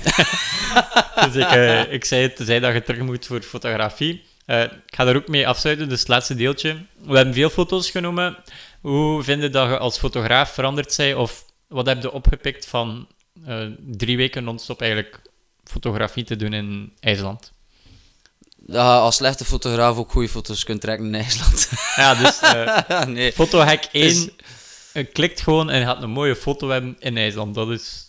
[1.25, 4.23] Dus ik, eh, ik zei het, zei dat je terug moet voor fotografie.
[4.45, 6.77] Eh, ik ga daar ook mee afsluiten, dus het laatste deeltje.
[7.05, 8.37] We hebben veel foto's genomen.
[8.81, 11.15] Hoe vind je dat je als fotograaf veranderd bent?
[11.15, 13.07] Of wat heb je opgepikt van
[13.45, 15.21] eh, drie weken non-stop eigenlijk
[15.63, 17.51] fotografie te doen in IJsland?
[18.57, 21.69] Dat je als slechte fotograaf ook goede foto's kunt trekken in IJsland.
[21.95, 23.31] Ja, dus eh nee.
[23.31, 24.27] fotohack 1 is-
[24.93, 27.55] eh, klikt gewoon en gaat een mooie foto hebben in IJsland.
[27.55, 28.07] Dat is...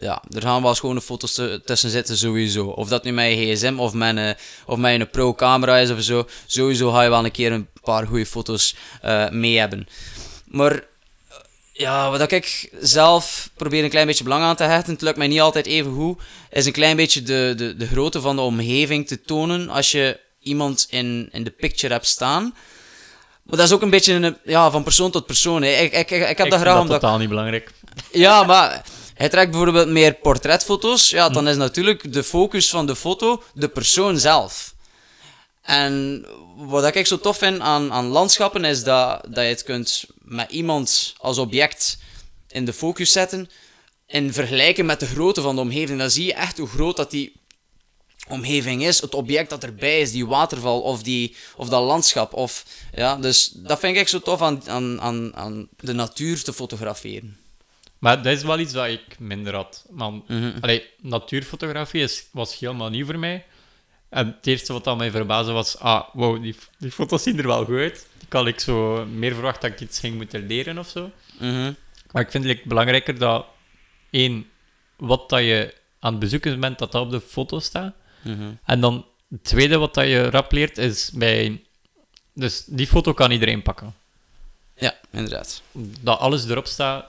[0.00, 2.66] Ja, er gaan wel schone foto's tu- tussen zitten sowieso.
[2.66, 4.34] Of dat nu met je gsm of met een,
[4.66, 6.26] of een pro-camera is of zo.
[6.46, 9.88] Sowieso ga je wel een keer een paar goede foto's eh, mee hebben.
[10.44, 10.84] Maar
[11.72, 15.26] ja, wat ik zelf probeer een klein beetje belang aan te hechten, het lukt mij
[15.26, 16.20] niet altijd even goed,
[16.50, 20.20] is een klein beetje de, de, de grootte van de omgeving te tonen als je
[20.40, 22.54] iemand in, in de picture hebt staan.
[23.42, 25.62] Maar dat is ook een beetje een, ja, van persoon tot persoon.
[25.62, 25.70] Hè.
[25.70, 27.70] Ik, ik, ik, ik heb ik dat graag dat omdat totaal niet belangrijk.
[28.12, 28.84] ja, maar
[29.14, 31.10] hij trekt bijvoorbeeld meer portretfoto's.
[31.10, 34.74] Ja, dan is natuurlijk de focus van de foto de persoon zelf.
[35.68, 36.24] En
[36.56, 40.50] wat ik zo tof vind aan, aan landschappen is dat, dat je het kunt met
[40.50, 41.98] iemand als object
[42.48, 43.50] in de focus zetten.
[44.06, 45.98] In vergelijken met de grootte van de omgeving.
[45.98, 47.32] Dan zie je echt hoe groot dat die
[48.28, 49.00] omgeving is.
[49.00, 52.32] Het object dat erbij is, die waterval of, die, of dat landschap.
[52.32, 52.64] Of,
[52.94, 57.36] ja, dus dat vind ik zo tof aan, aan, aan, aan de natuur te fotograferen.
[57.98, 59.84] Maar dat is wel iets dat ik minder had.
[59.90, 60.24] Man,
[60.60, 63.44] allee, natuurfotografie is, was helemaal nieuw voor mij.
[64.08, 67.46] En het eerste wat aan mij verbaasde was, ah, wow, die, die foto's zien er
[67.46, 68.06] wel goed uit.
[68.20, 71.10] Ik had ik zo meer verwacht dat ik iets ging moeten leren of zo.
[71.38, 71.72] Mhm.
[72.10, 73.46] Maar ik vind het belangrijker dat,
[74.10, 74.46] één,
[74.96, 77.94] wat dat je aan het bezoeken bent, dat dat op de foto staat.
[78.22, 78.50] Mhm.
[78.64, 81.62] En dan het tweede wat dat je rap leert, is bij...
[82.32, 83.94] Dus die foto kan iedereen pakken.
[84.74, 85.62] Ja, inderdaad.
[86.00, 87.06] Dat alles erop staat,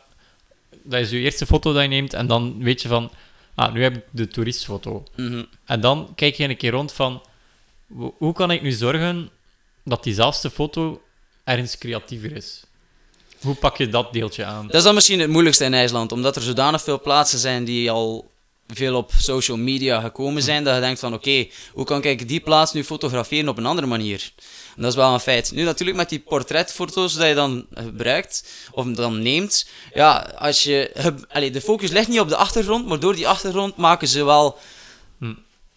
[0.83, 3.11] dat is je eerste foto dat je neemt, en dan weet je van,
[3.59, 5.03] ah, nu heb ik de toeristfoto.
[5.15, 5.43] Mhm.
[5.65, 7.21] En dan kijk je een keer rond van,
[7.97, 9.29] ho- hoe kan ik nu zorgen
[9.83, 11.01] dat diezelfde foto
[11.43, 12.63] ergens creatiever is?
[13.41, 14.65] Hoe pak je dat deeltje aan?
[14.65, 17.91] Dat is dan misschien het moeilijkste in IJsland, omdat er zodanig veel plaatsen zijn die
[17.91, 18.31] al
[18.67, 22.39] veel op social media gekomen zijn, dat je denkt van oké, hoe kan ik die
[22.39, 24.31] plaats nu fotograferen op een andere manier?
[24.79, 25.51] En dat is wel een feit.
[25.51, 30.91] Nu natuurlijk met die portretfoto's dat je dan gebruikt, of dan neemt, ja, als je,
[31.31, 34.59] allee, de focus ligt niet op de achtergrond, maar door die achtergrond maken ze wel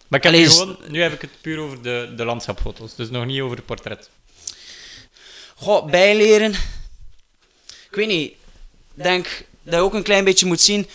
[0.07, 2.95] Maar ik heb Allee, nu gewoon, nu heb ik het puur over de, de landschapfoto's,
[2.95, 4.09] dus nog niet over het portret.
[5.55, 6.51] Goh, bijleren.
[7.89, 8.31] Ik weet niet.
[8.95, 10.87] Ik denk dat je ook een klein beetje moet zien.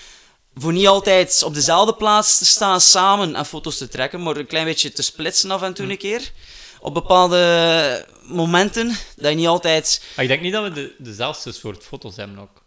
[0.55, 4.47] Voor niet altijd op dezelfde plaats te staan samen en foto's te trekken, maar een
[4.47, 6.33] klein beetje te splitsen af en toe een keer.
[6.81, 8.89] Op bepaalde momenten.
[9.17, 10.05] Dat je niet altijd.
[10.17, 12.63] Maar ik denk niet dat we de, dezelfde soort foto's hebben ook.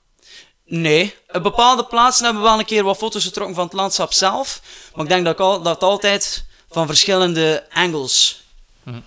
[0.65, 4.13] Nee, op bepaalde plaatsen hebben we wel een keer wat foto's getrokken van het landschap
[4.13, 4.61] zelf.
[4.95, 8.43] Maar ik denk dat, ik al, dat het altijd van verschillende angles
[8.83, 8.99] Mhm.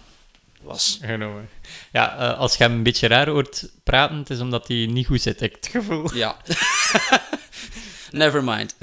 [0.62, 0.98] was.
[1.02, 1.48] Genomen.
[1.92, 5.06] Ja, eh, als je hem een beetje raar hoort praten, het is omdat hij niet
[5.06, 6.14] goed zit, heb ik het gevoel.
[6.14, 6.36] Ja.
[8.14, 8.76] Never mind.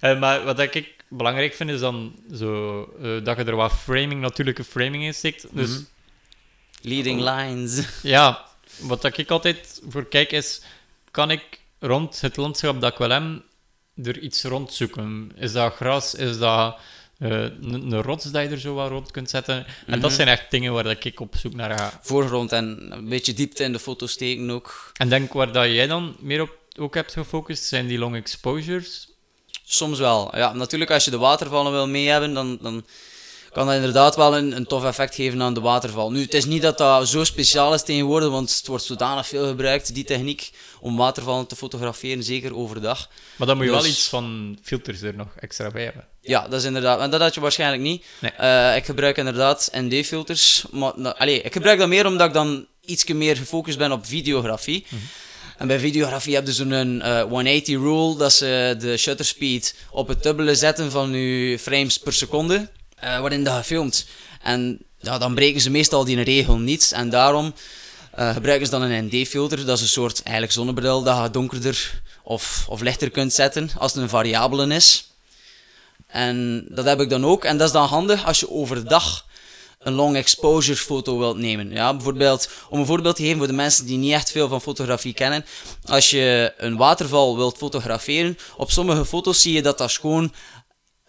[0.00, 4.20] Eh, maar wat ik belangrijk vind, is dan zo, eh, dat je er wat framing,
[4.20, 5.46] natuurlijke framing in steekt.
[5.50, 5.80] Dus Mhm.
[6.80, 7.82] Leading lines.
[8.02, 8.44] ja,
[8.78, 10.60] wat dat ik altijd voor kijk is,
[11.10, 13.42] kan ik rond het landschap dat ik wil hebben,
[14.04, 15.30] er iets rond zoeken?
[15.36, 16.14] Is dat gras?
[16.14, 16.76] Is dat
[17.18, 19.66] eh, een, een rots dat je er zo wat rond kunt zetten?
[19.86, 20.10] En dat Mhm.
[20.10, 21.98] zijn echt dingen waar dat ik op zoek naar ga.
[22.02, 24.90] voorgrond en een beetje diepte in de foto steken ook.
[24.96, 29.08] En denk waar dat jij dan meer op ook hebt gefocust, zijn die long exposures.
[29.64, 30.36] Soms wel.
[30.36, 32.84] Ja, natuurlijk als je de watervallen wil mee hebben, dan, dan
[33.52, 36.10] kan dat inderdaad wel een, een tof effect geven aan de waterval.
[36.10, 39.46] Nu, het is niet dat dat zo speciaal is tegenwoordig, want het wordt zodanig veel
[39.46, 40.50] gebruikt, die techniek,
[40.80, 43.08] om watervallen te fotograferen, zeker overdag.
[43.36, 46.06] Maar dan moet je wel Dus- iets van filters er nog extra bij hebben.
[46.20, 47.00] Ja, dat is inderdaad.
[47.00, 48.04] En dat had je waarschijnlijk niet.
[48.18, 48.30] Nee.
[48.30, 50.64] Eh, ik gebruik inderdaad ND-filters.
[50.70, 54.86] Maar nou, ik gebruik dat meer omdat ik dan iets meer gefocust ben op videografie.
[55.56, 60.08] En bij videografie heb je zo'n eh 180 rule, dat ze de shutter speed op
[60.08, 64.06] het dubbele zetten van je frames per seconde, eh, waarin dat je filmt.
[64.42, 66.92] En ja, dan breken ze meestal die regel niet.
[66.94, 67.54] En daarom
[68.12, 69.64] eh, gebruiken ze dan een ND-filter.
[69.64, 73.92] Dat is een soort eigenlijk zonnebril dat je donkerder of, of lichter kunt zetten als
[73.92, 75.10] het een variabele is.
[76.06, 77.44] En dat heb ik dan ook.
[77.44, 79.26] En dat is dan handig als je overdag
[79.86, 81.70] een long exposure foto wilt nemen.
[81.70, 84.60] Ja, bijvoorbeeld, om een voorbeeld te geven voor de mensen die niet echt veel van
[84.60, 85.44] fotografie kennen.
[85.84, 90.32] Als je een waterval wilt fotograferen, op sommige foto's zie je dat dat gewoon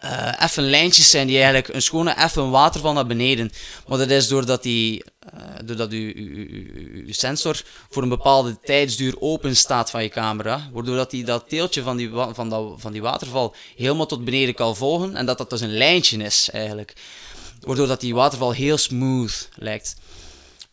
[0.04, 3.52] uh, even lijntjes zijn die eigenlijk een schone effen waterval naar beneden.
[3.88, 9.90] Maar dat is doordat, die, uh, doordat uw, sensor voor een bepaalde tijdsduur open staat
[9.90, 10.70] van je camera.
[10.74, 14.56] Waardoor dat, die, dat teeltje van die, van, dat, van die waterval helemaal tot beneden
[14.56, 15.16] kan volgen.
[15.16, 16.94] En dat dat dus een lijntje is eigenlijk.
[17.62, 19.96] Waardoor dat die waterval heel smooth lijkt.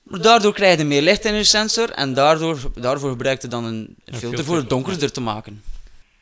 [0.02, 1.90] Maar daardoor krijg je meer licht in je sensor.
[1.90, 5.62] En daardoor, daarvoor gebruik je dan een, filter voor het donkerder te maken.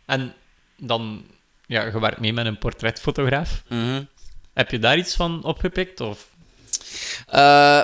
[0.04, 0.34] En
[0.76, 1.24] dan
[1.66, 3.62] ja, je werkt mee met een portretfotograaf.
[3.68, 4.02] Mhm.
[4.52, 6.00] Heb je daar iets van opgepikt?
[6.00, 6.26] Of?
[7.28, 7.34] Uh,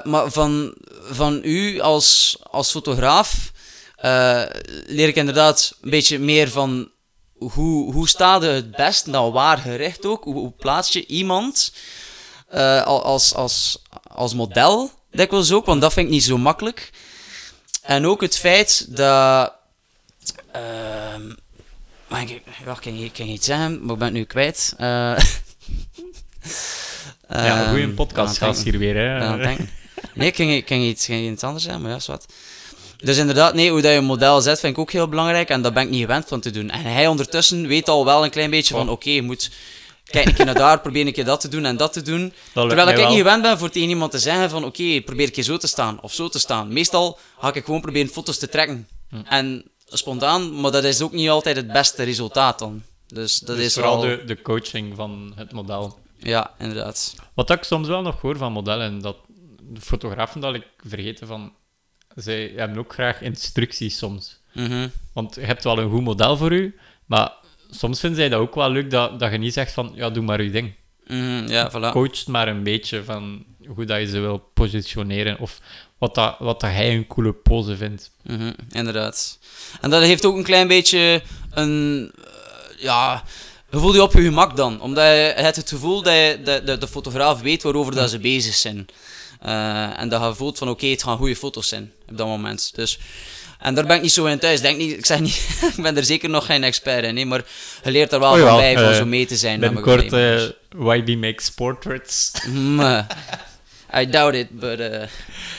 [0.03, 0.75] maar van,
[1.11, 3.53] van u als, als fotograaf
[4.05, 4.43] uh,
[4.87, 6.91] leer ik inderdaad een beetje meer van
[7.33, 11.73] hoe, hoe staat het best, nou waar gericht ook, hoe, hoe plaats je iemand
[12.55, 16.91] uh, als, als, als model, dikwijls ook, want dat vind ik niet zo makkelijk.
[17.83, 19.53] En ook het feit dat
[20.53, 21.33] ehm,
[22.09, 22.43] maar ik, ik,
[22.81, 24.75] kan, ik kan iets zeggen, maar ik ben het nu kwijt.
[24.81, 24.87] Uh,
[27.29, 29.37] ja, een goede ehm, podcast gaat hier weer, hè?
[30.15, 32.27] nee, ik kan, iets, iets anders zeggen, maar ja, wat.
[32.97, 35.49] Dus inderdaad, nee, hoe dat je een model zet, vind ik ook heel belangrijk.
[35.49, 36.71] En dat ben ik niet gewend van te doen.
[36.71, 39.51] En hij ondertussen weet al wel een klein beetje van, oké, je moet...
[40.11, 42.33] Kijk een keer naar daar, probeer een keer dat te doen en dat te doen.
[42.53, 45.45] Terwijl ik niet gewend ben voor tegen iemand te zeggen van, oké, probeer een keer
[45.45, 46.73] zo te staan of zo te staan.
[46.73, 48.89] Meestal ga ik gewoon proberen foto's te trekken.
[49.09, 49.17] Hm.
[49.25, 52.83] En spontaan, maar dat is ook niet altijd het beste resultaat dan.
[53.07, 55.99] Dus dat dus is vooral de, de coaching van het model.
[56.17, 57.15] Ja, inderdaad.
[57.35, 59.17] Wat ik soms wel nog hoor van modellen, dat
[59.63, 61.53] de fotografen dat ik vergeten van,
[62.15, 64.41] zij hebben ook graag instructies soms.
[64.55, 64.89] Mhm.
[65.13, 67.33] Want je hebt wel een goed model voor u, maar
[67.71, 70.25] soms vinden zij dat ook wel leuk dat, dat je niet zegt van, ja, doe
[70.25, 70.73] maar je ding.
[71.07, 71.91] Mm ja, voilà.
[71.91, 75.61] Coacht maar een beetje van hoe dat je ze wil positioneren of
[75.99, 78.11] wat, dat, wat dat hij een coole pose vindt.
[78.23, 79.39] Mm inderdaad.
[79.81, 82.13] En dat heeft ook een klein beetje een.
[82.19, 83.23] Uh, ja.
[83.71, 84.81] Je voelt je op je gemak dan.
[84.81, 88.19] Omdat je hebt het gevoel dat, je, dat de, de fotograaf weet waarover dat ze
[88.19, 88.87] bezig zijn.
[89.47, 92.75] Uh, en dat je voelt van oké, het gaan goede foto's zijn op dat moment.
[92.75, 92.99] Dus,
[93.59, 94.61] en daar ben ik niet zo in thuis.
[94.61, 97.45] Denk niet, ik zeg niet, ik ben er zeker nog geen expert in, nee, maar
[97.85, 99.61] je leert er wel oh, van bij uh, van zo mee te zijn.
[99.61, 100.43] Binnenkort uh,
[100.97, 102.33] YB makes portraits.
[102.49, 103.07] Mm,
[104.01, 104.81] I doubt it, but...
[104.81, 105.09] Oké,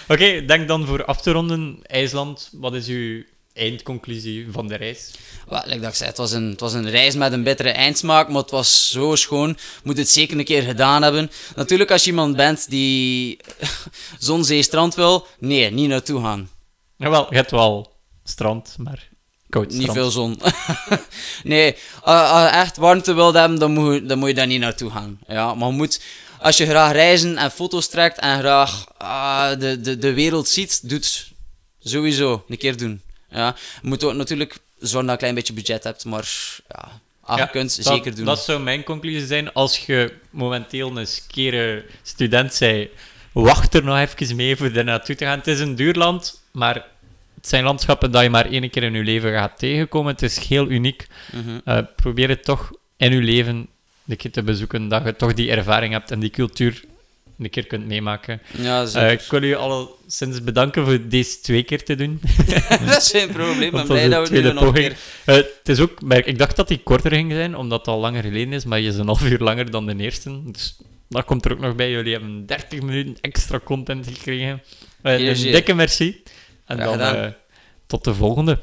[0.08, 3.24] okay, denk dan voor af te ronden, IJsland, wat is uw
[3.54, 5.12] eindconclusie van de reis?
[5.48, 7.70] Well, like dat ik zei, het was, een, het was een reis met een bittere
[7.70, 9.58] eindsmaak, maar het was zo schoon.
[9.84, 11.32] Moet het zeker een keer gedaan hebben.
[11.56, 13.40] Natuurlijk, als je iemand bent die
[14.20, 16.50] zon, zee, strand wil, nee, niet naartoe gaan.
[17.00, 17.94] Jawel, je hebt wel
[18.24, 19.08] strand, maar
[19.50, 20.40] koud Niet veel zon.
[21.44, 24.92] nee, als je echt warmte wilt hebben, dan moet, dan moet je daar niet naartoe
[24.92, 25.20] gaan.
[25.28, 26.02] Ja, maar moet,
[26.40, 30.90] als je graag reizen en foto's trekt en graag uh, de, de, de wereld ziet,
[30.90, 31.32] doet
[31.80, 33.02] sowieso een keer doen.
[33.30, 36.28] Ja, je moet ook natuurlijk zorgen dat je een klein beetje budget hebt, maar
[36.68, 38.26] ja, ah, je kunt dat, zeker doen.
[38.26, 39.54] Dat zou mijn conclusie zijn.
[39.54, 42.90] Als je momenteel een skere student bent,
[43.32, 45.38] wacht er nog even mee voor er naartoe te gaan.
[45.38, 46.86] Het is een duur land, maar
[47.36, 50.12] het zijn landschappen dat je maar één keer in je leven gaat tegenkomen.
[50.12, 51.08] Het is heel uniek.
[51.32, 53.68] Mm uh, probeer het toch in je leven
[54.08, 56.84] een keer te bezoeken, dat je toch die ervaring hebt en die cultuur
[57.40, 58.42] een keer kunt meemaken.
[58.58, 59.08] Ja, zeker.
[59.08, 62.22] Uh, ik wil u al sinds bedanken voor deze twee keer te doen.
[62.86, 64.92] dat is geen probleem, ik ben blij dat we nu nog keer...
[64.92, 68.00] Uh, het is ook, maar ik dacht dat die korter ging zijn, omdat het al
[68.00, 70.52] langer geleden is, maar je is een half uur langer dan de eerste.
[70.52, 70.78] Dus
[71.10, 71.92] dat komt er ook nog bij.
[71.92, 74.62] Jullie hebben 30 minuten extra content gekregen.
[75.04, 76.24] Uh, een dikke merci.
[76.70, 77.34] En dan
[77.88, 78.60] tot de volgende.